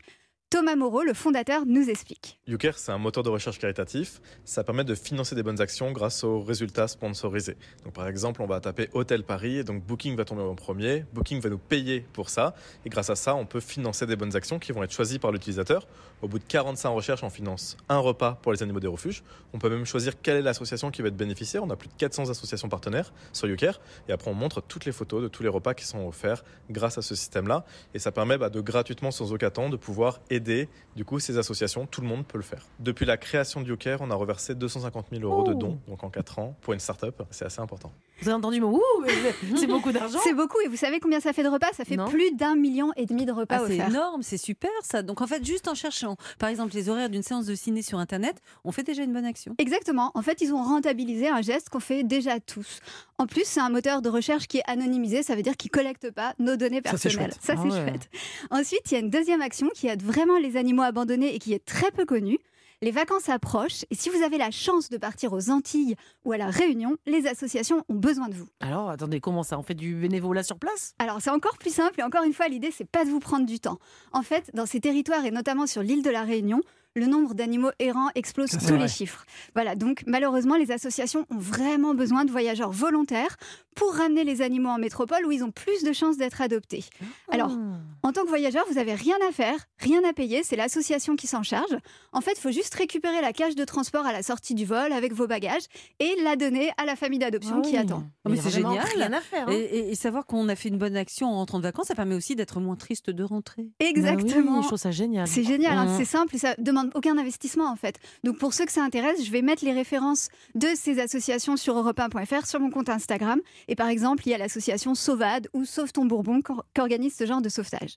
Thomas 0.51 0.77
Moreau, 0.77 1.03
le 1.03 1.13
fondateur, 1.13 1.67
nous 1.67 1.91
explique. 1.91 2.39
YouCare, 2.47 2.79
c'est 2.79 2.91
un 2.91 2.97
moteur 2.97 3.23
de 3.23 3.29
recherche 3.29 3.59
caritatif. 3.59 4.23
Ça 4.47 4.65
permet 4.65 4.83
de 4.83 4.95
financer 4.95 5.35
des 5.35 5.43
bonnes 5.43 5.61
actions 5.61 5.93
grâce 5.93 6.25
aux 6.25 6.41
résultats 6.41 6.89
sponsorisés. 6.89 7.59
Donc, 7.85 7.93
par 7.93 8.09
exemple, 8.09 8.41
on 8.41 8.47
va 8.47 8.59
taper 8.59 8.89
Hôtel 8.95 9.25
Paris 9.25 9.59
et 9.59 9.63
donc 9.63 9.85
Booking 9.85 10.17
va 10.17 10.25
tomber 10.25 10.41
en 10.41 10.55
premier. 10.55 11.05
Booking 11.13 11.43
va 11.43 11.51
nous 11.51 11.59
payer 11.59 12.07
pour 12.15 12.31
ça. 12.31 12.55
Et 12.87 12.89
grâce 12.89 13.11
à 13.11 13.15
ça, 13.15 13.35
on 13.35 13.45
peut 13.45 13.61
financer 13.61 14.07
des 14.07 14.17
bonnes 14.17 14.35
actions 14.37 14.59
qui 14.59 14.73
vont 14.73 14.83
être 14.83 14.91
choisies 14.91 15.19
par 15.19 15.33
l'utilisateur. 15.33 15.87
Au 16.23 16.29
bout 16.29 16.39
de 16.39 16.45
45 16.45 16.89
recherches, 16.89 17.23
on 17.23 17.29
finance 17.29 17.77
un 17.91 17.99
repas 17.99 18.39
pour 18.41 18.53
les 18.53 18.63
animaux 18.63 18.81
des 18.81 18.87
refuges. 18.87 19.23
On 19.53 19.59
peut 19.59 19.69
même 19.69 19.85
choisir 19.85 20.19
quelle 20.23 20.39
est 20.39 20.43
l'association 20.43 20.91
qui 20.91 21.03
va 21.03 21.09
être 21.09 21.17
bénéficiaire. 21.17 21.63
On 21.63 21.69
a 21.69 21.77
plus 21.77 21.89
de 21.89 21.95
400 21.99 22.31
associations 22.31 22.71
partenaires 22.71 23.13
sur 23.35 23.49
YouCare. 23.49 23.83
Et 24.09 24.13
après, 24.13 24.31
on 24.31 24.35
montre 24.35 24.63
toutes 24.63 24.87
les 24.87 24.93
photos 24.93 25.23
de 25.23 25.29
tous 25.29 25.43
les 25.43 25.51
repas 25.51 25.75
qui 25.75 25.85
sont 25.85 26.09
offerts 26.09 26.43
grâce 26.71 26.97
à 26.97 27.03
ce 27.03 27.15
système-là. 27.15 27.67
Et 27.93 27.99
ça 27.99 28.13
permet 28.13 28.39
bah, 28.39 28.49
de 28.49 28.63
gratuitement, 28.63 29.11
sans 29.11 29.31
aucun 29.35 29.51
temps, 29.51 29.69
de 29.69 29.77
pouvoir 29.77 30.21
aider 30.31 30.38
du 30.41 31.05
coup 31.05 31.19
ces 31.21 31.39
associations. 31.39 31.87
Tout 31.87 32.01
le 32.01 32.07
monde 32.09 32.27
peut 32.27 32.39
le 32.39 32.45
faire. 32.45 32.67
Depuis 32.81 33.07
la 33.07 33.17
création 33.17 33.61
de 33.61 33.69
YouCare, 33.69 34.01
on 34.01 34.11
a 34.11 34.15
reversé 34.15 34.55
250 34.55 35.07
000 35.13 35.23
euros 35.23 35.43
de 35.45 35.55
dons, 35.55 35.79
donc 35.89 36.03
en 36.05 36.11
4 36.11 36.39
ans, 36.39 36.57
pour 36.61 36.73
une 36.73 36.81
start-up. 36.81 37.23
C'est 37.31 37.45
assez 37.45 37.61
important. 37.61 37.93
Vous 38.21 38.29
avez 38.29 38.37
entendu 38.37 38.61
mon 38.61 38.73
ouh, 38.75 38.83
mais 39.03 39.13
c'est 39.57 39.67
beaucoup 39.69 39.93
d'argent. 39.93 40.19
C'est 40.25 40.35
beaucoup 40.35 40.59
et 40.65 40.69
vous 40.69 40.77
savez 40.77 40.99
combien 41.01 41.21
ça 41.21 41.33
fait 41.33 41.45
de 41.45 41.49
repas? 41.49 41.69
Ça 41.73 41.85
fait 41.85 41.97
Non. 41.97 42.09
plus 42.09 42.33
d'un 42.33 42.57
million 42.57 42.93
et 42.97 43.07
demi 43.07 43.27
de 43.27 43.33
repas 43.33 43.59
Ah, 43.61 43.65
c'est 43.67 43.77
énorme, 43.77 44.23
c'est 44.23 44.39
super 44.39 44.71
ça. 44.83 45.03
Donc 45.03 45.21
en 45.21 45.27
fait, 45.27 45.45
juste 45.45 45.69
en 45.69 45.75
cherchant, 45.75 46.17
par 46.39 46.49
exemple, 46.49 46.75
les 46.75 46.89
horaires 46.89 47.11
d'une 47.11 47.23
séance 47.23 47.47
de 47.47 47.55
ciné 47.55 47.83
sur 47.83 47.99
Internet, 47.99 48.41
on 48.65 48.73
fait 48.73 48.83
déjà 48.83 49.03
une 49.05 49.13
bonne 49.13 49.25
action. 49.25 49.55
Exactement. 49.59 50.11
En 50.15 50.23
fait, 50.23 50.41
ils 50.41 50.53
ont 50.53 50.63
rentabilisé 50.63 51.29
un 51.29 51.43
geste 51.43 51.69
qu'on 51.71 51.81
fait 51.81 52.03
déjà 52.03 52.41
tous. 52.41 52.81
En 53.21 53.27
plus, 53.27 53.43
c'est 53.45 53.61
un 53.61 53.69
moteur 53.69 54.01
de 54.01 54.09
recherche 54.09 54.47
qui 54.47 54.59
est 54.59 54.71
anonymisé. 54.71 55.23
Ça 55.25 55.35
veut 55.35 55.43
dire 55.43 55.57
qu'il 55.57 55.71
collecte 55.73 56.11
pas 56.13 56.35
nos 56.39 56.57
données 56.57 56.81
Ça, 56.85 56.97
c'est 56.97 57.09
personnelles. 57.09 57.31
chouette. 57.33 57.39
Ça, 57.43 57.55
Ah 57.57 57.61
c'est 57.63 57.73
ouais. 57.75 57.89
chouette. 57.89 58.11
Ensuite, 58.51 58.83
il 58.87 58.93
y 58.93 58.97
a 58.97 59.01
une 59.01 59.11
deuxième 59.11 59.43
action 59.43 59.69
qui 59.75 59.89
aide 59.89 60.03
vraiment 60.03 60.39
les 60.39 60.57
animaux 60.57 60.83
abandonnés 60.83 61.35
et 61.35 61.39
qui 61.41 61.53
est 61.53 61.65
très 61.65 61.91
peu 61.91 62.05
connue. 62.05 62.39
Les 62.81 62.93
vacances 62.93 63.29
approchent 63.29 63.85
et 63.91 63.97
si 63.97 64.09
vous 64.09 64.23
avez 64.23 64.39
la 64.39 64.53
chance 64.53 64.89
de 64.89 64.99
partir 64.99 65.33
aux 65.33 65.51
Antilles 65.51 65.97
ou 66.25 66.31
à 66.31 66.37
la 66.37 66.47
Réunion, 66.49 66.97
les 67.07 67.27
associations 67.27 67.83
ont 67.89 67.95
besoin 67.97 68.29
de 68.29 68.35
vous. 68.35 68.47
Alors 68.61 68.89
attendez, 68.89 69.19
comment 69.19 69.43
ça? 69.43 69.59
On 69.59 69.65
fait 69.65 69.75
du 69.75 69.97
bénévolat 69.97 70.45
sur 70.45 70.61
place? 70.61 70.95
Alors 71.01 71.21
c'est 71.21 71.31
encore 71.31 71.59
plus 71.59 71.75
simple 71.75 71.99
et 71.99 72.05
encore 72.05 72.23
une 72.23 72.33
fois 72.33 72.47
l'idée 72.47 72.71
c'est 72.71 72.89
pas 72.89 73.05
de 73.05 73.11
vous 73.11 73.19
prendre 73.19 73.47
du 73.47 73.59
temps. 73.59 73.81
En 74.13 74.23
fait, 74.23 74.53
dans 74.55 74.65
ces 74.65 74.79
territoires 74.79 75.25
et 75.25 75.33
notamment 75.33 75.67
sur 75.67 75.83
l'île 75.83 76.05
de 76.05 76.11
la 76.11 76.23
Réunion, 76.23 76.61
le 76.95 77.07
nombre 77.07 77.35
d'animaux 77.35 77.71
errants 77.79 78.09
explose 78.15 78.51
tous 78.51 78.59
vrai. 78.67 78.79
les 78.79 78.89
chiffres. 78.89 79.25
Voilà, 79.55 79.75
donc 79.77 80.03
malheureusement 80.07 80.57
les 80.57 80.73
associations 80.73 81.25
ont 81.31 81.39
vraiment 81.39 81.95
besoin 81.95 82.25
de 82.25 82.31
voyageurs 82.31 82.73
volontaires 82.73 83.37
pour 83.77 83.95
ramener 83.95 84.25
les 84.25 84.43
animaux 84.43 84.71
en 84.71 84.79
métropole 84.79 85.25
où 85.25 85.31
ils 85.31 85.45
ont 85.45 85.53
plus 85.53 85.85
de 85.85 85.93
chances 85.93 86.17
d'être 86.17 86.41
adoptés. 86.43 86.85
Alors, 87.31 87.57
en 88.03 88.13
tant 88.13 88.23
que 88.25 88.29
voyageur, 88.29 88.65
vous 88.71 88.79
avez 88.79 88.95
rien 88.95 89.15
à 89.29 89.33
faire, 89.33 89.55
rien 89.79 90.01
à 90.09 90.13
payer, 90.13 90.43
c'est 90.43 90.57
l'association 90.57 91.15
qui 91.15 91.29
s'en 91.29 91.45
charge. 91.45 91.77
En 92.13 92.21
fait, 92.21 92.33
il 92.37 92.41
faut 92.41 92.51
juste 92.51 92.75
récupérer 92.75 93.21
la 93.21 93.33
cage 93.33 93.55
de 93.55 93.65
transport 93.65 94.05
à 94.05 94.13
la 94.13 94.25
sortie 94.25 94.55
du 94.55 94.65
vol 94.65 94.93
avec 94.93 95.13
vos 95.13 95.29
bagages 95.29 95.63
et 96.01 96.17
la 96.25 96.35
donner 96.35 96.71
à 96.77 96.87
la 96.87 96.97
famille 96.97 97.21
d'adoption 97.21 97.57
Ah 97.59 97.63
qui 97.63 97.73
oui. 97.73 97.77
attend. 97.79 98.03
Ah, 98.25 98.31
mais 98.31 98.37
c'est 98.37 98.51
génial. 98.51 98.85
Rien 98.97 99.13
à 99.13 99.21
faire. 99.21 99.47
hein. 99.49 99.53
Et, 99.53 99.59
et- 99.61 99.91
et 99.91 99.95
savoir 99.95 100.27
qu'on 100.27 100.49
a 100.49 100.57
fait 100.57 100.69
une 100.71 100.79
bonne 100.79 100.97
action 100.97 101.29
en 101.29 101.37
rentrant 101.37 101.59
de 101.59 101.63
vacances, 101.65 101.87
ça 101.87 101.95
permet 101.95 102.17
aussi 102.17 102.35
d'être 102.35 102.59
moins 102.59 102.75
triste 102.77 103.11
de 103.11 103.23
rentrer. 103.23 103.69
Exactement. 103.79 104.43
Bah 104.43 104.51
oui, 104.57 104.63
je 104.63 104.67
trouve 104.67 104.79
ça 104.79 104.91
génial. 104.91 105.29
C'est 105.29 105.45
génial, 105.45 105.79
hein, 105.79 105.85
Mhm. 105.87 105.99
c'est 105.99 106.05
simple 106.05 106.35
et 106.35 106.39
ça 106.39 106.55
demande 106.59 106.78
aucun 106.95 107.17
investissement 107.19 107.67
en 107.71 107.77
fait. 107.77 107.97
Donc 108.25 108.39
pour 108.39 108.55
ceux 108.55 108.65
que 108.67 108.73
ça 108.73 108.83
intéresse, 108.83 109.25
je 109.25 109.31
vais 109.31 109.43
mettre 109.43 109.65
les 109.65 109.73
références 109.73 110.29
de 110.55 110.69
ces 110.75 110.99
associations 111.01 111.57
sur 111.57 111.75
europe1.fr 111.77 112.47
sur 112.47 112.61
mon 112.61 112.71
compte 112.71 112.89
Instagram. 112.89 113.41
Et 113.69 113.75
par 113.77 113.89
exemple, 113.89 114.23
il 114.27 114.31
y 114.31 114.35
a 114.35 114.39
l'association 114.39 114.95
Sauvade 114.95 115.49
ou 115.53 115.65
Sauve 115.65 115.93
ton 115.93 116.05
Bourbon 116.07 116.41
qu'or- 116.43 116.65
qu'organise 116.75 117.15
ce 117.17 117.27
genre 117.27 117.41
de 117.43 117.49
sauvetage. 117.49 117.95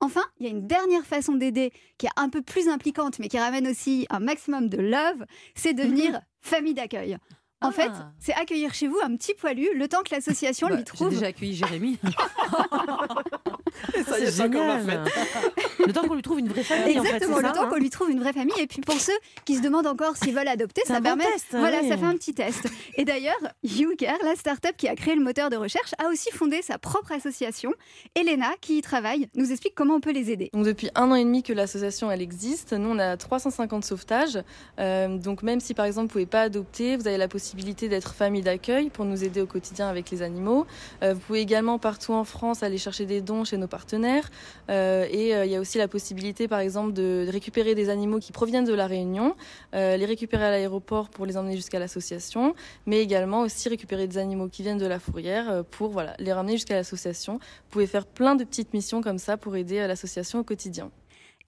Enfin, 0.00 0.24
il 0.40 0.46
y 0.46 0.48
a 0.48 0.52
une 0.52 0.66
dernière 0.66 1.04
façon 1.06 1.34
d'aider 1.34 1.72
qui 1.98 2.06
est 2.06 2.10
un 2.16 2.28
peu 2.28 2.42
plus 2.42 2.68
impliquante 2.68 3.18
mais 3.18 3.28
qui 3.28 3.38
ramène 3.38 3.66
aussi 3.68 4.06
un 4.10 4.18
maximum 4.20 4.68
de 4.68 4.78
love, 4.78 5.24
c'est 5.54 5.74
devenir 5.74 6.20
famille 6.40 6.74
d'accueil. 6.74 7.16
En 7.60 7.68
Ah. 7.68 7.72
fait, 7.72 7.92
c'est 8.18 8.34
accueillir 8.34 8.74
chez 8.74 8.88
vous 8.88 8.98
un 9.04 9.14
petit 9.16 9.34
poilu 9.34 9.68
le 9.76 9.86
temps 9.86 10.02
que 10.02 10.12
l'association 10.12 10.66
Bah, 10.66 10.74
lui 10.74 10.80
J'ai 10.80 10.84
trouve 10.84 11.10
déjà 11.10 11.26
accueilli 11.26 11.54
Jérémy. 11.54 11.96
Et 13.96 14.02
ça 14.02 14.18
y 14.18 14.22
est, 14.24 14.30
C'est 14.30 14.42
encore 14.42 14.66
ma 14.66 14.80
génial. 14.80 15.04
fête. 15.06 15.54
Le 15.86 15.92
temps 15.92 16.02
qu'on 16.06 16.14
lui 16.14 16.22
trouve 16.22 16.38
une 16.38 16.48
vraie 16.48 16.62
famille, 16.62 16.98
en 16.98 17.02
fait, 17.02 17.08
Exactement, 17.08 17.36
le 17.38 17.42
ça, 17.42 17.50
temps 17.50 17.62
hein 17.64 17.68
qu'on 17.70 17.76
lui 17.76 17.90
trouve 17.90 18.10
une 18.10 18.20
vraie 18.20 18.32
famille. 18.32 18.54
Et 18.60 18.66
puis 18.68 18.80
pour 18.82 19.00
ceux 19.00 19.12
qui 19.44 19.56
se 19.56 19.62
demandent 19.62 19.86
encore 19.88 20.16
s'ils 20.16 20.32
veulent 20.34 20.46
adopter, 20.46 20.82
ça 20.86 21.00
permet. 21.00 21.24
test, 21.24 21.46
voilà, 21.50 21.80
oui. 21.82 21.88
ça 21.88 21.96
fait 21.96 22.04
un 22.04 22.14
petit 22.14 22.34
test. 22.34 22.68
Et 22.96 23.04
d'ailleurs, 23.04 23.34
YouCare, 23.64 24.18
la 24.24 24.36
start-up 24.36 24.76
qui 24.76 24.86
a 24.88 24.94
créé 24.94 25.16
le 25.16 25.22
moteur 25.22 25.50
de 25.50 25.56
recherche, 25.56 25.92
a 25.98 26.08
aussi 26.08 26.30
fondé 26.30 26.62
sa 26.62 26.78
propre 26.78 27.10
association. 27.12 27.72
Elena, 28.14 28.50
qui 28.60 28.78
y 28.78 28.82
travaille, 28.82 29.28
nous 29.34 29.50
explique 29.50 29.74
comment 29.74 29.94
on 29.94 30.00
peut 30.00 30.12
les 30.12 30.30
aider. 30.30 30.50
Donc 30.52 30.64
depuis 30.64 30.88
un 30.94 31.10
an 31.10 31.14
et 31.16 31.24
demi 31.24 31.42
que 31.42 31.52
l'association 31.52 32.10
elle 32.10 32.22
existe, 32.22 32.72
nous 32.72 32.90
on 32.90 32.98
a 33.00 33.16
350 33.16 33.84
sauvetages. 33.84 34.38
Euh, 34.78 35.18
donc 35.18 35.42
même 35.42 35.58
si 35.60 35.74
par 35.74 35.86
exemple 35.86 36.06
vous 36.06 36.12
pouvez 36.12 36.26
pas 36.26 36.42
adopter, 36.42 36.96
vous 36.96 37.08
avez 37.08 37.18
la 37.18 37.28
possibilité 37.28 37.88
d'être 37.88 38.14
famille 38.14 38.42
d'accueil 38.42 38.88
pour 38.90 39.04
nous 39.04 39.24
aider 39.24 39.40
au 39.40 39.46
quotidien 39.46 39.88
avec 39.88 40.10
les 40.10 40.22
animaux. 40.22 40.66
Euh, 41.02 41.14
vous 41.14 41.20
pouvez 41.20 41.40
également 41.40 41.78
partout 41.78 42.12
en 42.12 42.24
France 42.24 42.62
aller 42.62 42.78
chercher 42.78 43.06
des 43.06 43.20
dons 43.20 43.44
chez 43.44 43.56
nos 43.56 43.61
partenaires. 43.66 44.30
Euh, 44.70 45.06
et 45.10 45.34
euh, 45.34 45.44
il 45.44 45.52
y 45.52 45.56
a 45.56 45.60
aussi 45.60 45.78
la 45.78 45.88
possibilité, 45.88 46.48
par 46.48 46.60
exemple, 46.60 46.92
de 46.92 47.26
récupérer 47.28 47.74
des 47.74 47.88
animaux 47.88 48.18
qui 48.18 48.32
proviennent 48.32 48.64
de 48.64 48.74
la 48.74 48.86
Réunion, 48.86 49.34
euh, 49.74 49.96
les 49.96 50.06
récupérer 50.06 50.44
à 50.44 50.50
l'aéroport 50.50 51.08
pour 51.08 51.26
les 51.26 51.36
emmener 51.36 51.56
jusqu'à 51.56 51.78
l'association, 51.78 52.54
mais 52.86 53.00
également 53.00 53.42
aussi 53.42 53.68
récupérer 53.68 54.06
des 54.06 54.18
animaux 54.18 54.48
qui 54.48 54.62
viennent 54.62 54.78
de 54.78 54.86
la 54.86 54.98
fourrière 54.98 55.64
pour 55.70 55.90
voilà, 55.90 56.14
les 56.18 56.32
ramener 56.32 56.52
jusqu'à 56.52 56.74
l'association. 56.74 57.34
Vous 57.34 57.70
pouvez 57.70 57.86
faire 57.86 58.06
plein 58.06 58.34
de 58.34 58.44
petites 58.44 58.72
missions 58.74 59.02
comme 59.02 59.18
ça 59.18 59.36
pour 59.36 59.56
aider 59.56 59.86
l'association 59.86 60.40
au 60.40 60.44
quotidien. 60.44 60.90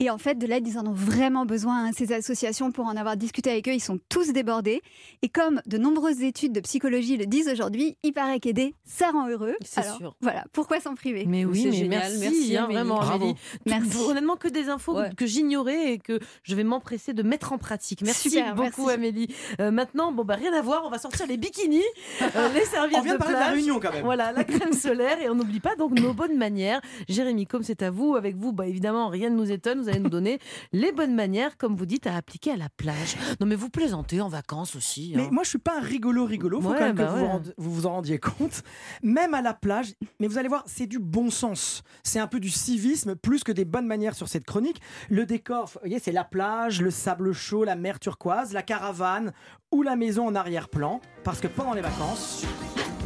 Et 0.01 0.11
en 0.11 0.19
fait, 0.19 0.35
de 0.37 0.47
l'aide, 0.47 0.67
ils 0.67 0.79
en 0.79 0.87
ont 0.87 0.93
vraiment 0.93 1.47
besoin. 1.47 1.87
hein. 1.87 1.91
Ces 1.97 2.13
associations, 2.13 2.73
pour 2.73 2.87
en 2.87 2.97
avoir 2.97 3.17
discuté 3.17 3.51
avec 3.51 3.69
eux, 3.69 3.73
ils 3.75 3.81
sont 3.81 3.99
tous 4.09 4.33
débordés. 4.33 4.83
Et 5.23 5.29
comme 5.29 5.61
de 5.67 5.79
nombreuses 5.79 6.23
études 6.23 6.53
de 6.53 6.61
psychologie 6.61 7.17
le 7.17 7.27
disent 7.27 7.49
aujourd'hui, 7.49 7.97
il 8.03 8.13
paraît 8.13 8.41
qu'aider, 8.41 8.75
ça 8.85 9.11
rend 9.11 9.29
heureux. 9.29 9.55
C'est 9.65 9.85
sûr. 9.85 10.17
Voilà, 10.21 10.45
pourquoi 10.53 10.81
s'en 10.81 10.95
priver? 10.95 11.25
Mais 11.27 11.45
oui, 11.45 11.65
mais 11.67 11.73
génial. 11.73 11.89
merci, 12.01 12.19
Merci, 12.19 12.57
hein, 12.57 12.65
Amélie. 12.65 12.75
vraiment, 12.79 12.95
Bravo. 12.97 13.25
Amélie. 13.25 13.35
Merci. 13.67 13.99
Honnêtement, 14.09 14.37
que 14.37 14.49
des 14.49 14.69
infos 14.69 14.95
Ouais. 14.99 15.11
que 15.17 15.27
j'ignorais 15.27 15.93
et 15.95 15.99
que 15.99 16.19
je 16.43 16.55
vais 16.55 16.65
m'empresser 16.65 17.13
de 17.13 17.23
mettre 17.23 17.53
en 17.53 17.59
pratique. 17.59 18.03
Merci 18.03 18.31
Super, 18.31 18.55
beaucoup, 18.55 18.83
merci. 18.87 18.95
Amélie. 18.95 19.35
Euh, 19.61 19.71
maintenant, 19.71 20.13
bon, 20.13 20.25
bah, 20.25 20.35
rien 20.35 20.53
à 20.53 20.61
voir, 20.63 20.83
on 20.87 20.91
va 20.91 20.99
sortir 20.99 21.27
les 21.27 21.37
bikinis, 21.37 21.83
euh, 22.23 22.49
les 22.55 22.65
serviettes 22.65 22.99
On 23.01 23.03
vient 23.03 23.15
de 23.15 23.19
parler 23.19 23.35
de 23.35 23.39
la. 23.41 23.47
Réunion, 23.51 23.81
quand 23.81 23.93
même. 23.93 24.05
Voilà, 24.05 24.33
la 24.33 24.45
crème 24.45 24.73
solaire 24.73 25.21
et 25.21 25.29
on 25.31 25.35
n'oublie 25.35 25.61
pas 25.61 25.77
donc 25.77 25.93
nos 25.99 26.13
bonnes 26.13 26.37
manières. 26.37 26.81
Jérémy, 27.09 27.47
comme 27.47 27.63
c'est 27.63 27.83
à 27.83 27.91
vous, 27.91 28.15
avec 28.17 28.37
vous, 28.37 28.53
bah, 28.53 28.67
évidemment, 28.67 29.09
rien 29.09 29.31
ne 29.31 29.37
nous 29.37 29.51
étonne. 29.53 29.84
Vous 29.85 29.91
allez 29.91 30.01
nous 30.01 30.09
donner 30.11 30.39
les 30.73 30.93
bonnes 30.93 31.15
manières, 31.15 31.57
comme 31.57 31.77
vous 31.77 31.87
dites, 31.87 32.07
à 32.07 32.17
appliquer 32.17 32.51
à 32.53 32.57
la 32.57 32.69
plage. 32.77 33.17
Non, 33.41 33.47
mais 33.47 33.55
vous 33.55 33.69
plaisantez 33.71 34.21
en 34.21 34.29
vacances 34.29 34.75
aussi. 34.77 35.13
Mais 35.15 35.25
hein. 35.25 35.29
moi, 35.31 35.43
je 35.45 35.51
suis 35.51 35.59
pas 35.59 35.79
un 35.79 35.81
rigolo 35.83 36.25
rigolo. 36.25 36.61
Faut 36.61 36.71
Ouais, 36.71 36.79
quand 36.79 36.85
même 36.87 36.97
bah 36.97 37.05
que 37.07 37.11
vous, 37.11 37.17
vous 37.19 37.23
ouais. 37.25 37.29
rende- 37.31 37.55
vous 37.59 37.73
vous 37.73 37.87
en 37.87 37.93
rendiez 37.93 38.19
compte. 38.19 38.63
Même 39.03 39.35
à 39.35 39.43
la 39.43 39.55
plage. 39.55 39.95
Mais 40.21 40.27
vous 40.27 40.39
allez 40.39 40.49
voir, 40.49 40.65
c'est 40.67 40.87
du 40.87 40.99
bon 40.99 41.31
sens. 41.31 41.83
C'est 42.03 42.19
un 42.19 42.27
peu 42.27 42.41
du 42.41 42.51
civisme 42.51 43.15
plus 43.15 43.45
que 43.45 43.53
des 43.53 43.65
bonnes 43.65 43.87
manières 43.87 44.15
sur 44.15 44.29
cette 44.29 44.45
chronique. 44.45 44.81
Le 45.11 45.27
décor, 45.27 45.67
vous 45.67 45.79
voyez, 45.81 45.99
c'est 45.99 46.13
la 46.13 46.25
plage, 46.25 46.81
le 46.81 46.91
sable 46.91 47.33
chaud, 47.33 47.65
la 47.65 47.77
mer 47.77 48.01
turquoise, 48.01 48.53
la 48.53 48.63
caravane 48.63 49.33
ou 49.73 49.83
la 49.83 49.97
maison 49.97 50.27
en 50.27 50.35
arrière-plan. 50.35 51.01
Parce 51.25 51.41
que 51.41 51.47
pendant 51.49 51.75
les 51.75 51.83
vacances, 51.83 52.45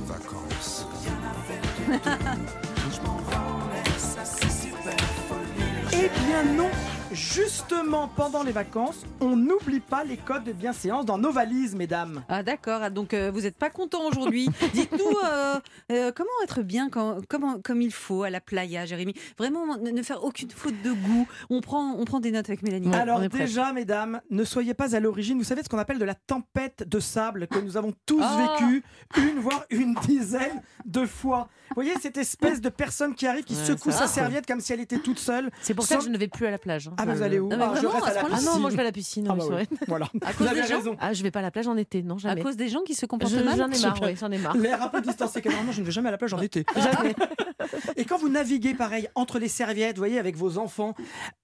Vacances. 0.07 0.87
bien 6.27 6.43
non. 6.57 6.98
Justement, 7.13 8.09
pendant 8.09 8.43
les 8.43 8.53
vacances, 8.53 9.05
on 9.21 9.35
n'oublie 9.37 9.81
pas 9.81 10.05
les 10.05 10.17
codes 10.17 10.45
de 10.45 10.53
bienséance 10.53 11.05
dans 11.07 11.19
nos 11.19 11.33
valises, 11.33 11.75
mesdames. 11.75 12.23
Ah 12.29 12.43
d'accord, 12.43 12.81
Ah, 12.83 12.91
donc 12.91 13.15
euh, 13.15 13.31
vous 13.33 13.41
n'êtes 13.43 13.57
pas 13.57 13.71
content 13.71 14.07
aujourd'hui. 14.07 14.49
Dites-nous 14.75 15.17
euh, 15.25 15.59
euh, 15.91 16.13
comment 16.15 16.31
être 16.45 16.63
bien 16.63 16.91
quand, 16.91 17.19
comment, 17.29 17.61
comme 17.61 17.81
il 17.83 17.93
faut 17.93 18.23
à 18.25 18.31
la 18.31 18.41
playa, 18.41 18.85
Jérémy? 18.87 19.15
Vraiment 19.39 19.77
ne, 19.79 19.91
ne 19.91 20.03
faire 20.03 20.23
aucune 20.25 20.51
faute 20.51 20.81
de 20.83 20.93
goût. 20.93 21.27
On 21.51 21.61
prend, 21.61 21.95
on 21.99 22.05
prend 22.05 22.21
des 22.21 22.31
notes 22.31 22.49
avec 22.49 22.63
Mélanie. 22.63 22.93
Alors 22.95 23.21
déjà, 23.29 23.73
mesdames, 23.73 24.21
ne 24.31 24.45
soyez 24.45 24.75
pas 24.75 24.95
à 24.95 25.01
l'origine. 25.01 25.39
Vous 25.39 25.45
savez 25.45 25.63
ce 25.63 25.69
qu'on 25.69 25.79
appelle 25.79 25.99
de 25.99 26.05
la 26.05 26.15
tempête 26.15 26.85
de 26.87 27.01
sable 27.01 27.47
que 27.49 27.59
nous 27.59 27.77
avons 27.77 27.93
tous 28.07 28.23
Ah. 28.23 28.57
vécu 28.61 28.83
une 29.17 29.39
voire 29.39 29.65
une 29.71 29.95
dizaine 30.07 30.63
de 30.85 31.07
fois. 31.07 31.49
Vous 31.71 31.75
voyez 31.83 31.95
cette 32.01 32.17
espèce 32.17 32.61
de 32.61 32.69
personne 32.71 33.15
qui 33.15 33.27
arrive, 33.27 33.45
qui 33.45 33.55
Ouais, 33.55 33.65
secoue 33.65 33.91
sa 33.91 34.07
serviette 34.07 34.47
comme 34.47 34.61
si 34.61 34.73
elle 34.73 34.81
était 34.81 34.99
toute 34.99 35.19
seule. 35.19 35.51
C'est 35.61 35.75
pour 35.75 35.85
ça 35.85 35.97
que 35.97 36.05
je 36.05 36.09
ne 36.09 36.17
vais 36.19 36.29
plus 36.29 36.47
à 36.47 36.51
la 36.51 36.59
plage. 36.59 36.89
hein. 36.89 36.95
Ah, 36.99 37.07
mais 37.07 37.15
vous 37.15 37.23
allez 37.23 37.39
où 37.39 37.49
Non, 37.49 37.57
mais 37.57 37.65
Ah, 37.65 37.73
Je 37.77 37.87
vraiment, 37.87 38.05
reste 38.05 38.07
à 38.07 38.13
la 38.13 38.15
ce 38.15 38.21
point-là 38.21 38.37
piscine. 38.37 38.49
Ah 38.49 38.55
non, 38.55 38.61
moi 38.61 38.71
je 38.71 38.77
vais 38.77 38.81
à 38.81 38.85
la 38.85 38.93
piscine. 38.93 39.27
Ah 39.29 39.33
oui, 39.33 39.39
bah 39.39 39.45
c'est 39.49 39.55
oui, 39.55 39.55
vrai. 39.79 39.87
Voilà. 39.89 40.07
À 40.23 40.33
Vous 40.33 40.39
cause 40.39 40.47
avez 40.49 40.61
des 40.63 40.67
gens 40.69 40.77
raison. 40.79 40.97
Ah, 41.01 41.13
je 41.13 41.23
vais 41.23 41.31
pas 41.31 41.39
à 41.39 41.43
la 41.43 41.51
plage 41.51 41.67
en 41.69 41.77
été, 41.77 42.03
non, 42.03 42.17
À 42.17 42.19
jamais. 42.19 42.43
cause 42.43 42.57
des 42.57 42.69
gens 42.69 42.83
qui 42.83 42.95
se 42.95 43.07
comportent 43.07 43.33
Je- 43.33 43.39
mal. 43.41 43.57
J'en 43.57 43.71
ai 43.71 43.81
marre, 43.81 43.99
oui, 44.03 44.17
j'en 44.19 44.31
ai 44.31 44.39
marre. 44.39 44.57
L'air 44.57 44.83
un 44.83 44.89
peu 44.89 45.01
distancé, 45.01 45.41
que 45.41 45.49
normalement 45.49 45.73
je 45.73 45.81
ne 45.81 45.87
vais 45.87 45.93
jamais 45.93 46.09
à 46.09 46.13
la 46.13 46.19
plage 46.19 46.35
en 46.35 46.41
été. 46.41 46.65
Jamais. 46.77 47.15
Et 47.97 48.05
quand 48.05 48.17
vous 48.19 48.29
naviguez 48.29 48.75
pareil 48.75 49.09
entre 49.15 49.39
les 49.39 49.49
serviettes, 49.49 49.97
vous 49.97 50.01
voyez, 50.01 50.19
avec 50.19 50.37
vos 50.37 50.59
enfants, 50.59 50.95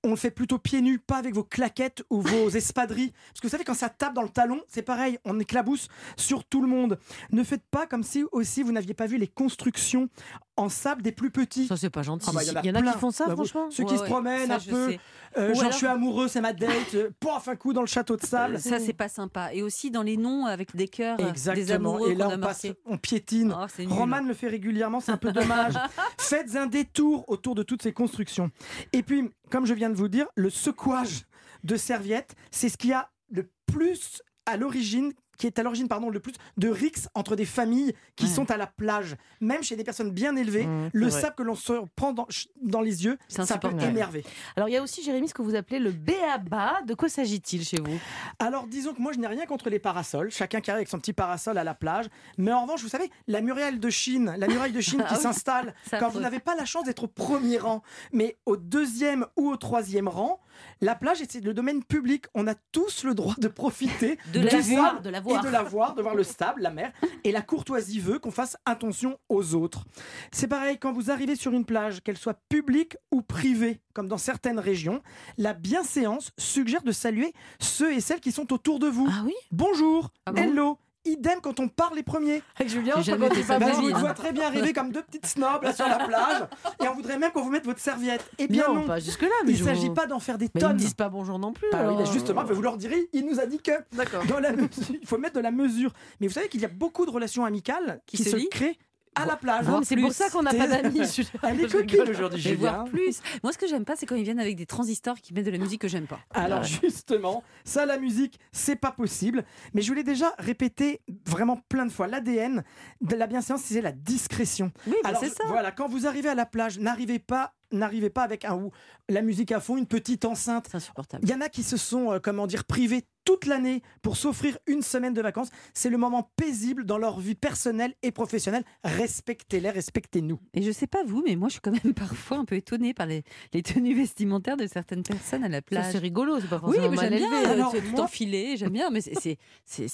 on 0.04 0.10
le 0.10 0.16
fait 0.16 0.30
plutôt 0.30 0.58
pieds 0.58 0.80
nus, 0.80 0.98
pas 0.98 1.16
avec 1.16 1.34
vos 1.34 1.44
claquettes 1.44 2.02
ou 2.10 2.20
vos 2.20 2.48
espadrilles. 2.56 3.12
Parce 3.28 3.40
que 3.40 3.46
vous 3.46 3.50
savez, 3.50 3.64
quand 3.64 3.74
ça 3.74 3.88
tape 3.88 4.14
dans 4.14 4.22
le 4.22 4.28
talon, 4.28 4.60
c'est 4.68 4.82
pareil, 4.82 5.18
on 5.24 5.38
éclabousse 5.38 5.88
sur 6.16 6.44
tout 6.44 6.62
le 6.62 6.68
monde. 6.68 6.98
Ne 7.32 7.44
faites 7.44 7.64
pas 7.70 7.86
comme 7.86 8.02
si 8.02 8.24
aussi 8.32 8.62
vous 8.62 8.72
n'aviez 8.72 8.94
pas 8.94 9.06
vu 9.06 9.18
les 9.18 9.28
constructions 9.28 10.08
en 10.56 10.68
sable 10.68 11.02
des 11.02 11.12
plus 11.12 11.30
petits. 11.30 11.66
Ça, 11.66 11.76
c'est 11.76 11.90
pas 11.90 12.02
gentil. 12.02 12.26
Ah 12.28 12.32
bah, 12.32 12.42
Il 12.62 12.66
y 12.68 12.70
en 12.70 12.74
a 12.76 12.82
qui 12.92 12.98
font 12.98 13.10
ça, 13.10 13.26
Bah, 13.26 13.34
franchement. 13.34 13.66
Ceux 13.70 13.82
Ouais, 13.82 13.88
qui 13.90 13.98
se 13.98 14.04
promènent 14.04 14.46
ça, 14.48 14.54
un 14.56 14.58
je 14.58 14.70
peu, 14.70 14.96
euh, 15.36 15.48
genre 15.52 15.60
alors- 15.62 15.72
je 15.72 15.76
suis 15.76 15.86
amoureux, 15.86 16.28
c'est 16.28 16.40
ma 16.40 16.52
date, 16.52 16.70
euh, 16.94 17.10
pof, 17.18 17.48
un 17.48 17.56
coup 17.56 17.72
dans 17.72 17.80
le 17.80 17.86
château 17.88 18.16
de 18.16 18.24
sable. 18.24 18.60
Ça 18.60 18.78
c'est 18.78 18.92
pas 18.92 19.08
sympa. 19.08 19.52
Et 19.52 19.62
aussi 19.62 19.90
dans 19.90 20.02
les 20.02 20.16
noms 20.16 20.46
avec 20.46 20.74
des 20.76 20.86
cœurs, 20.88 21.16
des 21.16 21.24
Exactement. 21.24 21.94
amoureux 21.96 22.10
Et 22.10 22.14
là, 22.14 22.28
on 22.32 22.38
passe, 22.38 22.66
on 22.86 22.98
piétine. 22.98 23.54
Oh. 23.56 23.66
Roman 23.94 24.20
le 24.20 24.34
fait 24.34 24.48
régulièrement, 24.48 25.00
c'est 25.00 25.12
un 25.12 25.16
peu 25.16 25.32
dommage. 25.32 25.74
Faites 26.18 26.54
un 26.56 26.66
détour 26.66 27.24
autour 27.28 27.54
de 27.54 27.62
toutes 27.62 27.82
ces 27.82 27.92
constructions. 27.92 28.50
Et 28.92 29.02
puis, 29.02 29.28
comme 29.50 29.66
je 29.66 29.74
viens 29.74 29.90
de 29.90 29.96
vous 29.96 30.08
dire, 30.08 30.26
le 30.36 30.50
secouage 30.50 31.24
de 31.64 31.76
serviettes, 31.76 32.34
c'est 32.50 32.68
ce 32.68 32.76
qui 32.76 32.92
a 32.92 33.10
le 33.30 33.50
plus 33.66 34.22
à 34.46 34.56
l'origine 34.56 35.12
qui 35.38 35.46
est 35.46 35.58
à 35.58 35.62
l'origine 35.62 35.88
pardon 35.88 36.10
le 36.10 36.20
plus 36.20 36.34
de 36.56 36.68
rixes 36.68 37.08
entre 37.14 37.36
des 37.36 37.44
familles 37.44 37.94
qui 38.16 38.24
Ouais. 38.26 38.30
sont 38.30 38.50
à 38.50 38.56
la 38.56 38.66
plage. 38.66 39.16
Même 39.40 39.62
chez 39.62 39.76
des 39.76 39.84
personnes 39.84 40.10
bien 40.10 40.34
élevées 40.36 40.66
Mmh, 40.66 40.90
le 40.92 41.06
vrai. 41.08 41.20
sable 41.20 41.34
que 41.36 41.42
l'on 41.42 41.54
se 41.54 41.72
prend 41.96 42.12
dans, 42.12 42.26
dans 42.62 42.80
les 42.80 43.04
yeux 43.04 43.18
ça 43.28 43.58
peut 43.58 43.68
énerver. 43.82 44.24
Alors, 44.56 44.68
il 44.68 44.72
y 44.72 44.76
a 44.76 44.82
aussi, 44.82 45.02
Jérémy, 45.02 45.28
ce 45.28 45.34
que 45.34 45.42
vous 45.42 45.54
appelez 45.54 45.78
le 45.78 45.90
béaba. 45.92 46.80
De 46.86 46.94
quoi 46.94 47.08
s'agit-il 47.08 47.64
chez 47.64 47.78
vous? 47.80 47.98
Alors 48.38 48.66
disons 48.66 48.94
que 48.94 49.00
moi 49.02 49.12
je 49.12 49.18
n'ai 49.18 49.26
rien 49.26 49.46
contre 49.46 49.68
les 49.70 49.78
parasols, 49.78 50.30
chacun 50.30 50.60
qui 50.60 50.70
arrive 50.70 50.78
avec 50.78 50.88
son 50.88 50.98
petit 50.98 51.12
parasol 51.12 51.58
à 51.58 51.64
la 51.64 51.74
plage, 51.74 52.06
mais 52.38 52.52
en 52.52 52.62
revanche 52.62 52.82
vous 52.82 52.88
savez 52.88 53.10
la 53.26 53.40
muraille 53.40 53.78
de 53.78 53.90
Chine, 53.90 54.34
la 54.38 54.46
muraille 54.46 54.72
de 54.72 54.80
Chine 54.80 54.98
qui 55.08 55.14
Ah 55.14 55.14
oui, 55.16 55.22
s'installe 55.22 55.74
quand 55.90 56.08
vous 56.08 56.20
n'avez 56.20 56.40
pas 56.40 56.54
la 56.54 56.64
chance 56.64 56.84
d'être 56.84 57.04
au 57.04 57.08
premier 57.08 57.58
rang, 57.58 57.82
mais 58.12 58.36
au 58.46 58.56
deuxième 58.56 59.26
ou 59.36 59.50
au 59.50 59.56
troisième 59.56 60.08
rang, 60.08 60.40
la 60.80 60.94
plage 60.94 61.18
c'est 61.28 61.42
le 61.44 61.54
domaine 61.54 61.82
public, 61.82 62.26
on 62.34 62.46
a 62.46 62.54
tous 62.72 63.04
le 63.04 63.14
droit 63.14 63.34
de 63.38 63.48
profiter 63.48 64.18
De 64.32 64.40
du 64.40 64.44
la 64.46 64.62
sable 64.62 65.02
de 65.02 65.10
la 65.10 65.20
et 65.30 65.38
de 65.42 65.48
la 65.48 65.62
voir, 65.62 65.94
de 65.94 66.02
voir 66.02 66.14
le 66.14 66.22
sable, 66.24 66.62
la 66.62 66.70
mer, 66.70 66.92
et 67.24 67.32
la 67.32 67.42
courtoisie 67.42 68.00
veut 68.00 68.18
qu'on 68.18 68.30
fasse 68.30 68.56
attention 68.64 69.18
aux 69.28 69.54
autres. 69.54 69.84
C'est 70.32 70.48
pareil 70.48 70.78
quand 70.78 70.92
vous 70.92 71.10
arrivez 71.10 71.36
sur 71.36 71.52
une 71.52 71.64
plage, 71.64 72.02
qu'elle 72.02 72.16
soit 72.18 72.38
publique 72.48 72.96
ou 73.12 73.22
privée, 73.22 73.80
comme 73.94 74.08
dans 74.08 74.18
certaines 74.18 74.58
régions, 74.58 75.02
la 75.38 75.52
bienséance 75.54 76.32
suggère 76.38 76.82
de 76.82 76.92
saluer 76.92 77.32
ceux 77.58 77.92
et 77.92 78.00
celles 78.00 78.20
qui 78.20 78.32
sont 78.32 78.52
autour 78.52 78.78
de 78.78 78.86
vous. 78.88 79.06
Ah 79.10 79.22
oui? 79.24 79.34
Bonjour, 79.50 80.10
Ah 80.26 80.32
bon? 80.32 80.42
hello. 80.42 80.78
Idem 81.06 81.38
quand 81.42 81.60
on 81.60 81.68
parle 81.68 81.96
les 81.96 82.02
premiers. 82.02 82.42
Avec 82.56 82.70
Julien, 82.72 82.94
J'ai 83.02 83.12
je 83.12 83.16
Bah, 83.16 83.28
vous 83.58 83.88
hein. 83.90 83.98
vois 83.98 84.14
très 84.14 84.32
bien 84.32 84.46
arriver 84.46 84.72
comme 84.72 84.90
deux 84.90 85.02
petites 85.02 85.26
snobs 85.26 85.62
là 85.62 85.74
sur 85.74 85.86
la 85.86 85.98
plage 86.06 86.42
et 86.82 86.88
on 86.88 86.94
voudrait 86.94 87.18
même 87.18 87.30
qu'on 87.32 87.42
vous 87.42 87.50
mette 87.50 87.66
votre 87.66 87.80
serviette. 87.80 88.24
Eh 88.38 88.46
bien 88.48 88.68
non, 88.68 88.74
non, 88.76 88.86
pas 88.86 89.00
jusque-là. 89.00 89.28
Mais 89.44 89.52
il 89.52 89.60
ne 89.60 89.64
s'agit 89.64 89.88
vous- 89.88 89.94
pas 89.94 90.06
d'en 90.06 90.18
faire 90.20 90.38
des 90.38 90.46
Mais 90.46 90.60
ils 90.60 90.64
ne 90.64 90.68
tonnes. 90.68 90.76
disent 90.76 90.94
pas 90.94 91.08
bonjour 91.08 91.38
non 91.38 91.52
plus. 91.52 91.66
Bah 91.72 91.80
alors. 91.80 91.98
bah 91.98 92.04
justement, 92.10 92.42
vous 92.44 92.62
leur 92.62 92.76
direz, 92.76 93.08
il 93.12 93.26
nous 93.26 93.38
a 93.40 93.46
dit 93.46 93.58
que 93.58 93.72
D'accord. 93.92 94.24
dans 94.26 94.40
la 94.40 94.52
mesure- 94.52 94.68
il 95.00 95.06
faut 95.06 95.18
mettre 95.18 95.34
de 95.34 95.40
la 95.40 95.50
mesure. 95.50 95.92
Mais 96.20 96.26
vous 96.26 96.32
savez 96.32 96.48
qu'il 96.48 96.60
y 96.60 96.64
a 96.64 96.68
beaucoup 96.68 97.04
de 97.06 97.10
relations 97.10 97.44
amicales 97.44 98.00
qui, 98.06 98.16
Qui 98.16 98.24
se 98.24 98.36
créent 98.48 98.78
à 99.14 99.26
la 99.26 99.36
plage. 99.36 99.66
Mais 99.66 99.84
c'est 99.84 99.96
pour 99.96 100.12
ça 100.12 100.30
qu'on 100.30 100.42
n'a 100.42 100.52
pas 100.52 100.66
d'amis. 100.66 101.00
Elle 101.42 101.60
est 101.60 101.70
coquine 101.72 102.08
aujourd'hui, 102.08 102.40
Julien. 102.40 102.56
voir 102.56 102.84
plus. 102.84 103.20
Moi, 103.42 103.52
ce 103.52 103.58
que 103.58 103.66
j'aime 103.66 103.84
pas, 103.84 103.96
c'est 103.96 104.06
quand 104.06 104.16
ils 104.16 104.24
viennent 104.24 104.40
avec 104.40 104.56
des 104.56 104.66
transistors 104.66 105.16
qui 105.20 105.32
mettent 105.34 105.46
de 105.46 105.50
la 105.50 105.58
musique 105.58 105.80
que 105.80 105.88
j'aime 105.88 106.06
pas. 106.06 106.20
Alors 106.34 106.62
justement, 106.64 107.42
ça 107.64 107.86
la 107.86 107.98
musique, 107.98 108.38
c'est 108.52 108.76
pas 108.76 108.90
possible. 108.92 109.44
Mais 109.72 109.82
je 109.82 109.88
vous 109.88 109.94
l'ai 109.94 110.02
déjà 110.04 110.32
répété 110.38 111.00
vraiment 111.26 111.58
plein 111.68 111.86
de 111.86 111.92
fois. 111.92 112.06
L'ADN 112.06 112.64
de 113.00 113.16
la 113.16 113.26
bienséance, 113.26 113.62
c'est 113.64 113.80
la 113.80 113.92
discrétion. 113.92 114.70
Oui, 114.86 114.94
bah, 115.02 115.10
Alors 115.10 115.20
c'est 115.22 115.30
ça. 115.30 115.44
voilà, 115.48 115.70
quand 115.70 115.88
vous 115.88 116.06
arrivez 116.06 116.28
à 116.28 116.34
la 116.34 116.46
plage, 116.46 116.78
n'arrivez 116.78 117.18
pas, 117.18 117.54
n'arrivez 117.74 118.10
pas 118.10 118.22
avec 118.22 118.44
un 118.44 118.54
ou 118.56 118.70
la 119.08 119.22
musique 119.22 119.52
à 119.52 119.60
fond, 119.60 119.76
une 119.76 119.86
petite 119.86 120.24
enceinte. 120.24 120.66
C'est 120.70 120.76
insupportable. 120.76 121.24
Il 121.26 121.30
y 121.30 121.34
en 121.34 121.40
a 121.40 121.48
qui 121.48 121.62
se 121.62 121.76
sont, 121.76 122.12
euh, 122.12 122.18
comment 122.22 122.46
dire, 122.46 122.64
privés 122.64 123.04
toute 123.24 123.46
l'année 123.46 123.82
pour 124.02 124.16
s'offrir 124.18 124.58
une 124.66 124.82
semaine 124.82 125.14
de 125.14 125.22
vacances. 125.22 125.48
C'est 125.72 125.88
le 125.88 125.96
moment 125.96 126.30
paisible 126.36 126.84
dans 126.84 126.98
leur 126.98 127.20
vie 127.20 127.34
personnelle 127.34 127.94
et 128.02 128.10
professionnelle. 128.12 128.64
Respectez-les, 128.84 129.70
respectez-nous. 129.70 130.38
Et 130.52 130.62
je 130.62 130.70
sais 130.70 130.86
pas 130.86 131.02
vous, 131.04 131.22
mais 131.26 131.34
moi, 131.36 131.48
je 131.48 131.52
suis 131.54 131.60
quand 131.60 131.70
même 131.84 131.94
parfois 131.94 132.36
un 132.38 132.44
peu 132.44 132.54
étonnée 132.56 132.92
par 132.94 133.06
les, 133.06 133.22
les 133.52 133.62
tenues 133.62 133.94
vestimentaires 133.94 134.56
de 134.58 134.66
certaines 134.66 135.02
personnes 135.02 135.42
à 135.44 135.48
la 135.48 135.62
plage. 135.62 135.92
c'est 135.92 135.98
rigolo, 135.98 136.38
c'est 136.40 136.48
pas 136.48 136.56
oui, 136.64 136.76
forcément 136.76 136.90
mais 136.90 136.96
mal 136.96 137.08
j'aime 137.10 137.18
bien. 137.18 137.28
élevé. 137.40 137.46
euh, 137.48 137.52
Alors, 137.52 137.72
tout 137.72 137.80
moi- 137.92 138.00
enfilé, 138.02 138.56
j'aime 138.56 138.72
bien, 138.72 138.90
mais 138.90 139.00
c'est 139.00 139.38
c'est 139.64 139.86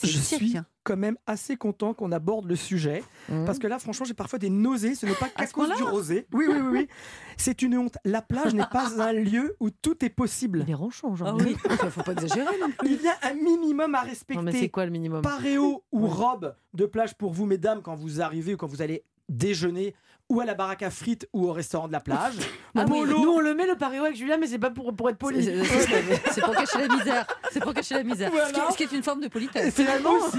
hein. 0.57 0.67
quand 0.83 0.97
même 0.97 1.17
assez 1.27 1.57
content 1.57 1.95
qu'on 1.95 2.11
aborde 2.13 2.47
le 2.47 2.57
sujet. 2.57 3.03
Parce 3.29 3.59
que 3.61 3.67
là, 3.69 3.79
franchement, 3.79 4.07
j'ai 4.07 4.15
parfois 4.15 4.39
des 4.41 4.51
nausées. 4.51 4.95
Ce 4.97 5.07
n'est 5.07 5.15
pas 5.15 5.29
qu'à 5.29 5.47
cause 5.47 5.73
du 5.77 5.83
rosé. 5.85 6.27
Oui, 6.33 6.47
oui, 6.49 6.57
oui, 6.61 6.69
oui. 6.81 6.89
C'est 7.37 7.63
une 7.63 7.70
honte. 7.79 7.99
La 8.05 8.23
plage 8.23 8.55
n'est 8.55 8.67
pas 8.67 9.01
un 9.01 9.13
lieu 9.13 9.57
où 9.61 9.71
tout 9.71 10.05
est 10.05 10.11
possible. 10.11 10.65
Il 10.67 10.71
est 10.71 10.75
ronchon 10.75 11.15
Ah 11.25 11.35
oui, 11.35 11.57
faut 11.91 12.03
pas 12.03 12.13
exagérer 12.13 12.59
non 12.61 12.71
plus. 12.71 12.89
Il 12.91 13.03
y 13.03 13.09
a 13.09 13.17
un 13.23 13.35
minimum 13.35 13.95
à 13.95 13.99
Non, 14.03 14.05
mais 14.05 14.15
c'est 14.15 14.35
respecter. 14.37 14.69
quoi 14.69 14.85
le 14.85 14.91
minimum 14.91 15.23
Paréo 15.23 15.83
ou 15.93 16.07
robe 16.07 16.55
de 16.75 16.87
plage 16.87 17.15
pour 17.15 17.33
vous, 17.33 17.47
mesdames, 17.47 17.83
quand 17.83 17.95
vous 17.97 18.21
arrivez 18.21 18.55
ou 18.55 18.57
quand 18.57 18.67
vous 18.67 18.83
allez 18.83 19.05
déjeuner 19.29 19.95
ou 20.29 20.41
à 20.41 20.45
la 20.45 20.55
baraque 20.55 20.83
à 20.85 20.91
frites 20.91 21.29
ou 21.33 21.49
au 21.49 21.53
restaurant 21.53 21.89
de 21.89 21.93
la 21.93 21.99
plage. 22.01 22.35
Ah 22.77 22.85
oui, 22.91 23.01
Nous, 23.07 23.17
on 23.29 23.41
le 23.41 23.53
met 23.55 23.67
le 23.67 23.75
paréo 23.75 24.05
avec 24.05 24.17
Julien, 24.17 24.37
mais 24.39 24.47
c'est 24.47 24.61
pas 24.61 24.71
pour, 24.71 24.95
pour 24.95 25.11
être 25.11 25.19
poli. 25.19 25.43
C'est- 25.45 25.65
c'est- 25.65 26.23
C'est 26.33 26.41
pour 26.41 26.55
cacher 26.55 26.87
la 26.87 26.95
misère. 26.97 27.27
C'est 27.51 27.61
pour 27.61 27.75
cacher 27.75 27.95
la 27.97 28.05
misère. 28.05 28.31
Ce, 28.31 28.37
qui, 28.47 28.53
Voilà. 28.55 28.71
ce 28.71 28.77
qui 28.77 28.83
est 28.85 28.93
une 28.93 29.03
forme 29.03 29.21
de 29.23 29.29
politesse. 29.29 29.75
finalement 29.75 30.13
aussi, 30.13 30.39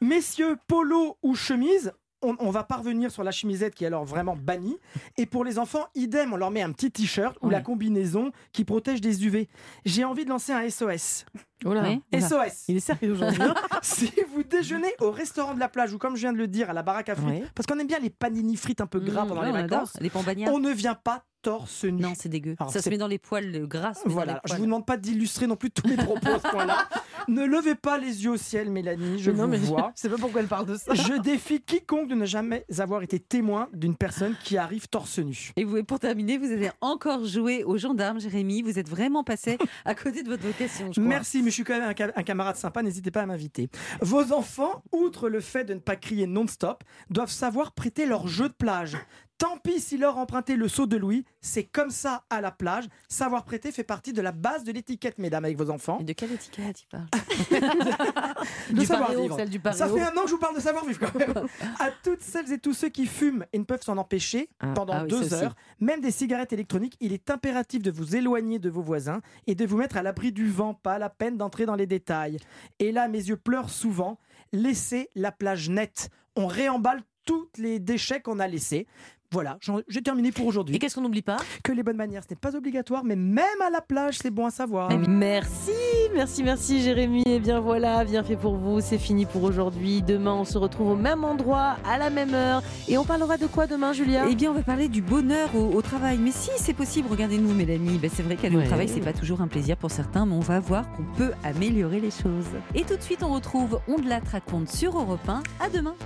messieurs, 0.00 0.56
polo 0.68 1.16
ou 1.22 1.34
chemise, 1.34 1.92
on, 2.24 2.36
on 2.38 2.50
va 2.50 2.64
parvenir 2.64 3.10
sur 3.10 3.22
la 3.22 3.30
chemisette 3.30 3.74
qui 3.74 3.84
est 3.84 3.86
alors 3.86 4.04
vraiment 4.04 4.36
bannie. 4.36 4.78
Et 5.16 5.26
pour 5.26 5.44
les 5.44 5.58
enfants, 5.58 5.86
idem, 5.94 6.32
on 6.32 6.36
leur 6.36 6.50
met 6.50 6.62
un 6.62 6.72
petit 6.72 6.90
t-shirt 6.90 7.36
ou 7.42 7.50
la 7.50 7.60
combinaison 7.60 8.32
qui 8.52 8.64
protège 8.64 9.00
des 9.00 9.24
UV. 9.26 9.48
J'ai 9.84 10.04
envie 10.04 10.24
de 10.24 10.30
lancer 10.30 10.52
un 10.52 10.68
SOS. 10.68 11.26
Oui. 11.64 12.20
SOS. 12.20 12.64
Il 12.68 12.76
est 12.76 12.80
sérieux 12.80 13.12
aujourd'hui. 13.12 13.42
hein 13.42 13.54
si 13.82 14.12
vous 14.34 14.42
déjeunez 14.42 14.92
au 15.00 15.10
restaurant 15.10 15.54
de 15.54 15.60
la 15.60 15.68
plage 15.68 15.92
ou 15.92 15.98
comme 15.98 16.16
je 16.16 16.22
viens 16.22 16.32
de 16.32 16.38
le 16.38 16.48
dire 16.48 16.70
à 16.70 16.72
la 16.72 16.82
baraque 16.82 17.08
à 17.08 17.14
frites, 17.16 17.44
parce 17.54 17.66
qu'on 17.66 17.78
aime 17.78 17.86
bien 17.86 17.98
les 17.98 18.10
panini 18.10 18.56
frites 18.56 18.80
un 18.80 18.86
peu 18.86 19.00
gras 19.00 19.24
Mmh, 19.24 19.28
pendant 19.28 19.40
ouais, 19.42 19.46
les 19.48 19.52
on 19.52 19.56
adore. 19.56 19.78
vacances, 19.80 19.98
Les 20.00 20.48
on 20.48 20.58
ne 20.58 20.70
vient 20.70 20.94
pas 20.94 21.24
torse 21.42 21.84
nu. 21.84 22.02
Non, 22.02 22.12
c'est 22.16 22.30
dégueu. 22.30 22.56
Alors, 22.58 22.72
ça 22.72 22.80
se 22.80 22.88
met 22.88 22.96
dans 22.96 23.06
les 23.06 23.18
poils 23.18 23.66
gras. 23.68 23.92
se 23.92 24.00
met 24.00 24.04
dans 24.06 24.10
Voilà, 24.14 24.40
je 24.48 24.54
vous 24.54 24.64
demande 24.64 24.86
pas 24.86 24.96
d'illustrer 24.96 25.46
non 25.46 25.56
plus 25.56 25.70
tous 25.70 25.86
les 25.86 25.96
propos 25.96 26.28
à 26.30 26.38
ce 26.38 26.48
point-là. 26.48 26.88
ne 27.28 27.44
levez 27.44 27.74
pas 27.74 27.98
les 27.98 28.24
yeux 28.24 28.30
au 28.30 28.36
ciel, 28.38 28.70
Mélanie, 28.70 29.18
je 29.18 29.30
non, 29.30 29.44
vous 29.44 29.50
mais 29.50 29.58
vois. 29.58 29.92
je 29.94 30.00
sais 30.00 30.08
pas 30.08 30.16
pourquoi 30.16 30.40
elle 30.40 30.46
parle 30.46 30.64
de 30.64 30.76
ça. 30.76 30.94
Je 30.94 31.20
défie 31.20 31.60
quiconque 31.60 32.08
de 32.08 32.14
ne 32.14 32.24
jamais 32.24 32.64
avoir 32.78 33.02
été 33.02 33.18
témoin 33.20 33.68
d'une 33.74 33.94
personne 33.94 34.34
qui 34.42 34.56
arrive 34.56 34.88
torse 34.88 35.18
nu. 35.18 35.50
Et 35.56 35.64
vous, 35.64 35.84
pour 35.84 36.00
terminer, 36.00 36.38
vous 36.38 36.50
avez 36.50 36.70
encore 36.80 37.24
joué 37.26 37.62
aux 37.62 37.76
gendarmes, 37.76 38.20
Jérémy. 38.20 38.62
Vous 38.62 38.78
êtes 38.78 38.88
vraiment 38.88 39.22
passé 39.22 39.58
à 39.84 39.94
côté 39.94 40.22
de 40.22 40.30
votre 40.30 40.44
vocation, 40.46 40.86
je 40.86 40.92
crois. 40.92 41.04
Merci, 41.04 41.42
mais 41.42 41.50
je 41.54 41.58
suis 41.58 41.64
quand 41.64 41.78
même 41.78 41.88
un, 41.88 41.94
ca- 41.96 42.12
un 42.16 42.22
camarade 42.24 42.56
sympa, 42.56 42.82
n'hésitez 42.82 43.12
pas 43.12 43.22
à 43.22 43.26
m'inviter. 43.26 43.70
Vos 44.00 44.32
enfants, 44.32 44.82
outre 44.90 45.28
le 45.28 45.40
fait 45.40 45.64
de 45.64 45.74
ne 45.74 45.78
pas 45.78 45.94
crier 45.94 46.26
non-stop, 46.26 46.82
doivent 47.10 47.30
savoir 47.30 47.72
prêter 47.72 48.06
leur 48.06 48.26
jeu 48.26 48.48
de 48.48 48.54
plage. 48.54 48.96
Tant 49.36 49.58
pis 49.58 49.80
si 49.80 49.98
leur 49.98 50.16
emprunter 50.18 50.54
le 50.54 50.68
saut 50.68 50.86
de 50.86 50.96
Louis, 50.96 51.24
c'est 51.40 51.64
comme 51.64 51.90
ça 51.90 52.24
à 52.30 52.40
la 52.40 52.52
plage. 52.52 52.84
Savoir 53.08 53.44
prêter 53.44 53.72
fait 53.72 53.82
partie 53.82 54.12
de 54.12 54.22
la 54.22 54.30
base 54.30 54.62
de 54.62 54.70
l'étiquette, 54.70 55.18
mesdames, 55.18 55.44
avec 55.44 55.58
vos 55.58 55.70
enfants. 55.70 55.98
Et 56.00 56.04
de 56.04 56.12
quelle 56.12 56.32
étiquette 56.32 56.82
il 56.82 56.86
parle 56.86 57.06
de 58.70 58.74
Du 58.74 58.86
savoir 58.86 59.08
paréo, 59.08 59.22
vivre. 59.22 59.36
celle 59.36 59.50
du 59.50 59.60
Ça 59.72 59.88
fait 59.88 60.02
un 60.02 60.16
an 60.16 60.22
que 60.22 60.28
je 60.28 60.32
vous 60.34 60.38
parle 60.38 60.54
de 60.54 60.60
savoir 60.60 60.84
vivre 60.84 61.00
quand 61.00 61.18
même. 61.18 61.34
à 61.80 61.90
toutes 62.02 62.20
celles 62.22 62.52
et 62.52 62.58
tous 62.58 62.74
ceux 62.74 62.88
qui 62.90 63.06
fument 63.06 63.44
et 63.52 63.58
ne 63.58 63.64
peuvent 63.64 63.82
s'en 63.82 63.96
empêcher 63.98 64.48
pendant 64.74 64.92
ah 64.94 65.02
oui, 65.02 65.08
deux 65.08 65.24
aussi. 65.32 65.34
heures, 65.34 65.56
même 65.80 66.00
des 66.00 66.12
cigarettes 66.12 66.52
électroniques, 66.52 66.96
il 67.00 67.12
est 67.12 67.28
impératif 67.30 67.82
de 67.82 67.90
vous 67.90 68.14
éloigner 68.16 68.58
de 68.60 68.70
vos 68.70 68.82
voisins 68.82 69.20
et 69.46 69.54
de 69.54 69.66
vous 69.66 69.76
mettre 69.76 69.96
à 69.96 70.02
l'abri 70.02 70.30
du 70.32 70.48
vent. 70.48 70.74
Pas 70.74 70.98
la 70.98 71.10
peine 71.10 71.36
d'entrer 71.36 71.66
dans 71.66 71.76
les 71.76 71.86
détails. 71.86 72.38
Et 72.78 72.92
là, 72.92 73.08
mes 73.08 73.18
yeux 73.18 73.36
pleurent 73.36 73.70
souvent. 73.70 74.18
Laissez 74.52 75.08
la 75.16 75.32
plage 75.32 75.68
nette. 75.70 76.10
On 76.36 76.46
réemballe 76.46 77.02
tous 77.24 77.48
les 77.56 77.78
déchets 77.78 78.20
qu'on 78.20 78.38
a 78.38 78.46
laissés. 78.46 78.86
Voilà, 79.34 79.58
j'ai 79.88 80.00
terminé 80.00 80.30
pour 80.30 80.46
aujourd'hui. 80.46 80.76
Et 80.76 80.78
qu'est-ce 80.78 80.94
qu'on 80.94 81.00
n'oublie 81.00 81.20
pas 81.20 81.38
Que 81.64 81.72
les 81.72 81.82
bonnes 81.82 81.96
manières, 81.96 82.22
ce 82.22 82.28
n'est 82.32 82.38
pas 82.38 82.54
obligatoire, 82.54 83.02
mais 83.04 83.16
même 83.16 83.44
à 83.66 83.68
la 83.68 83.80
plage, 83.80 84.16
c'est 84.22 84.30
bon 84.30 84.46
à 84.46 84.50
savoir. 84.50 84.90
Merci, 85.08 85.72
merci, 86.14 86.44
merci 86.44 86.80
Jérémy. 86.80 87.24
Et 87.26 87.40
bien 87.40 87.58
voilà, 87.58 88.04
bien 88.04 88.22
fait 88.22 88.36
pour 88.36 88.54
vous. 88.56 88.80
C'est 88.80 88.96
fini 88.96 89.26
pour 89.26 89.42
aujourd'hui. 89.42 90.02
Demain, 90.02 90.34
on 90.34 90.44
se 90.44 90.56
retrouve 90.56 90.92
au 90.92 90.94
même 90.94 91.24
endroit, 91.24 91.76
à 91.84 91.98
la 91.98 92.10
même 92.10 92.32
heure. 92.32 92.62
Et 92.86 92.96
on 92.96 93.04
parlera 93.04 93.36
de 93.36 93.46
quoi 93.48 93.66
demain, 93.66 93.92
Julia? 93.92 94.26
Eh 94.30 94.36
bien, 94.36 94.52
on 94.52 94.54
va 94.54 94.62
parler 94.62 94.88
du 94.88 95.02
bonheur 95.02 95.50
au, 95.56 95.74
au 95.74 95.82
travail. 95.82 96.16
Mais 96.18 96.30
si 96.30 96.50
c'est 96.56 96.72
possible, 96.74 97.08
regardez-nous, 97.10 97.52
Mélanie. 97.54 97.98
Ben, 97.98 98.08
c'est 98.14 98.22
vrai 98.22 98.36
qu'aller 98.36 98.54
Ouais. 98.56 98.62
au 98.62 98.68
travail, 98.68 98.88
c'est 98.88 99.00
pas 99.00 99.12
toujours 99.12 99.40
un 99.40 99.48
plaisir 99.48 99.76
pour 99.76 99.90
certains, 99.90 100.26
mais 100.26 100.34
on 100.36 100.40
va 100.40 100.60
voir 100.60 100.84
qu'on 100.92 101.02
peut 101.16 101.32
améliorer 101.42 101.98
les 101.98 102.12
choses. 102.12 102.46
Et 102.76 102.84
tout 102.84 102.96
de 102.96 103.02
suite, 103.02 103.24
on 103.24 103.32
retrouve 103.34 103.80
On 103.88 103.98
de 103.98 104.08
la 104.08 104.20
raconte 104.30 104.68
sur 104.68 104.96
Europe 104.96 105.28
1. 105.28 105.42
À 105.58 105.68
demain. 105.70 105.96